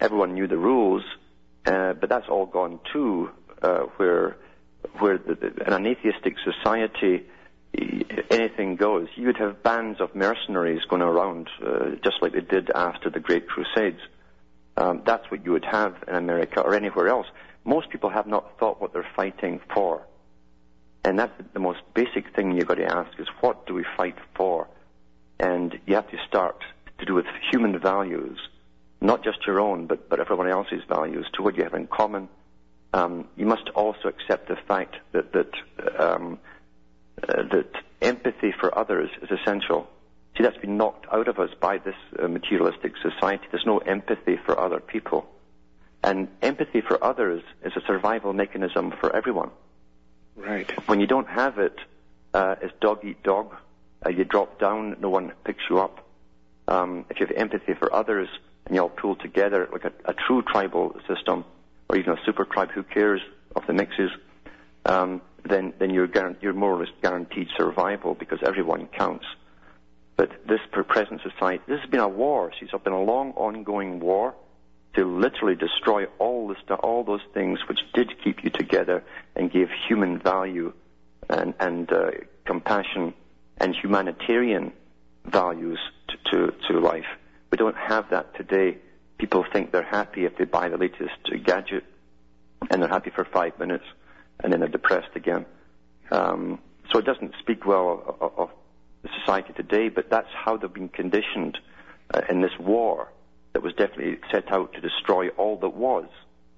everyone 0.00 0.34
knew 0.34 0.46
the 0.46 0.56
rules, 0.56 1.02
uh, 1.66 1.92
but 1.92 2.08
that's 2.08 2.28
all 2.28 2.46
gone 2.46 2.80
too, 2.92 3.30
uh, 3.62 3.80
where 3.96 4.36
where 4.98 5.18
the, 5.18 5.34
the, 5.34 5.66
in 5.66 5.72
an 5.72 5.86
atheistic 5.86 6.36
society 6.42 7.26
anything 8.30 8.76
goes. 8.76 9.08
You 9.14 9.26
would 9.26 9.36
have 9.36 9.62
bands 9.62 10.00
of 10.00 10.14
mercenaries 10.14 10.82
going 10.88 11.02
around, 11.02 11.48
uh, 11.64 11.90
just 12.02 12.16
like 12.20 12.32
they 12.32 12.40
did 12.40 12.70
after 12.74 13.10
the 13.10 13.20
Great 13.20 13.46
Crusades. 13.46 14.00
Um, 14.76 15.02
that's 15.04 15.30
what 15.30 15.44
you 15.44 15.52
would 15.52 15.66
have 15.66 15.94
in 16.08 16.14
America 16.14 16.60
or 16.60 16.74
anywhere 16.74 17.08
else. 17.08 17.26
Most 17.64 17.90
people 17.90 18.10
have 18.10 18.26
not 18.26 18.58
thought 18.58 18.80
what 18.80 18.92
they're 18.92 19.06
fighting 19.14 19.60
for. 19.74 20.02
And 21.04 21.18
that's 21.18 21.32
the 21.54 21.60
most 21.60 21.80
basic 21.94 22.34
thing 22.34 22.52
you've 22.52 22.66
got 22.66 22.74
to 22.74 22.84
ask 22.84 23.18
is 23.18 23.26
what 23.40 23.66
do 23.66 23.74
we 23.74 23.84
fight 23.96 24.16
for? 24.34 24.68
And 25.38 25.78
you 25.86 25.94
have 25.94 26.10
to 26.10 26.18
start 26.28 26.62
to 26.98 27.06
do 27.06 27.14
with 27.14 27.24
human 27.50 27.78
values, 27.78 28.38
not 29.00 29.24
just 29.24 29.38
your 29.46 29.60
own, 29.60 29.86
but, 29.86 30.10
but 30.10 30.20
everyone 30.20 30.48
else's 30.48 30.82
values, 30.88 31.26
to 31.34 31.42
what 31.42 31.56
you 31.56 31.64
have 31.64 31.74
in 31.74 31.86
common. 31.86 32.28
Um, 32.92 33.28
you 33.36 33.46
must 33.46 33.68
also 33.74 34.08
accept 34.08 34.48
the 34.48 34.56
fact 34.56 34.96
that, 35.12 35.32
that, 35.32 35.52
um, 35.98 36.38
uh, 37.22 37.42
that 37.50 37.70
empathy 38.02 38.52
for 38.58 38.76
others 38.76 39.10
is 39.22 39.30
essential. 39.30 39.88
See, 40.36 40.42
that's 40.42 40.58
been 40.58 40.76
knocked 40.76 41.06
out 41.12 41.28
of 41.28 41.38
us 41.38 41.50
by 41.60 41.78
this 41.78 41.94
uh, 42.18 42.28
materialistic 42.28 42.92
society. 43.02 43.44
There's 43.50 43.66
no 43.66 43.78
empathy 43.78 44.36
for 44.44 44.58
other 44.58 44.80
people. 44.80 45.26
And 46.02 46.28
empathy 46.42 46.80
for 46.80 47.02
others 47.02 47.42
is 47.64 47.72
a 47.76 47.80
survival 47.86 48.32
mechanism 48.32 48.92
for 49.00 49.14
everyone. 49.14 49.50
Right. 50.40 50.70
When 50.88 51.00
you 51.00 51.06
don't 51.06 51.28
have 51.28 51.58
it, 51.58 51.76
uh, 52.34 52.56
it's 52.60 52.72
dog 52.80 53.04
eat 53.04 53.22
dog. 53.22 53.54
Uh, 54.04 54.10
you 54.10 54.24
drop 54.24 54.58
down, 54.58 54.96
no 55.00 55.10
one 55.10 55.32
picks 55.44 55.62
you 55.68 55.78
up. 55.78 56.06
Um, 56.68 57.04
if 57.10 57.20
you 57.20 57.26
have 57.26 57.36
empathy 57.36 57.74
for 57.74 57.92
others 57.92 58.28
and 58.66 58.74
you 58.74 58.82
all 58.82 58.88
pull 58.88 59.16
together 59.16 59.68
like 59.72 59.84
a, 59.84 59.92
a 60.04 60.14
true 60.14 60.42
tribal 60.42 60.96
system, 61.06 61.44
or 61.88 61.96
even 61.96 62.12
a 62.12 62.24
super 62.24 62.44
tribe, 62.44 62.70
who 62.70 62.82
cares 62.82 63.20
of 63.56 63.66
the 63.66 63.72
mixes, 63.72 64.10
um, 64.86 65.20
then 65.44 65.72
then 65.78 65.90
you're 65.90 66.08
you're 66.40 66.52
more 66.52 66.72
or 66.72 66.78
less 66.78 66.92
guaranteed 67.02 67.48
survival 67.56 68.14
because 68.14 68.38
everyone 68.42 68.86
counts. 68.86 69.26
But 70.16 70.46
this 70.46 70.60
present 70.70 71.22
society, 71.22 71.62
this 71.66 71.80
has 71.80 71.90
been 71.90 72.00
a 72.00 72.08
war. 72.08 72.52
It's 72.60 72.84
been 72.84 72.92
a 72.92 73.02
long, 73.02 73.32
ongoing 73.32 74.00
war 74.00 74.34
to 74.94 75.04
literally 75.04 75.54
destroy 75.54 76.06
all 76.18 76.54
all 76.82 77.04
those 77.04 77.20
things 77.32 77.60
which 77.68 77.78
did 77.94 78.12
keep 78.22 78.42
you 78.42 78.50
together 78.50 79.02
and 79.36 79.52
gave 79.52 79.68
human 79.88 80.18
value 80.18 80.72
and, 81.28 81.54
and 81.60 81.92
uh, 81.92 82.10
compassion 82.44 83.14
and 83.58 83.74
humanitarian 83.74 84.72
values 85.26 85.78
to, 86.08 86.16
to, 86.30 86.54
to 86.68 86.80
life. 86.80 87.06
We 87.50 87.58
don't 87.58 87.76
have 87.76 88.10
that 88.10 88.34
today. 88.36 88.78
People 89.18 89.44
think 89.52 89.70
they're 89.70 89.82
happy 89.82 90.24
if 90.24 90.36
they 90.36 90.44
buy 90.44 90.68
the 90.68 90.78
latest 90.78 91.44
gadget, 91.44 91.84
and 92.70 92.82
they're 92.82 92.88
happy 92.88 93.10
for 93.10 93.24
five 93.24 93.58
minutes, 93.58 93.84
and 94.42 94.52
then 94.52 94.60
they're 94.60 94.68
depressed 94.68 95.14
again. 95.14 95.44
Um, 96.10 96.58
so 96.90 96.98
it 96.98 97.04
doesn't 97.04 97.34
speak 97.38 97.66
well 97.66 98.16
of, 98.20 98.32
of 98.38 98.50
the 99.02 99.10
society 99.20 99.52
today, 99.52 99.88
but 99.88 100.10
that's 100.10 100.28
how 100.32 100.56
they've 100.56 100.72
been 100.72 100.88
conditioned 100.88 101.58
uh, 102.12 102.22
in 102.28 102.40
this 102.40 102.58
war 102.58 103.08
that 103.52 103.62
was 103.62 103.72
definitely 103.74 104.18
set 104.30 104.50
out 104.52 104.72
to 104.74 104.80
destroy 104.80 105.28
all 105.30 105.56
that 105.56 105.74
was, 105.74 106.06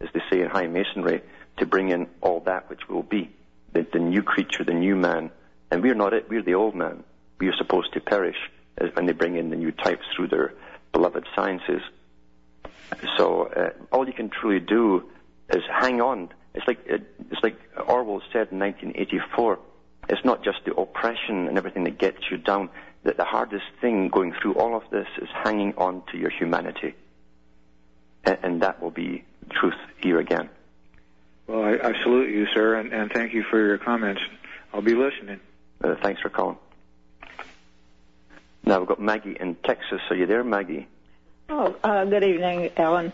as 0.00 0.08
they 0.12 0.20
say 0.30 0.40
in 0.40 0.48
high 0.48 0.66
masonry, 0.66 1.22
to 1.58 1.66
bring 1.66 1.90
in 1.90 2.06
all 2.20 2.40
that 2.40 2.68
which 2.68 2.88
will 2.88 3.02
be, 3.02 3.30
the, 3.72 3.86
the 3.92 3.98
new 3.98 4.22
creature, 4.22 4.64
the 4.64 4.74
new 4.74 4.96
man. 4.96 5.30
And 5.70 5.82
we're 5.82 5.94
not 5.94 6.12
it, 6.12 6.28
we're 6.28 6.42
the 6.42 6.54
old 6.54 6.74
man. 6.74 7.04
We 7.38 7.48
are 7.48 7.56
supposed 7.56 7.92
to 7.94 8.00
perish 8.00 8.36
as 8.78 8.90
when 8.94 9.06
they 9.06 9.12
bring 9.12 9.36
in 9.36 9.50
the 9.50 9.56
new 9.56 9.72
types 9.72 10.04
through 10.14 10.28
their 10.28 10.54
beloved 10.92 11.26
sciences. 11.34 11.82
So 13.16 13.44
uh, 13.44 13.70
all 13.90 14.06
you 14.06 14.12
can 14.12 14.28
truly 14.28 14.60
do 14.60 15.10
is 15.50 15.62
hang 15.70 16.00
on. 16.00 16.30
It's 16.54 16.66
like 16.66 16.86
uh, 16.90 16.98
it's 17.30 17.42
like 17.42 17.58
Orwell 17.76 18.20
said 18.32 18.48
in 18.50 18.58
1984. 18.58 19.58
It's 20.08 20.24
not 20.24 20.42
just 20.42 20.64
the 20.64 20.74
oppression 20.74 21.48
and 21.48 21.56
everything 21.56 21.84
that 21.84 21.98
gets 21.98 22.30
you 22.30 22.36
down. 22.38 22.70
That 23.04 23.16
the 23.16 23.24
hardest 23.24 23.64
thing 23.80 24.08
going 24.08 24.32
through 24.32 24.54
all 24.54 24.76
of 24.76 24.84
this 24.90 25.08
is 25.20 25.28
hanging 25.32 25.74
on 25.76 26.02
to 26.12 26.16
your 26.16 26.30
humanity. 26.30 26.94
And, 28.24 28.38
and 28.42 28.62
that 28.62 28.80
will 28.80 28.92
be 28.92 29.24
truth 29.50 29.74
here 30.00 30.20
again. 30.20 30.48
Well, 31.48 31.64
I, 31.64 31.72
I 31.88 32.02
salute 32.02 32.30
you, 32.30 32.46
sir, 32.54 32.76
and, 32.76 32.92
and 32.92 33.10
thank 33.12 33.34
you 33.34 33.42
for 33.42 33.58
your 33.58 33.78
comments. 33.78 34.20
I'll 34.72 34.82
be 34.82 34.94
listening. 34.94 35.40
Uh, 35.82 35.96
thanks 36.00 36.20
for 36.20 36.28
calling. 36.28 36.58
Now 38.64 38.78
we've 38.78 38.88
got 38.88 39.00
Maggie 39.00 39.36
in 39.38 39.56
Texas. 39.56 40.00
Are 40.08 40.16
you 40.16 40.26
there, 40.26 40.44
Maggie? 40.44 40.86
Oh, 41.48 41.74
uh, 41.82 42.04
good 42.04 42.22
evening, 42.22 42.70
Alan. 42.76 43.12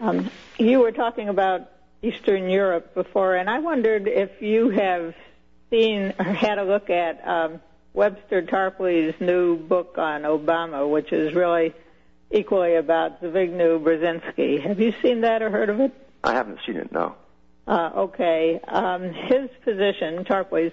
Um, 0.00 0.30
you 0.58 0.80
were 0.80 0.92
talking 0.92 1.28
about 1.28 1.70
Eastern 2.02 2.50
Europe 2.50 2.94
before, 2.94 3.36
and 3.36 3.48
I 3.48 3.60
wondered 3.60 4.08
if 4.08 4.42
you 4.42 4.70
have 4.70 5.14
seen 5.70 6.14
or 6.18 6.24
had 6.24 6.58
a 6.58 6.64
look 6.64 6.90
at 6.90 7.26
um, 7.26 7.60
Webster 7.94 8.42
Tarpley's 8.42 9.20
new 9.20 9.56
book 9.56 9.96
on 9.98 10.22
Obama, 10.22 10.88
which 10.88 11.12
is 11.12 11.34
really 11.34 11.74
equally 12.30 12.74
about 12.76 13.22
Zbigniew 13.22 13.82
Brzezinski. 13.82 14.60
Have 14.60 14.80
you 14.80 14.92
seen 15.02 15.22
that 15.22 15.42
or 15.42 15.50
heard 15.50 15.70
of 15.70 15.80
it? 15.80 15.92
I 16.22 16.34
haven't 16.34 16.60
seen 16.66 16.76
it, 16.76 16.92
no. 16.92 17.14
Uh, 17.66 17.90
okay. 17.96 18.60
Um, 18.66 19.12
his 19.12 19.50
position, 19.64 20.24
Tarpley's, 20.24 20.72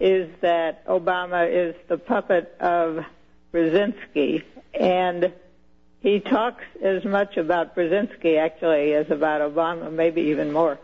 is 0.00 0.28
that 0.40 0.86
Obama 0.86 1.48
is 1.48 1.74
the 1.88 1.98
puppet 1.98 2.56
of 2.60 3.04
Brzezinski, 3.52 4.42
and 4.74 5.32
he 6.00 6.20
talks 6.20 6.64
as 6.82 7.04
much 7.04 7.36
about 7.36 7.76
Brzezinski 7.76 8.38
actually 8.38 8.94
as 8.94 9.10
about 9.10 9.40
Obama, 9.40 9.92
maybe 9.92 10.22
even 10.22 10.52
more, 10.52 10.78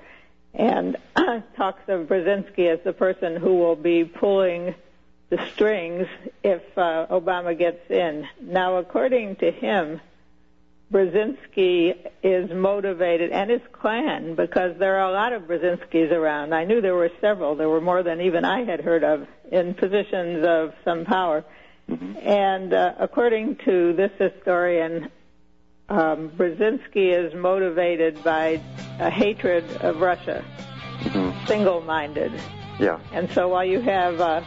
and 0.59 0.97
talks 1.57 1.83
of 1.89 2.09
Brzezinski 2.09 2.67
as 2.67 2.81
the 2.85 2.93
person 2.93 3.37
who 3.37 3.57
will 3.59 3.77
be 3.77 4.05
pulling 4.05 4.75
the 5.31 5.39
strings 5.55 6.07
if 6.43 6.63
uh, 6.77 7.07
Obama 7.11 7.57
gets 7.57 7.91
in. 7.91 8.27
Now, 8.43 8.77
according 8.77 9.37
to 9.37 9.51
him, 9.51 10.01
Brzezinski 10.93 11.95
is 12.23 12.51
motivated, 12.51 13.31
and 13.31 13.51
his 13.51 13.61
clan, 13.73 14.35
because 14.35 14.79
there 14.79 14.97
are 14.97 15.11
a 15.11 15.13
lot 15.13 15.35
of 15.35 15.43
Brzezinskis 15.43 16.11
around. 16.11 16.55
I 16.55 16.65
knew 16.65 16.81
there 16.81 16.95
were 16.95 17.11
several. 17.21 17.57
There 17.57 17.69
were 17.69 17.83
more 17.83 18.03
than 18.03 18.23
even 18.23 18.45
I 18.45 18.65
had 18.65 18.81
heard 18.81 19.05
of 19.05 19.29
in 19.53 19.75
positions 19.75 20.47
of 20.47 20.73
some 20.85 21.05
power. 21.05 21.45
Mm-hmm. 21.91 22.17
And 22.27 22.73
uh, 22.73 22.95
according 22.99 23.57
to 23.67 23.93
this 23.93 24.13
historian, 24.19 25.11
um, 25.89 26.31
Brzezinski 26.31 27.13
is 27.13 27.35
motivated 27.35 28.23
by 28.23 28.61
a 28.99 29.11
hatred 29.11 29.65
of 29.83 30.01
Russia, 30.01 30.45
mm-hmm. 31.01 31.47
single-minded. 31.47 32.33
Yeah. 32.79 33.01
And 33.13 33.31
so 33.31 33.49
while 33.49 33.65
you 33.65 33.81
have 33.81 34.21
uh, 34.21 34.43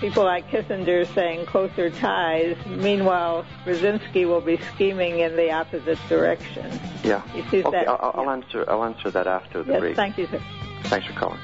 people 0.00 0.24
like 0.24 0.48
Kissinger 0.50 1.06
saying 1.14 1.46
closer 1.46 1.90
ties. 1.90 2.56
Meanwhile, 2.66 3.46
Brzezinski 3.64 4.26
will 4.26 4.40
be 4.40 4.58
scheming 4.74 5.20
in 5.20 5.36
the 5.36 5.50
opposite 5.50 5.98
direction. 6.08 6.78
Yeah. 7.02 7.22
You 7.34 7.42
see 7.50 7.64
okay, 7.64 7.84
that? 7.84 7.88
I'll, 7.88 8.12
I'll 8.14 8.24
yeah. 8.24 8.32
answer. 8.32 8.64
I'll 8.68 8.84
answer 8.84 9.10
that 9.10 9.26
after 9.26 9.62
the 9.62 9.72
yes, 9.72 9.80
break. 9.80 9.96
Thank 9.96 10.18
you, 10.18 10.26
sir. 10.26 10.42
Thanks 10.84 11.06
for 11.06 11.12
calling. 11.14 11.40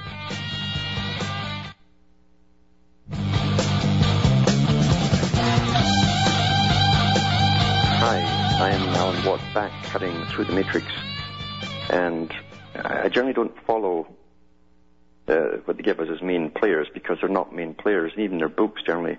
I 8.61 8.73
am 8.73 8.89
Alan 8.91 9.25
Watt, 9.25 9.41
back 9.55 9.73
cutting 9.85 10.27
through 10.27 10.45
the 10.45 10.53
matrix, 10.53 10.87
and 11.89 12.31
I 12.75 13.09
generally 13.09 13.33
don't 13.33 13.59
follow 13.65 14.07
uh, 15.29 15.57
what 15.65 15.79
they 15.79 15.83
give 15.83 15.99
us 15.99 16.09
as 16.11 16.21
main 16.21 16.51
players 16.51 16.87
because 16.93 17.17
they're 17.21 17.31
not 17.31 17.55
main 17.55 17.73
players. 17.73 18.13
And 18.15 18.23
even 18.23 18.37
their 18.37 18.51
books 18.51 18.83
generally 18.83 19.17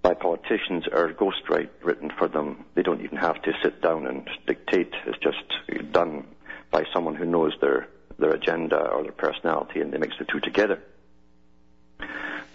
by 0.00 0.14
politicians 0.14 0.88
are 0.90 1.12
ghostwrite 1.12 1.68
written 1.82 2.10
for 2.16 2.28
them. 2.28 2.64
They 2.74 2.82
don't 2.82 3.02
even 3.02 3.18
have 3.18 3.42
to 3.42 3.52
sit 3.62 3.82
down 3.82 4.06
and 4.06 4.26
dictate. 4.46 4.94
It's 5.04 5.18
just 5.18 5.92
done 5.92 6.28
by 6.70 6.84
someone 6.94 7.14
who 7.14 7.26
knows 7.26 7.52
their 7.60 7.88
their 8.18 8.30
agenda 8.30 8.88
or 8.88 9.02
their 9.02 9.12
personality, 9.12 9.82
and 9.82 9.92
they 9.92 9.98
mix 9.98 10.16
the 10.18 10.24
two 10.24 10.40
together. 10.40 10.82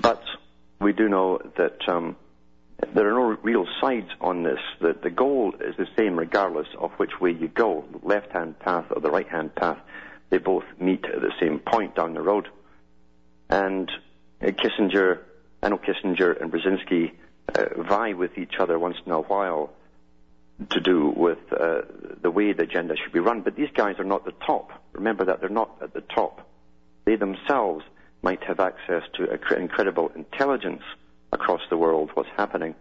But 0.02 0.24
we 0.82 0.94
do 0.94 1.08
know 1.08 1.38
that 1.58 1.88
um, 1.88 2.16
there 2.94 3.10
are 3.10 3.14
no 3.14 3.38
real 3.42 3.68
sides 3.82 4.10
on 4.22 4.44
this. 4.44 4.60
That 4.82 5.02
the 5.02 5.10
goal 5.10 5.54
is 5.60 5.76
the 5.78 5.88
same 5.98 6.18
regardless 6.18 6.68
of 6.78 6.92
which 6.94 7.20
way 7.20 7.32
you 7.32 7.48
go, 7.48 7.86
left-hand 8.02 8.60
path 8.60 8.86
or 8.92 9.02
the 9.02 9.12
right-hand 9.12 9.56
path 9.56 9.80
they 10.34 10.40
both 10.40 10.64
meet 10.80 11.06
at 11.06 11.22
the 11.22 11.32
same 11.40 11.60
point 11.60 11.96
down 11.96 12.16
the 12.16 12.22
road. 12.22 12.48
And 13.52 13.92
uh, 14.42 14.48
Kissinger, 14.48 15.20
I 15.62 15.70
know 15.70 15.78
Kissinger 15.78 16.42
and 16.42 16.52
Brzezinski 16.52 17.12
uh, 17.56 17.84
vie 17.84 18.14
with 18.14 18.36
each 18.40 18.56
other 18.60 18.80
once 18.80 18.98
in 19.06 19.12
a 19.12 19.22
while 19.22 19.70
to 20.72 20.80
do 20.80 21.14
with 21.16 21.38
uh, 21.52 21.82
the 22.20 22.32
way 22.32 22.52
the 22.52 22.64
agenda 22.64 22.96
should 22.96 23.12
be 23.12 23.20
run. 23.20 23.42
But 23.42 23.56
these 23.56 23.70
guys 23.76 24.00
are 24.00 24.04
not 24.04 24.26
the 24.26 24.34
top. 24.44 24.72
Remember 24.94 25.26
that 25.26 25.40
they're 25.40 25.50
not 25.50 25.78
at 25.84 25.94
the 25.94 26.02
top. 26.02 26.50
They 27.06 27.16
themselves 27.16 27.86
might 28.24 28.44
have 28.46 28.60
access 28.60 29.04
to 29.14 29.56
incredible 29.56 30.12
intelligence 30.16 30.82
across 31.32 31.62
the 31.70 31.78
world, 31.78 32.10
what's 32.16 32.30
happening, 32.38 32.74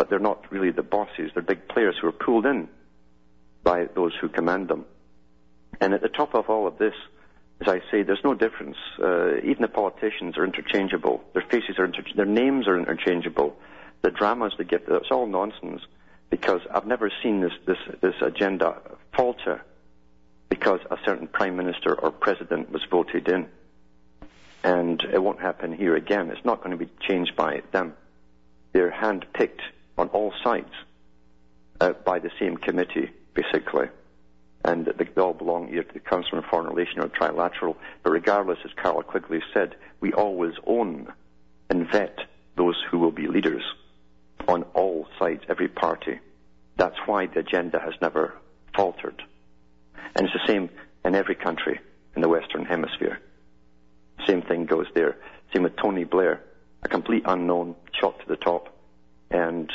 but 0.00 0.08
they're 0.08 0.18
not 0.18 0.50
really 0.50 0.70
the 0.70 0.82
bosses. 0.82 1.30
They're 1.34 1.42
big 1.42 1.68
players 1.68 1.94
who 2.00 2.08
are 2.08 2.12
pulled 2.12 2.46
in 2.46 2.70
by 3.62 3.84
those 3.94 4.14
who 4.18 4.30
command 4.30 4.68
them. 4.68 4.86
And 5.78 5.92
at 5.92 6.00
the 6.00 6.08
top 6.08 6.34
of 6.34 6.48
all 6.48 6.66
of 6.66 6.78
this, 6.78 6.94
as 7.60 7.68
I 7.68 7.82
say, 7.90 8.02
there's 8.02 8.24
no 8.24 8.32
difference. 8.32 8.78
Uh, 8.98 9.36
even 9.44 9.60
the 9.60 9.68
politicians 9.68 10.38
are 10.38 10.44
interchangeable. 10.46 11.22
Their 11.34 11.42
faces 11.42 11.78
are 11.78 11.84
inter- 11.84 12.02
their 12.16 12.24
names 12.24 12.66
are 12.66 12.78
interchangeable. 12.78 13.54
The 14.00 14.10
dramas 14.10 14.54
they 14.56 14.64
give, 14.64 14.86
that's 14.88 15.10
all 15.10 15.26
nonsense. 15.26 15.82
Because 16.30 16.62
I've 16.74 16.86
never 16.86 17.12
seen 17.22 17.42
this 17.42 17.52
this 17.66 18.00
this 18.00 18.14
agenda 18.22 18.80
falter 19.14 19.60
because 20.48 20.80
a 20.90 20.96
certain 21.04 21.28
prime 21.28 21.58
minister 21.58 21.92
or 21.92 22.10
president 22.10 22.72
was 22.72 22.82
voted 22.90 23.28
in, 23.28 23.50
and 24.64 25.02
it 25.12 25.22
won't 25.22 25.40
happen 25.40 25.76
here 25.76 25.94
again. 25.94 26.30
It's 26.30 26.46
not 26.46 26.62
going 26.62 26.70
to 26.70 26.82
be 26.82 26.90
changed 27.06 27.36
by 27.36 27.60
them. 27.72 27.92
They're 28.72 28.90
handpicked 28.90 29.60
on 30.00 30.08
all 30.08 30.32
sides 30.42 30.72
uh, 31.80 31.92
by 32.04 32.18
the 32.18 32.30
same 32.38 32.56
committee, 32.56 33.10
basically 33.34 33.88
and 34.64 34.86
they 34.86 35.20
all 35.20 35.32
belong 35.32 35.68
either 35.70 35.82
to 35.82 35.94
the 35.94 36.00
Council 36.00 36.36
on 36.36 36.44
Foreign 36.50 36.66
Relations 36.66 37.04
or 37.04 37.08
Trilateral. 37.08 37.76
But 38.02 38.10
regardless, 38.10 38.58
as 38.64 38.70
Carroll 38.74 39.02
Quigley 39.02 39.40
said, 39.54 39.74
we 40.00 40.12
always 40.12 40.54
own 40.66 41.12
and 41.70 41.90
vet 41.90 42.18
those 42.56 42.76
who 42.90 42.98
will 42.98 43.10
be 43.10 43.26
leaders 43.26 43.62
on 44.48 44.64
all 44.74 45.06
sides, 45.18 45.42
every 45.48 45.68
party. 45.68 46.18
That's 46.76 46.96
why 47.06 47.26
the 47.26 47.40
agenda 47.40 47.80
has 47.80 47.94
never 48.02 48.34
faltered. 48.74 49.22
And 50.14 50.26
it's 50.26 50.34
the 50.34 50.52
same 50.52 50.68
in 51.04 51.14
every 51.14 51.36
country 51.36 51.80
in 52.14 52.22
the 52.22 52.28
Western 52.28 52.66
Hemisphere. 52.66 53.18
Same 54.26 54.42
thing 54.42 54.66
goes 54.66 54.86
there. 54.94 55.16
Same 55.54 55.62
with 55.62 55.76
Tony 55.76 56.04
Blair, 56.04 56.42
a 56.82 56.88
complete 56.88 57.22
unknown, 57.26 57.76
shot 57.98 58.18
to 58.20 58.28
the 58.28 58.36
top, 58.36 58.76
and 59.30 59.70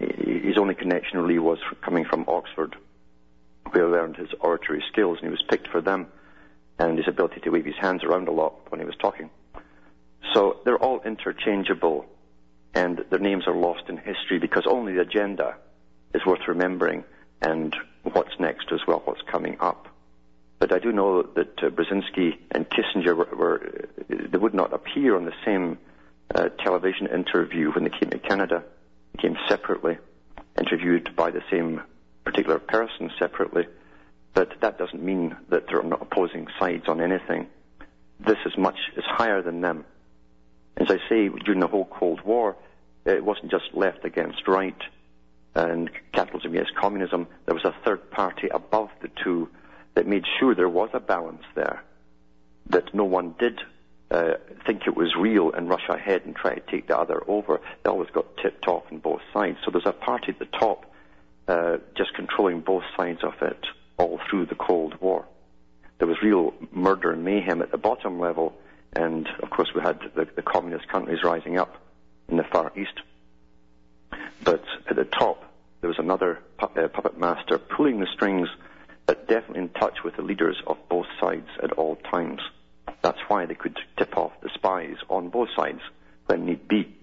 his 0.00 0.56
only 0.58 0.74
connection 0.74 1.18
really 1.18 1.38
was 1.38 1.58
coming 1.82 2.04
from 2.04 2.24
Oxford 2.26 2.76
where 3.72 3.86
he 3.86 3.92
learned 3.92 4.16
his 4.16 4.30
oratory 4.40 4.82
skills, 4.90 5.18
and 5.18 5.26
he 5.26 5.30
was 5.30 5.42
picked 5.48 5.68
for 5.68 5.80
them, 5.80 6.06
and 6.78 6.98
his 6.98 7.08
ability 7.08 7.40
to 7.40 7.50
wave 7.50 7.64
his 7.64 7.76
hands 7.76 8.02
around 8.04 8.28
a 8.28 8.32
lot 8.32 8.54
when 8.70 8.80
he 8.80 8.86
was 8.86 8.96
talking. 8.96 9.30
So 10.34 10.58
they're 10.64 10.78
all 10.78 11.00
interchangeable, 11.04 12.06
and 12.74 13.04
their 13.10 13.18
names 13.18 13.46
are 13.46 13.54
lost 13.54 13.88
in 13.88 13.96
history 13.96 14.38
because 14.38 14.64
only 14.66 14.94
the 14.94 15.02
agenda 15.02 15.56
is 16.14 16.24
worth 16.26 16.46
remembering, 16.48 17.04
and 17.40 17.74
what's 18.02 18.38
next 18.38 18.72
as 18.72 18.80
well, 18.86 19.02
what's 19.04 19.22
coming 19.30 19.56
up. 19.60 19.88
But 20.58 20.72
I 20.72 20.78
do 20.78 20.92
know 20.92 21.22
that 21.22 21.62
uh, 21.62 21.70
Brzezinski 21.70 22.36
and 22.50 22.66
Kissinger 22.68 23.16
were, 23.16 23.28
were, 23.34 23.88
they 24.08 24.36
would 24.36 24.52
not 24.52 24.74
appear 24.74 25.16
on 25.16 25.24
the 25.24 25.32
same 25.44 25.78
uh, 26.34 26.50
television 26.62 27.06
interview 27.06 27.72
when 27.72 27.84
they 27.84 27.90
came 27.90 28.10
to 28.10 28.18
Canada. 28.18 28.62
Came 29.18 29.36
separately, 29.48 29.98
interviewed 30.58 31.14
by 31.14 31.30
the 31.30 31.42
same 31.50 31.82
particular 32.24 32.58
person 32.58 33.10
separately, 33.18 33.66
but 34.34 34.60
that 34.60 34.78
doesn't 34.78 35.02
mean 35.02 35.36
that 35.48 35.66
they're 35.66 35.82
not 35.82 36.02
opposing 36.02 36.46
sides 36.58 36.84
on 36.88 37.00
anything. 37.00 37.46
This 38.18 38.38
is 38.46 38.56
much 38.56 38.78
is 38.96 39.04
higher 39.04 39.42
than 39.42 39.60
them. 39.60 39.84
As 40.76 40.90
I 40.90 40.98
say, 41.08 41.28
during 41.44 41.60
the 41.60 41.66
whole 41.66 41.86
Cold 41.86 42.20
War, 42.22 42.56
it 43.04 43.24
wasn't 43.24 43.50
just 43.50 43.74
left 43.74 44.04
against 44.04 44.46
right 44.46 44.80
and 45.54 45.90
capitalism 46.12 46.52
against 46.52 46.74
communism. 46.76 47.26
There 47.46 47.54
was 47.54 47.64
a 47.64 47.74
third 47.84 48.10
party 48.10 48.48
above 48.48 48.90
the 49.02 49.10
two 49.22 49.48
that 49.94 50.06
made 50.06 50.24
sure 50.38 50.54
there 50.54 50.68
was 50.68 50.90
a 50.92 51.00
balance 51.00 51.42
there, 51.54 51.82
that 52.68 52.94
no 52.94 53.04
one 53.04 53.34
did 53.38 53.60
uh, 54.10 54.34
think 54.66 54.86
it 54.86 54.96
was 54.96 55.14
real 55.16 55.52
and 55.52 55.68
rush 55.68 55.88
ahead 55.88 56.22
and 56.24 56.34
try 56.34 56.54
to 56.54 56.70
take 56.70 56.88
the 56.88 56.98
other 56.98 57.22
over. 57.28 57.60
They 57.82 57.90
always 57.90 58.10
got 58.10 58.36
tipped 58.38 58.66
off 58.66 58.84
on 58.90 58.98
both 58.98 59.20
sides. 59.32 59.58
So 59.64 59.70
there's 59.70 59.86
a 59.86 59.92
party 59.92 60.32
at 60.32 60.38
the 60.38 60.46
top 60.46 60.86
uh, 61.46 61.78
just 61.96 62.14
controlling 62.14 62.60
both 62.60 62.84
sides 62.96 63.20
of 63.22 63.34
it 63.42 63.66
all 63.98 64.20
through 64.28 64.46
the 64.46 64.54
Cold 64.54 65.00
War. 65.00 65.24
There 65.98 66.08
was 66.08 66.16
real 66.22 66.54
murder 66.72 67.12
and 67.12 67.24
mayhem 67.24 67.60
at 67.62 67.70
the 67.70 67.78
bottom 67.78 68.18
level, 68.18 68.54
And 68.94 69.28
of 69.42 69.50
course, 69.50 69.68
we 69.74 69.80
had 69.82 70.00
the, 70.14 70.26
the 70.34 70.42
communist 70.42 70.88
countries 70.88 71.22
rising 71.22 71.58
up 71.58 71.76
in 72.28 72.36
the 72.36 72.44
Far 72.44 72.72
East. 72.76 73.00
But 74.42 74.64
at 74.88 74.96
the 74.96 75.04
top, 75.04 75.44
there 75.80 75.88
was 75.88 75.98
another 75.98 76.40
pu- 76.58 76.80
uh, 76.80 76.88
puppet 76.88 77.18
master 77.18 77.58
pulling 77.58 78.00
the 78.00 78.06
strings, 78.14 78.48
but 79.06 79.28
definitely 79.28 79.62
in 79.62 79.68
touch 79.68 80.02
with 80.04 80.16
the 80.16 80.22
leaders 80.22 80.56
of 80.66 80.76
both 80.88 81.06
sides 81.20 81.48
at 81.62 81.72
all 81.72 81.96
times. 81.96 82.40
That's 83.02 83.18
why 83.28 83.46
they 83.46 83.54
could 83.54 83.78
tip 83.96 84.16
off 84.16 84.32
the 84.42 84.50
spies 84.54 84.96
on 85.08 85.28
both 85.28 85.48
sides 85.56 85.80
when 86.26 86.46
need 86.46 86.68
be. 86.68 86.94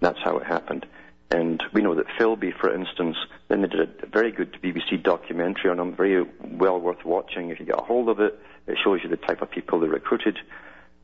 That's 0.00 0.18
how 0.22 0.38
it 0.38 0.46
happened. 0.46 0.86
And 1.30 1.62
we 1.72 1.82
know 1.82 1.94
that 1.94 2.06
Philby, 2.18 2.52
for 2.58 2.74
instance, 2.74 3.16
then 3.48 3.62
they 3.62 3.68
did 3.68 4.02
a 4.02 4.06
very 4.06 4.32
good 4.32 4.56
BBC 4.62 5.02
documentary 5.02 5.70
on 5.70 5.78
him, 5.78 5.94
very 5.94 6.26
well 6.42 6.80
worth 6.80 7.04
watching 7.04 7.50
if 7.50 7.60
you 7.60 7.66
get 7.66 7.78
a 7.78 7.82
hold 7.82 8.08
of 8.08 8.18
it. 8.18 8.38
It 8.66 8.78
shows 8.82 9.00
you 9.02 9.08
the 9.08 9.16
type 9.16 9.40
of 9.40 9.50
people 9.50 9.78
they 9.78 9.86
recruited. 9.86 10.38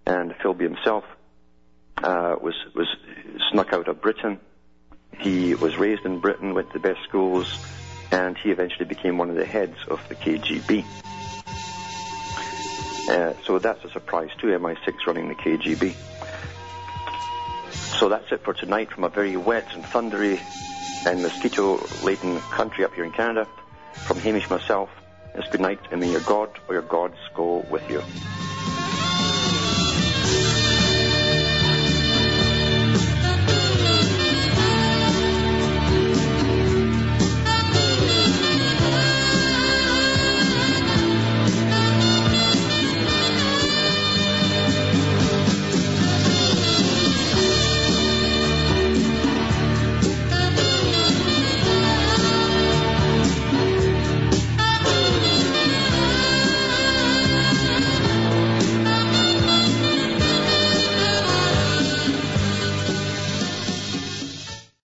And 0.05 0.33
Philby 0.33 0.63
himself 0.63 1.05
uh, 2.03 2.37
was 2.41 2.55
was 2.75 2.89
snuck 3.51 3.73
out 3.73 3.89
of 3.89 4.01
Britain. 4.01 4.41
He 5.19 5.55
was 5.55 5.77
raised 5.77 6.05
in 6.05 6.19
Britain, 6.21 6.55
went 6.55 6.73
to 6.73 6.79
the 6.79 6.89
best 6.89 7.03
schools, 7.09 7.59
and 8.11 8.37
he 8.37 8.51
eventually 8.51 8.85
became 8.85 9.19
one 9.19 9.31
of 9.31 9.37
the 9.37 9.47
heads 9.47 9.77
of 9.89 10.07
the 10.09 10.15
KGB. 10.15 10.85
Uh, 13.09 13.35
so 13.45 13.59
that's 13.59 13.85
a 13.85 13.91
surprise 13.91 14.31
too, 14.39 14.49
MI6 14.49 15.07
running 15.07 15.29
the 15.29 15.35
KGB. 15.35 15.95
So 17.99 18.09
that's 18.09 18.31
it 18.33 18.43
for 18.43 18.53
tonight 18.53 18.91
from 18.91 19.05
a 19.05 19.09
very 19.09 19.37
wet 19.37 19.67
and 19.75 19.85
thundery 19.85 20.41
and 21.07 21.23
mosquito-laden 21.23 22.41
country 22.41 22.85
up 22.85 22.95
here 22.95 23.05
in 23.05 23.13
Canada. 23.13 23.47
From 24.07 24.19
Hamish 24.19 24.51
myself, 24.51 24.91
it's 25.35 25.49
good 25.49 25.61
night, 25.61 25.81
and 25.91 26.01
may 26.01 26.11
your 26.11 26.21
God 26.21 26.51
or 26.69 26.75
your 26.75 26.83
gods 26.83 27.17
go 27.35 27.65
with 27.71 27.89
you. 27.89 28.03